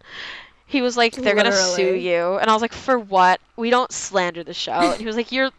He 0.67 0.81
was 0.81 0.97
like, 0.97 1.13
they're 1.13 1.35
gonna 1.35 1.51
sue 1.75 1.93
you, 1.95 2.37
and 2.37 2.49
I 2.49 2.53
was 2.53 2.61
like, 2.61 2.73
for 2.73 2.97
what? 2.97 3.39
We 3.55 3.69
don't 3.69 3.91
slander 3.91 4.43
the 4.43 4.53
show. 4.53 4.71
And 4.71 4.99
he 4.99 5.05
was 5.05 5.15
like, 5.15 5.31
you're, 5.31 5.51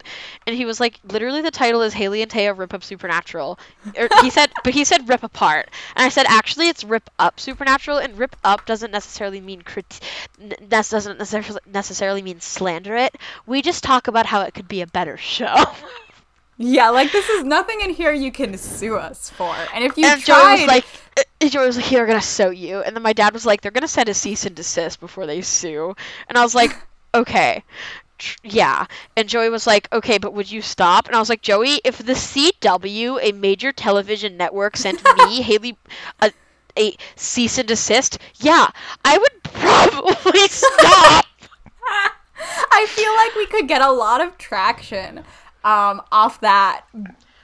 and 0.45 0.55
he 0.55 0.65
was 0.65 0.79
like, 0.81 0.99
literally 1.05 1.41
the 1.41 1.49
title 1.49 1.81
is 1.81 1.93
Haley 1.93 2.21
and 2.21 2.29
Taya 2.29 2.55
rip 2.55 2.73
up 2.73 2.83
Supernatural. 2.83 3.57
Or 3.97 4.09
he 4.21 4.29
said, 4.29 4.51
but 4.65 4.73
he 4.73 4.83
said 4.83 5.07
rip 5.07 5.23
apart, 5.23 5.69
and 5.95 6.05
I 6.05 6.09
said 6.09 6.25
actually 6.27 6.67
it's 6.67 6.83
rip 6.83 7.09
up 7.19 7.39
Supernatural, 7.39 7.97
and 7.99 8.17
rip 8.17 8.35
up 8.43 8.65
doesn't 8.65 8.91
necessarily 8.91 9.39
mean 9.39 9.61
crit, 9.61 9.99
n- 10.41 10.53
that 10.69 10.89
doesn't 10.89 11.17
necessarily 11.19 11.61
necessarily 11.65 12.21
mean 12.21 12.41
slander 12.41 12.95
it. 12.95 13.15
We 13.45 13.61
just 13.61 13.83
talk 13.83 14.07
about 14.09 14.25
how 14.25 14.41
it 14.41 14.53
could 14.53 14.67
be 14.67 14.81
a 14.81 14.87
better 14.87 15.15
show. 15.17 15.55
yeah 16.57 16.89
like 16.89 17.11
this 17.11 17.29
is 17.29 17.43
nothing 17.43 17.79
in 17.81 17.91
here 17.91 18.11
you 18.11 18.31
can 18.31 18.57
sue 18.57 18.95
us 18.97 19.29
for 19.29 19.55
and 19.75 19.83
if 19.83 19.95
you 19.95 20.07
and 20.07 20.19
tried 20.21 20.65
like, 20.65 20.85
uh, 21.41 21.49
Joey 21.49 21.67
was 21.67 21.77
like, 21.77 21.89
they're 21.89 22.05
gonna 22.07 22.21
sue 22.21 22.51
you, 22.51 22.81
and 22.81 22.95
then 22.95 23.03
my 23.03 23.13
dad 23.13 23.33
was 23.33 23.45
like, 23.45 23.61
they're 23.61 23.71
gonna 23.71 23.87
send 23.87 24.09
a 24.09 24.13
cease 24.13 24.45
and 24.45 24.55
desist 24.55 24.99
before 24.99 25.25
they 25.25 25.41
sue, 25.41 25.95
and 26.29 26.37
I 26.37 26.43
was 26.43 26.55
like, 26.55 26.75
okay. 27.15 27.63
tr- 28.17 28.37
Yeah, 28.43 28.85
and 29.15 29.29
Joey 29.29 29.49
was 29.49 29.67
like, 29.67 29.87
"Okay, 29.93 30.17
but 30.17 30.33
would 30.33 30.51
you 30.51 30.61
stop?" 30.61 31.07
And 31.07 31.15
I 31.15 31.19
was 31.19 31.29
like, 31.29 31.41
"Joey, 31.41 31.81
if 31.85 31.97
the 31.99 32.15
CW, 32.15 33.19
a 33.21 33.31
major 33.33 33.71
television 33.71 34.37
network, 34.37 34.77
sent 34.77 35.03
me 35.27 35.41
Haley 35.49 35.77
a, 36.21 36.31
a 36.77 36.95
cease 37.15 37.57
and 37.57 37.67
desist, 37.67 38.19
yeah, 38.37 38.69
I 39.05 39.17
would 39.17 39.43
probably 39.43 40.47
stop." 40.49 41.25
I 42.71 42.85
feel 42.89 43.13
like 43.15 43.35
we 43.35 43.45
could 43.47 43.67
get 43.67 43.81
a 43.81 43.91
lot 43.91 44.21
of 44.21 44.37
traction 44.37 45.19
um, 45.63 46.01
off 46.11 46.39
that 46.41 46.85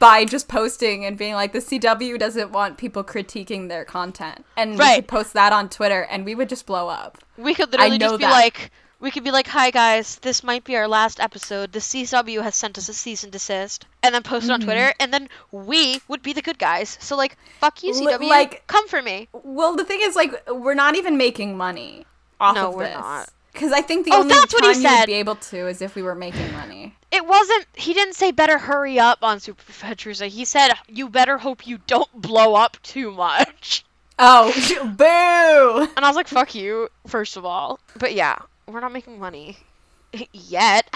by 0.04 0.26
just 0.26 0.48
posting 0.50 1.06
and 1.06 1.18
being 1.18 1.34
like, 1.34 1.54
the 1.54 1.60
CW 1.60 2.20
doesn't 2.20 2.52
want 2.52 2.78
people 2.78 3.04
critiquing 3.04 3.70
their 3.70 3.86
content. 3.86 4.46
And 4.58 4.78
we 4.78 4.96
could 4.96 5.08
post 5.08 5.34
that 5.34 5.54
on 5.54 5.70
Twitter 5.70 6.02
and 6.02 6.26
we 6.26 6.36
would 6.36 6.50
just 6.50 6.66
blow 6.66 6.90
up. 6.90 7.18
We 7.38 7.54
could 7.54 7.72
literally 7.72 7.98
just 7.98 8.18
be 8.18 8.26
that. 8.26 8.32
like, 8.32 8.72
we 9.00 9.12
could 9.12 9.24
be 9.24 9.32
like, 9.32 9.48
"Hi 9.48 9.70
guys, 9.72 10.16
this 10.20 10.44
might 10.44 10.64
be 10.64 10.76
our 10.78 10.88
last 10.88 11.20
episode. 11.20 11.74
The 11.74 11.80
CW 11.80 12.42
has 12.42 12.56
sent 12.56 12.78
us 12.78 12.88
a 12.88 12.94
cease 12.94 13.24
and 13.24 13.32
desist," 13.34 13.86
and 14.02 14.16
then 14.16 14.24
post 14.24 14.46
it 14.46 14.52
on 14.52 14.60
Mm-hmm. 14.60 14.66
Twitter, 14.70 14.94
and 15.00 15.14
then 15.14 15.28
we 15.52 16.00
would 16.08 16.22
be 16.22 16.32
the 16.34 16.42
good 16.42 16.58
guys. 16.60 16.98
So 17.02 17.18
like, 17.18 17.36
fuck 17.60 17.84
you, 17.84 17.94
CW, 17.94 18.30
like- 18.30 18.66
come 18.68 18.88
for 18.88 19.02
me. 19.02 19.28
Well, 19.34 19.76
the 19.76 19.84
thing 19.84 20.00
is, 20.02 20.16
like, 20.16 20.34
we're 20.50 20.74
not 20.86 20.96
even 20.96 21.18
making 21.18 21.58
money 21.58 22.06
off 22.40 22.56
No, 22.56 22.70
of 22.70 22.76
we're 22.76 22.86
this. 22.86 22.96
not. 22.96 23.30
Because 23.54 23.72
I 23.72 23.82
think 23.82 24.06
the 24.06 24.12
Oh, 24.14 24.20
only 24.22 24.30
that's 24.34 24.54
what 24.54 24.64
he 24.66 24.74
time 24.74 24.82
said. 24.82 25.00
would 25.02 25.06
be 25.08 25.14
able 25.14 25.36
to 25.36 25.68
is 25.68 25.82
if 25.82 25.96
we 25.96 26.02
were 26.02 26.16
making 26.16 26.52
money. 26.54 26.96
It 27.12 27.26
wasn't. 27.26 27.68
He 27.76 27.94
didn't 27.94 28.16
say 28.16 28.32
better 28.32 28.58
hurry 28.58 29.00
up 29.00 29.20
on 29.22 29.40
Super 29.40 29.62
Hatrusa. 29.72 30.28
He 30.28 30.44
said 30.46 30.72
you 30.88 31.08
better 31.10 31.38
hope 31.38 31.68
you 31.68 31.78
don't 31.86 32.12
blow 32.20 32.56
up 32.56 32.78
too 32.82 33.12
much. 33.12 33.86
Oh, 34.20 34.52
boo! 34.98 35.88
And 35.96 36.06
I 36.06 36.10
was 36.10 36.16
like, 36.16 36.28
fuck 36.28 36.56
you, 36.56 36.90
first 37.08 37.38
of 37.38 37.46
all. 37.46 37.80
But 37.98 38.14
yeah, 38.14 38.38
we're 38.68 38.80
not 38.80 38.92
making 38.92 39.20
money 39.20 39.58
yet. 40.32 40.88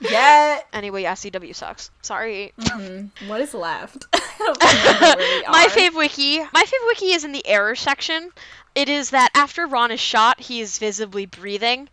Yeah. 0.00 0.60
Anyway, 0.72 1.02
yeah, 1.02 1.14
CW 1.14 1.52
sucks. 1.54 1.90
Sorry. 2.02 2.52
Mhm. 2.58 3.10
What 3.28 3.40
is 3.40 3.54
left? 3.54 4.06
I 4.12 4.20
don't 4.38 4.58
remember 4.62 5.22
where 5.22 5.38
we 5.38 5.42
my 5.48 5.66
fave 5.70 5.94
wiki. 5.94 6.38
My 6.40 6.64
fave 6.64 6.86
wiki 6.86 7.12
is 7.12 7.24
in 7.24 7.32
the 7.32 7.46
error 7.46 7.74
section. 7.76 8.30
It 8.74 8.88
is 8.88 9.10
that 9.10 9.30
after 9.34 9.66
Ron 9.66 9.90
is 9.90 10.00
shot, 10.00 10.40
he 10.40 10.60
is 10.60 10.78
visibly 10.78 11.26
breathing. 11.26 11.88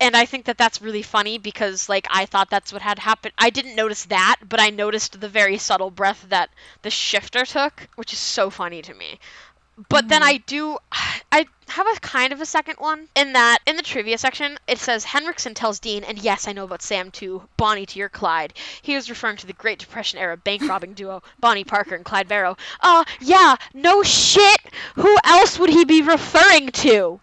And 0.00 0.16
I 0.16 0.24
think 0.24 0.46
that 0.46 0.56
that's 0.56 0.80
really 0.80 1.02
funny 1.02 1.36
because, 1.36 1.88
like, 1.88 2.06
I 2.10 2.24
thought 2.24 2.48
that's 2.48 2.72
what 2.72 2.80
had 2.80 2.98
happened. 2.98 3.34
I 3.36 3.50
didn't 3.50 3.74
notice 3.76 4.06
that, 4.06 4.36
but 4.48 4.58
I 4.58 4.70
noticed 4.70 5.20
the 5.20 5.28
very 5.28 5.58
subtle 5.58 5.90
breath 5.90 6.24
that 6.30 6.48
the 6.82 6.88
shifter 6.90 7.44
took, 7.44 7.86
which 7.96 8.12
is 8.14 8.18
so 8.18 8.48
funny 8.48 8.80
to 8.80 8.94
me. 8.94 9.18
But 9.88 10.08
then 10.08 10.22
I 10.22 10.38
do, 10.38 10.78
I 11.32 11.46
have 11.68 11.86
a 11.86 12.00
kind 12.00 12.32
of 12.32 12.40
a 12.40 12.46
second 12.46 12.76
one 12.78 13.08
in 13.14 13.32
that 13.34 13.58
in 13.66 13.76
the 13.76 13.82
trivia 13.82 14.18
section 14.18 14.58
it 14.66 14.78
says 14.78 15.04
Henriksen 15.04 15.54
tells 15.54 15.78
Dean, 15.78 16.04
and 16.04 16.18
yes, 16.18 16.48
I 16.48 16.52
know 16.52 16.64
about 16.64 16.82
Sam 16.82 17.10
too. 17.10 17.42
Bonnie 17.56 17.86
to 17.86 17.98
your 17.98 18.08
Clyde. 18.08 18.54
He 18.82 18.94
was 18.94 19.08
referring 19.08 19.36
to 19.38 19.46
the 19.46 19.52
Great 19.52 19.78
Depression 19.78 20.18
era 20.18 20.36
bank 20.36 20.66
robbing 20.68 20.94
duo 20.94 21.22
Bonnie 21.40 21.64
Parker 21.64 21.94
and 21.94 22.04
Clyde 22.04 22.28
Barrow. 22.28 22.56
Uh, 22.80 23.04
yeah, 23.20 23.56
no 23.72 24.02
shit. 24.02 24.60
Who 24.96 25.16
else 25.24 25.58
would 25.58 25.70
he 25.70 25.84
be 25.84 26.02
referring 26.02 26.68
to? 26.68 27.20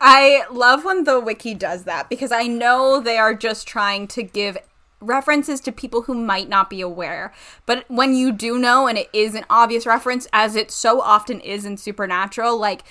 I 0.00 0.44
love 0.50 0.84
when 0.84 1.04
the 1.04 1.20
wiki 1.20 1.54
does 1.54 1.84
that 1.84 2.08
because 2.08 2.32
I 2.32 2.48
know 2.48 2.98
they 2.98 3.18
are 3.18 3.34
just 3.34 3.68
trying 3.68 4.08
to 4.08 4.24
give 4.24 4.58
references 5.02 5.60
to 5.62 5.72
people 5.72 6.02
who 6.02 6.14
might 6.14 6.48
not 6.48 6.70
be 6.70 6.80
aware. 6.80 7.32
But 7.66 7.84
when 7.88 8.14
you 8.14 8.32
do 8.32 8.58
know 8.58 8.86
and 8.86 8.96
it 8.96 9.08
is 9.12 9.34
an 9.34 9.44
obvious 9.50 9.84
reference, 9.86 10.26
as 10.32 10.56
it 10.56 10.70
so 10.70 11.00
often 11.00 11.40
is 11.40 11.64
in 11.64 11.76
Supernatural, 11.76 12.56
like 12.58 12.84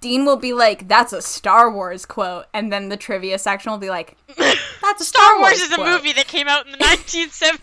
Dean 0.00 0.24
will 0.24 0.36
be 0.36 0.52
like, 0.52 0.88
"That's 0.88 1.12
a 1.12 1.22
Star 1.22 1.70
Wars 1.70 2.04
quote," 2.06 2.46
and 2.52 2.72
then 2.72 2.88
the 2.88 2.96
trivia 2.96 3.38
section 3.38 3.70
will 3.70 3.78
be 3.78 3.90
like, 3.90 4.16
"That's 4.36 5.00
a 5.00 5.04
Star, 5.04 5.22
Star 5.24 5.38
Wars 5.40 5.60
is 5.60 5.70
a 5.72 5.76
quote." 5.76 5.86
movie 5.88 6.12
that 6.14 6.26
came 6.26 6.48
out 6.48 6.66
in 6.66 6.72
the 6.72 6.78
1970s. 6.84 7.60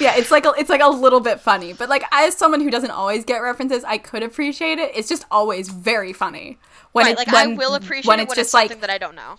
Yeah, 0.00 0.14
it's 0.16 0.30
like 0.30 0.46
a, 0.46 0.52
it's 0.56 0.70
like 0.70 0.80
a 0.80 0.88
little 0.88 1.20
bit 1.20 1.40
funny, 1.40 1.74
but 1.74 1.88
like 1.90 2.02
as 2.12 2.34
someone 2.34 2.60
who 2.62 2.70
doesn't 2.70 2.90
always 2.90 3.24
get 3.24 3.38
references, 3.38 3.84
I 3.84 3.98
could 3.98 4.22
appreciate 4.22 4.78
it. 4.78 4.92
It's 4.94 5.08
just 5.08 5.26
always 5.30 5.68
very 5.68 6.12
funny 6.14 6.56
when 6.92 7.04
Right, 7.04 7.12
it 7.12 7.18
like 7.18 7.28
I 7.28 7.48
will 7.48 7.74
appreciate 7.74 8.06
when 8.08 8.18
it's 8.20 8.30
when 8.30 8.36
just 8.36 8.48
it's 8.48 8.54
like 8.54 8.70
something 8.70 8.80
that 8.80 8.88
I 8.90 8.96
don't 8.96 9.14
know. 9.14 9.36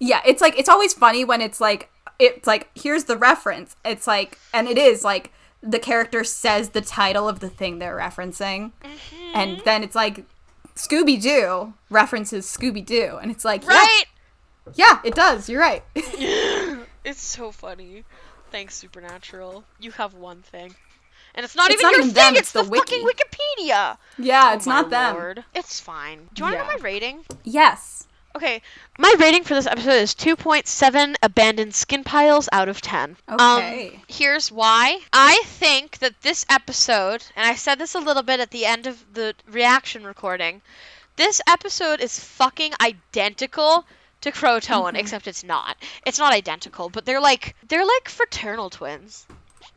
yeah 0.00 0.20
it's 0.26 0.42
like 0.42 0.58
it's 0.58 0.68
always 0.68 0.92
funny 0.92 1.24
when 1.24 1.40
it's 1.40 1.62
like 1.62 1.88
it's 2.18 2.46
like 2.46 2.68
here's 2.74 3.04
the 3.04 3.16
reference 3.16 3.76
it's 3.84 4.06
like 4.06 4.38
and 4.52 4.68
it 4.68 4.78
is 4.78 5.02
like 5.04 5.32
the 5.62 5.78
character 5.78 6.22
says 6.24 6.70
the 6.70 6.80
title 6.80 7.28
of 7.28 7.40
the 7.40 7.48
thing 7.48 7.78
they're 7.78 7.96
referencing 7.96 8.72
mm-hmm. 8.82 9.30
and 9.34 9.60
then 9.64 9.82
it's 9.82 9.94
like 9.94 10.24
scooby-doo 10.76 11.72
references 11.90 12.46
scooby-doo 12.46 13.18
and 13.20 13.30
it's 13.30 13.44
like 13.44 13.62
yeah, 13.62 13.68
Right? 13.68 14.04
Yeah, 14.74 14.98
it 15.04 15.14
does. 15.14 15.48
You're 15.50 15.60
right. 15.60 15.82
it's 15.94 17.20
so 17.20 17.50
funny. 17.52 18.04
Thanks, 18.50 18.74
Supernatural. 18.74 19.64
You 19.78 19.90
have 19.92 20.14
one 20.14 20.40
thing. 20.40 20.74
And 21.34 21.44
it's 21.44 21.54
not 21.54 21.70
It's 21.70 21.82
even 21.82 21.82
not 21.82 21.90
your 21.92 22.00
even 22.00 22.14
thing, 22.14 22.24
them, 22.24 22.32
it's 22.34 22.40
it's 22.42 22.52
the, 22.52 22.62
the 22.62 22.70
wiki. 22.70 23.02
fucking 23.02 23.06
Wikipedia. 23.06 23.98
yeah, 24.18 24.50
Oh 24.52 24.54
it's 24.56 24.66
not 24.66 24.88
them. 24.88 25.14
Lord. 25.16 25.44
It's 25.54 25.80
fine. 25.80 26.28
Do 26.32 26.40
you 26.40 26.44
want 26.44 26.54
to 26.54 26.58
Yeah. 26.62 26.68
know 26.68 26.76
my 26.78 26.82
rating? 26.82 27.24
Yes. 27.42 28.06
Okay, 28.36 28.62
my 28.98 29.14
rating 29.20 29.44
for 29.44 29.54
this 29.54 29.66
episode 29.66 29.92
is 29.92 30.12
2.7 30.14 31.14
abandoned 31.22 31.72
skin 31.74 32.02
piles 32.02 32.48
out 32.50 32.68
of 32.68 32.80
10. 32.80 33.16
Okay. 33.30 33.90
Um, 33.94 34.02
here's 34.08 34.50
why. 34.50 34.98
I 35.12 35.40
think 35.46 35.98
that 35.98 36.20
this 36.22 36.44
episode, 36.50 37.24
and 37.36 37.46
I 37.46 37.54
said 37.54 37.78
this 37.78 37.94
a 37.94 38.00
little 38.00 38.24
bit 38.24 38.40
at 38.40 38.50
the 38.50 38.66
end 38.66 38.88
of 38.88 39.04
the 39.14 39.34
reaction 39.48 40.04
recording, 40.04 40.62
this 41.14 41.40
episode 41.46 42.00
is 42.00 42.18
fucking 42.18 42.72
identical 42.80 43.86
to 44.22 44.32
Croatoan, 44.32 44.94
Mhm. 44.94 44.98
except 44.98 45.28
it's 45.28 45.44
not. 45.44 45.76
It's 46.04 46.18
not 46.18 46.32
identical, 46.32 46.88
but 46.88 47.04
they're 47.04 47.20
like 47.20 47.54
they're 47.68 47.84
like 47.86 48.08
fraternal 48.08 48.68
twins. 48.68 49.26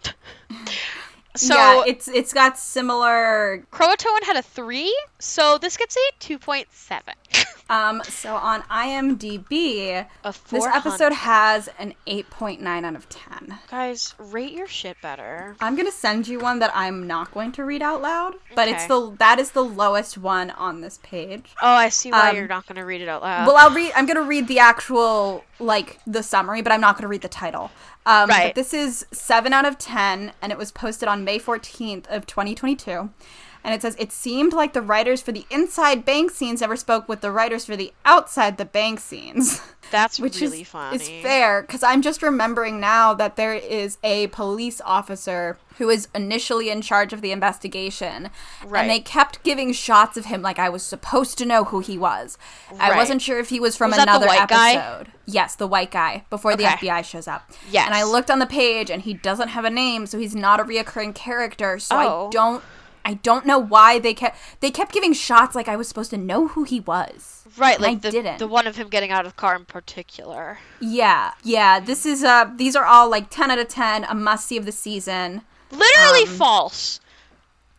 so 1.37 1.55
yeah, 1.55 1.83
it's 1.87 2.07
it's 2.07 2.33
got 2.33 2.57
similar. 2.57 3.63
Croatoan 3.71 4.23
had 4.23 4.35
a 4.35 4.41
three, 4.41 4.95
so 5.19 5.57
this 5.57 5.77
gets 5.77 5.95
a 5.95 6.23
2.7. 6.23 7.01
Um, 7.69 8.01
so 8.03 8.33
on 8.33 8.61
IMDb, 8.61 10.05
this 10.49 10.65
episode 10.65 11.11
has 11.11 11.69
an 11.77 11.93
8.9 12.07 12.65
out 12.85 12.95
of 12.95 13.09
10. 13.09 13.59
Guys, 13.69 14.13
rate 14.17 14.53
your 14.53 14.67
shit 14.67 14.95
better. 15.01 15.55
I'm 15.59 15.75
gonna 15.75 15.91
send 15.91 16.29
you 16.29 16.39
one 16.39 16.59
that 16.59 16.71
I'm 16.73 17.07
not 17.07 17.33
going 17.33 17.51
to 17.53 17.65
read 17.65 17.81
out 17.81 18.01
loud, 18.01 18.35
but 18.55 18.67
it's 18.69 18.85
the 18.87 19.13
that 19.19 19.39
is 19.39 19.51
the 19.51 19.63
lowest 19.65 20.17
one 20.17 20.51
on 20.51 20.79
this 20.79 20.99
page. 21.03 21.53
Oh, 21.61 21.67
I 21.67 21.89
see 21.89 22.09
why 22.11 22.29
Um, 22.29 22.37
you're 22.37 22.47
not 22.47 22.65
gonna 22.67 22.85
read 22.85 23.01
it 23.01 23.09
out 23.09 23.21
loud. 23.21 23.47
well, 23.47 23.57
I'll 23.57 23.73
read. 23.75 23.91
I'm 23.95 24.05
gonna 24.05 24.21
read 24.23 24.47
the 24.47 24.59
actual 24.59 25.43
like 25.59 25.99
the 26.05 26.23
summary, 26.23 26.61
but 26.61 26.71
I'm 26.71 26.81
not 26.81 26.97
gonna 26.97 27.07
read 27.07 27.21
the 27.21 27.27
title. 27.29 27.71
Um, 28.05 28.29
Right. 28.29 28.47
But 28.47 28.55
this 28.55 28.73
is 28.73 29.05
seven 29.11 29.53
out 29.53 29.65
of 29.65 29.77
ten, 29.77 30.31
and 30.41 30.51
it 30.51 30.57
was 30.57 30.71
posted 30.71 31.07
on 31.09 31.23
May 31.23 31.39
14th 31.39 32.07
of 32.07 32.25
2022. 32.25 33.09
And 33.63 33.73
it 33.73 33.81
says 33.81 33.95
it 33.99 34.11
seemed 34.11 34.53
like 34.53 34.73
the 34.73 34.81
writers 34.81 35.21
for 35.21 35.31
the 35.31 35.45
inside 35.49 36.05
bank 36.05 36.31
scenes 36.31 36.61
never 36.61 36.75
spoke 36.75 37.09
with 37.09 37.21
the 37.21 37.31
writers 37.31 37.65
for 37.65 37.75
the 37.75 37.93
outside 38.05 38.57
the 38.57 38.65
bank 38.65 38.99
scenes. 38.99 39.61
That's 39.91 40.19
which 40.21 40.41
really 40.41 40.61
is, 40.61 40.67
funny. 40.67 40.95
It's 40.97 41.07
fair 41.07 41.61
because 41.61 41.83
I'm 41.83 42.01
just 42.01 42.21
remembering 42.21 42.79
now 42.79 43.13
that 43.13 43.35
there 43.35 43.53
is 43.53 43.97
a 44.03 44.27
police 44.27 44.81
officer 44.85 45.57
who 45.77 45.89
is 45.89 46.07
initially 46.15 46.69
in 46.71 46.81
charge 46.81 47.13
of 47.13 47.21
the 47.21 47.31
investigation, 47.31 48.29
Right. 48.65 48.81
and 48.81 48.89
they 48.89 48.99
kept 48.99 49.43
giving 49.43 49.71
shots 49.73 50.17
of 50.17 50.25
him 50.25 50.41
like 50.41 50.57
I 50.57 50.69
was 50.69 50.81
supposed 50.81 51.37
to 51.37 51.45
know 51.45 51.65
who 51.65 51.81
he 51.81 51.97
was. 51.99 52.37
I 52.79 52.95
wasn't 52.95 53.21
sure 53.21 53.37
if 53.39 53.49
he 53.49 53.59
was 53.59 53.77
from 53.77 53.91
Was 53.91 53.99
another 53.99 54.25
white 54.25 54.47
guy? 54.49 54.71
episode. 54.73 55.11
Yes, 55.27 55.55
the 55.55 55.67
white 55.67 55.91
guy 55.91 56.25
before 56.31 56.55
the 56.55 56.63
FBI 56.63 57.03
shows 57.05 57.27
up. 57.27 57.51
Yes. 57.69 57.85
and 57.85 57.93
I 57.93 58.03
looked 58.03 58.31
on 58.31 58.39
the 58.39 58.47
page, 58.47 58.89
and 58.89 59.03
he 59.03 59.13
doesn't 59.13 59.49
have 59.49 59.65
a 59.65 59.69
name, 59.69 60.07
so 60.07 60.17
he's 60.17 60.35
not 60.35 60.59
a 60.59 60.63
reoccurring 60.63 61.13
character. 61.13 61.77
So 61.79 61.95
Oh. 61.95 62.27
I 62.27 62.29
don't. 62.31 62.63
I 63.07 63.13
don't 63.15 63.45
know 63.45 63.57
why 63.57 63.99
they 63.99 64.13
kept 64.13 64.37
they 64.59 64.69
kept 64.69 64.91
giving 64.91 65.13
shots 65.13 65.55
like 65.55 65.67
I 65.69 65.77
was 65.77 65.87
supposed 65.87 66.09
to 66.11 66.17
know 66.17 66.49
who 66.49 66.63
he 66.65 66.81
was. 66.81 67.45
Right, 67.57 67.77
And 67.77 67.85
I 67.85 67.89
like 67.89 68.01
the, 68.01 68.11
didn't. 68.11 68.37
the 68.39 68.47
one 68.47 68.67
of 68.67 68.75
him 68.75 68.89
getting 68.89 69.11
out 69.11 69.25
of 69.25 69.31
the 69.31 69.37
car 69.37 69.55
in 69.55 69.63
particular. 69.65 70.59
Yeah, 70.81 71.31
yeah. 71.43 71.79
This 71.79 72.05
is 72.05 72.23
uh 72.23 72.51
these 72.57 72.75
are 72.75 72.83
all 72.85 73.09
like 73.09 73.29
ten 73.29 73.49
out 73.49 73.59
of 73.59 73.69
ten, 73.69 74.03
a 74.03 74.13
must 74.13 74.45
see 74.47 74.57
of 74.57 74.65
the 74.65 74.71
season. 74.73 75.41
Literally 75.71 76.23
Um, 76.23 76.35
false. 76.37 76.99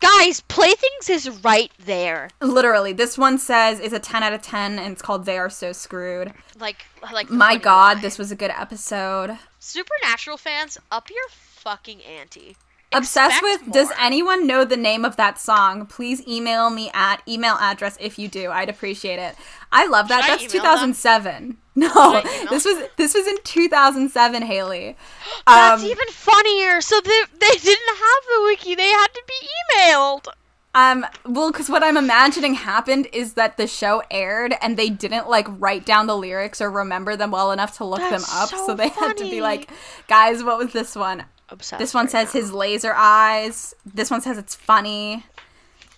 Guys, 0.00 0.40
Playthings 0.42 1.10
is 1.10 1.28
right 1.42 1.72
there. 1.84 2.30
Literally, 2.40 2.92
this 2.92 3.18
one 3.18 3.36
says 3.36 3.80
is 3.80 3.92
a 3.92 3.98
ten 3.98 4.22
out 4.22 4.32
of 4.32 4.40
ten, 4.42 4.78
and 4.78 4.92
it's 4.92 5.02
called 5.02 5.26
"They 5.26 5.36
Are 5.36 5.50
So 5.50 5.72
Screwed." 5.72 6.32
Like, 6.58 6.86
like. 7.12 7.28
My 7.30 7.56
God, 7.56 7.96
line. 7.96 8.02
this 8.02 8.16
was 8.16 8.30
a 8.30 8.36
good 8.36 8.52
episode. 8.52 9.36
Supernatural 9.58 10.36
fans, 10.36 10.78
up 10.92 11.10
your 11.10 11.28
fucking 11.30 12.00
ante. 12.02 12.56
Obsessed 12.92 13.42
with. 13.42 13.70
Does 13.70 13.90
anyone 13.98 14.46
know 14.46 14.64
the 14.64 14.76
name 14.76 15.04
of 15.04 15.16
that 15.16 15.38
song? 15.38 15.84
Please 15.86 16.26
email 16.26 16.70
me 16.70 16.90
at 16.94 17.22
email 17.28 17.56
address 17.60 17.98
if 18.00 18.18
you 18.18 18.28
do. 18.28 18.50
I'd 18.50 18.70
appreciate 18.70 19.18
it. 19.18 19.34
I 19.70 19.86
love 19.86 20.08
that. 20.08 20.24
Should 20.24 20.40
That's 20.40 20.54
email 20.54 20.76
them? 20.76 20.92
2007. 20.92 21.56
No, 21.78 22.20
this 22.50 22.64
was 22.64 22.88
this 22.96 23.14
was 23.14 23.28
in 23.28 23.36
2007, 23.44 24.42
Haley. 24.42 24.96
That's 25.46 25.80
Um, 25.80 25.88
even 25.88 26.08
funnier. 26.08 26.80
So 26.80 27.00
they, 27.00 27.20
they 27.38 27.54
didn't 27.56 27.88
have 27.88 28.24
the 28.26 28.42
wiki; 28.46 28.74
they 28.74 28.88
had 28.90 29.06
to 29.14 29.22
be 29.28 29.48
emailed. 29.78 30.26
Um, 30.74 31.06
well, 31.24 31.52
because 31.52 31.70
what 31.70 31.84
I'm 31.84 31.96
imagining 31.96 32.54
happened 32.54 33.06
is 33.12 33.34
that 33.34 33.58
the 33.58 33.68
show 33.68 34.02
aired 34.10 34.54
and 34.60 34.76
they 34.76 34.88
didn't 34.90 35.28
like 35.28 35.46
write 35.60 35.86
down 35.86 36.08
the 36.08 36.16
lyrics 36.16 36.60
or 36.60 36.68
remember 36.68 37.14
them 37.16 37.30
well 37.30 37.52
enough 37.52 37.76
to 37.78 37.84
look 37.84 38.00
That's 38.00 38.26
them 38.26 38.36
up, 38.42 38.48
so 38.48 38.66
so 38.66 38.74
they 38.74 38.88
had 38.88 39.16
to 39.18 39.24
be 39.30 39.40
like, 39.40 39.70
guys, 40.08 40.42
what 40.42 40.58
was 40.58 40.72
this 40.72 40.96
one? 40.96 41.24
Obsessed. 41.50 41.78
This 41.80 41.94
one 41.94 42.04
right 42.04 42.10
says 42.10 42.34
now. 42.34 42.40
his 42.40 42.52
laser 42.52 42.92
eyes. 42.94 43.74
This 43.86 44.10
one 44.10 44.20
says 44.20 44.38
it's 44.38 44.54
funny. 44.54 45.24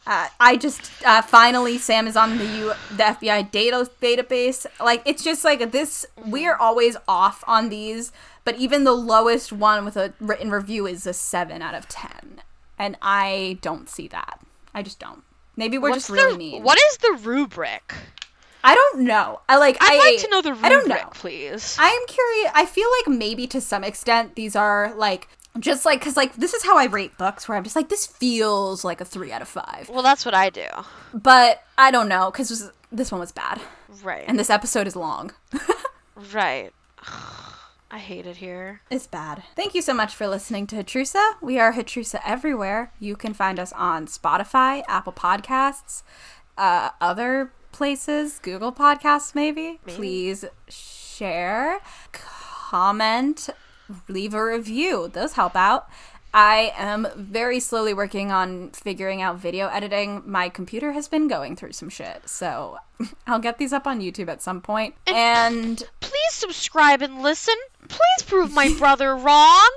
Uh, 0.06 0.28
I 0.40 0.56
just 0.56 0.90
uh, 1.04 1.22
finally 1.22 1.76
Sam 1.76 2.06
is 2.06 2.16
on 2.16 2.38
the 2.38 2.46
U- 2.46 2.72
the 2.90 3.02
FBI 3.02 3.50
data 3.50 3.88
database. 4.00 4.66
Like 4.80 5.02
it's 5.04 5.22
just 5.22 5.44
like 5.44 5.72
this. 5.72 6.06
We 6.26 6.46
are 6.46 6.56
always 6.56 6.96
off 7.06 7.44
on 7.46 7.68
these, 7.68 8.10
but 8.44 8.56
even 8.56 8.84
the 8.84 8.92
lowest 8.92 9.52
one 9.52 9.84
with 9.84 9.96
a 9.96 10.14
written 10.18 10.50
review 10.50 10.86
is 10.86 11.06
a 11.06 11.12
seven 11.12 11.62
out 11.62 11.74
of 11.74 11.86
ten, 11.88 12.40
and 12.78 12.96
I 13.02 13.58
don't 13.60 13.88
see 13.88 14.08
that. 14.08 14.40
I 14.74 14.82
just 14.82 14.98
don't. 14.98 15.22
Maybe 15.56 15.76
we're 15.78 15.90
What's 15.90 16.06
just 16.06 16.10
really 16.10 16.32
the, 16.32 16.38
mean. 16.38 16.62
What 16.62 16.78
is 16.78 16.96
the 16.98 17.18
rubric? 17.22 17.94
I 18.64 18.74
don't 18.74 19.00
know. 19.02 19.40
I 19.48 19.58
like. 19.58 19.76
I'd 19.80 19.92
I, 19.92 19.98
like 20.10 20.20
to 20.20 20.28
know 20.30 20.40
the 20.42 20.52
rubric, 20.54 20.64
I 20.66 20.68
don't 20.70 20.88
know. 20.88 21.08
please. 21.12 21.76
I 21.78 21.88
am 21.88 22.06
curious. 22.06 22.50
I 22.54 22.66
feel 22.66 22.88
like 23.00 23.18
maybe 23.18 23.46
to 23.48 23.60
some 23.60 23.84
extent 23.84 24.34
these 24.34 24.56
are 24.56 24.94
like 24.96 25.28
just 25.58 25.84
like 25.84 25.98
because 26.00 26.16
like 26.16 26.36
this 26.36 26.54
is 26.54 26.62
how 26.64 26.78
I 26.78 26.84
rate 26.84 27.18
books 27.18 27.48
where 27.48 27.58
I'm 27.58 27.64
just 27.64 27.76
like 27.76 27.88
this 27.88 28.06
feels 28.06 28.84
like 28.84 29.00
a 29.00 29.04
three 29.04 29.32
out 29.32 29.42
of 29.42 29.48
five, 29.48 29.88
well, 29.92 30.02
that's 30.02 30.24
what 30.24 30.34
I 30.34 30.48
do. 30.50 30.66
but 31.12 31.62
I 31.76 31.90
don't 31.90 32.08
know 32.08 32.30
because 32.30 32.70
this 32.92 33.10
one 33.12 33.20
was 33.20 33.32
bad 33.32 33.60
Right. 34.02 34.24
and 34.26 34.38
this 34.38 34.50
episode 34.50 34.86
is 34.86 34.94
long. 34.96 35.32
right. 36.32 36.72
I 37.92 37.98
hate 37.98 38.24
it 38.24 38.36
here. 38.36 38.82
It's 38.88 39.08
bad. 39.08 39.42
Thank 39.56 39.74
you 39.74 39.82
so 39.82 39.92
much 39.92 40.14
for 40.14 40.28
listening 40.28 40.68
to 40.68 40.76
Hatrusa. 40.76 41.32
We 41.42 41.58
are 41.58 41.72
Hatrusa 41.72 42.20
everywhere. 42.24 42.92
You 43.00 43.16
can 43.16 43.34
find 43.34 43.58
us 43.58 43.72
on 43.72 44.06
Spotify, 44.06 44.84
Apple 44.86 45.12
Podcasts, 45.12 46.04
uh, 46.56 46.90
other 47.00 47.50
places, 47.72 48.38
Google 48.38 48.70
Podcasts, 48.72 49.34
maybe. 49.34 49.80
Please 49.88 50.44
share, 50.68 51.80
comment, 52.12 53.48
leave 54.08 54.34
a 54.34 54.44
review. 54.44 55.08
Those 55.08 55.34
help 55.34 55.56
out. 55.56 55.88
I 56.32 56.72
am 56.76 57.08
very 57.16 57.58
slowly 57.58 57.92
working 57.92 58.30
on 58.30 58.70
figuring 58.70 59.20
out 59.20 59.38
video 59.38 59.66
editing. 59.66 60.22
My 60.24 60.48
computer 60.48 60.92
has 60.92 61.08
been 61.08 61.26
going 61.26 61.56
through 61.56 61.72
some 61.72 61.88
shit, 61.88 62.28
so 62.28 62.78
I'll 63.26 63.40
get 63.40 63.58
these 63.58 63.72
up 63.72 63.86
on 63.86 64.00
YouTube 64.00 64.28
at 64.28 64.40
some 64.40 64.60
point. 64.60 64.94
And 65.08 65.82
Please 66.00 66.32
subscribe 66.32 67.02
and 67.02 67.20
listen. 67.22 67.56
Please 67.88 68.22
prove 68.26 68.52
my 68.52 68.72
brother 68.78 69.16
wrong. 69.16 69.70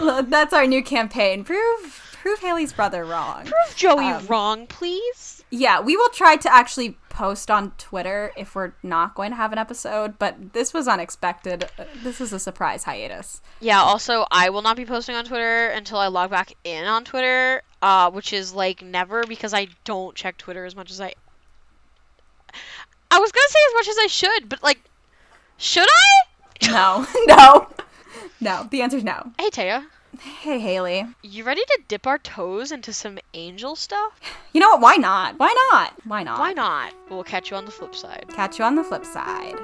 That's 0.28 0.52
our 0.52 0.66
new 0.66 0.82
campaign. 0.82 1.44
Prove 1.44 2.18
prove 2.20 2.40
Haley's 2.40 2.72
brother 2.74 3.04
wrong. 3.04 3.44
Prove 3.44 3.76
Joey 3.76 4.04
Um, 4.06 4.26
wrong, 4.26 4.66
please. 4.66 5.42
Yeah, 5.50 5.80
we 5.80 5.96
will 5.96 6.10
try 6.10 6.36
to 6.36 6.52
actually 6.52 6.98
post 7.18 7.50
on 7.50 7.72
Twitter 7.78 8.30
if 8.36 8.54
we're 8.54 8.72
not 8.80 9.16
going 9.16 9.30
to 9.30 9.36
have 9.36 9.50
an 9.52 9.58
episode, 9.58 10.20
but 10.20 10.52
this 10.52 10.72
was 10.72 10.86
unexpected. 10.86 11.64
Uh, 11.76 11.82
This 12.04 12.20
is 12.20 12.32
a 12.32 12.38
surprise 12.38 12.84
hiatus. 12.84 13.42
Yeah, 13.60 13.80
also, 13.80 14.24
I 14.30 14.50
will 14.50 14.62
not 14.62 14.76
be 14.76 14.86
posting 14.86 15.16
on 15.16 15.24
Twitter 15.24 15.66
until 15.66 15.98
I 15.98 16.06
log 16.06 16.30
back 16.30 16.52
in 16.62 16.84
on 16.84 17.04
Twitter, 17.04 17.62
uh, 17.82 18.08
which 18.12 18.32
is 18.32 18.54
like 18.54 18.82
never 18.82 19.24
because 19.24 19.52
I 19.52 19.66
don't 19.84 20.14
check 20.14 20.38
Twitter 20.38 20.64
as 20.64 20.76
much 20.76 20.92
as 20.92 21.00
I. 21.00 21.12
I 23.10 23.18
was 23.18 23.32
gonna 23.32 23.48
say 23.48 23.58
as 23.68 23.74
much 23.74 23.88
as 23.88 23.96
I 23.98 24.06
should, 24.06 24.48
but 24.48 24.62
like, 24.62 24.80
should 25.56 25.88
I? 25.90 26.70
No, 26.70 27.06
no, 27.26 27.68
no. 28.40 28.68
The 28.70 28.80
answer's 28.82 29.02
no. 29.02 29.32
Hey, 29.40 29.50
Taya, 29.50 29.84
Hey, 30.20 30.58
Haley. 30.58 31.06
you 31.22 31.44
ready 31.44 31.62
to 31.64 31.80
dip 31.86 32.06
our 32.06 32.18
toes 32.18 32.72
into 32.72 32.92
some 32.92 33.18
angel 33.34 33.76
stuff? 33.76 34.18
You 34.52 34.60
know 34.60 34.70
what? 34.70 34.80
Why 34.80 34.96
not? 34.96 35.38
Why 35.38 35.54
not? 35.70 35.92
Why 36.04 36.22
not? 36.22 36.38
Why 36.40 36.52
not? 36.52 36.92
We'll 37.08 37.22
catch 37.22 37.50
you 37.50 37.56
on 37.56 37.64
the 37.64 37.70
flip 37.70 37.94
side. 37.94 38.26
Catch 38.34 38.58
you 38.58 38.64
on 38.64 38.74
the 38.74 38.84
flip 38.84 39.04
side. 39.04 39.56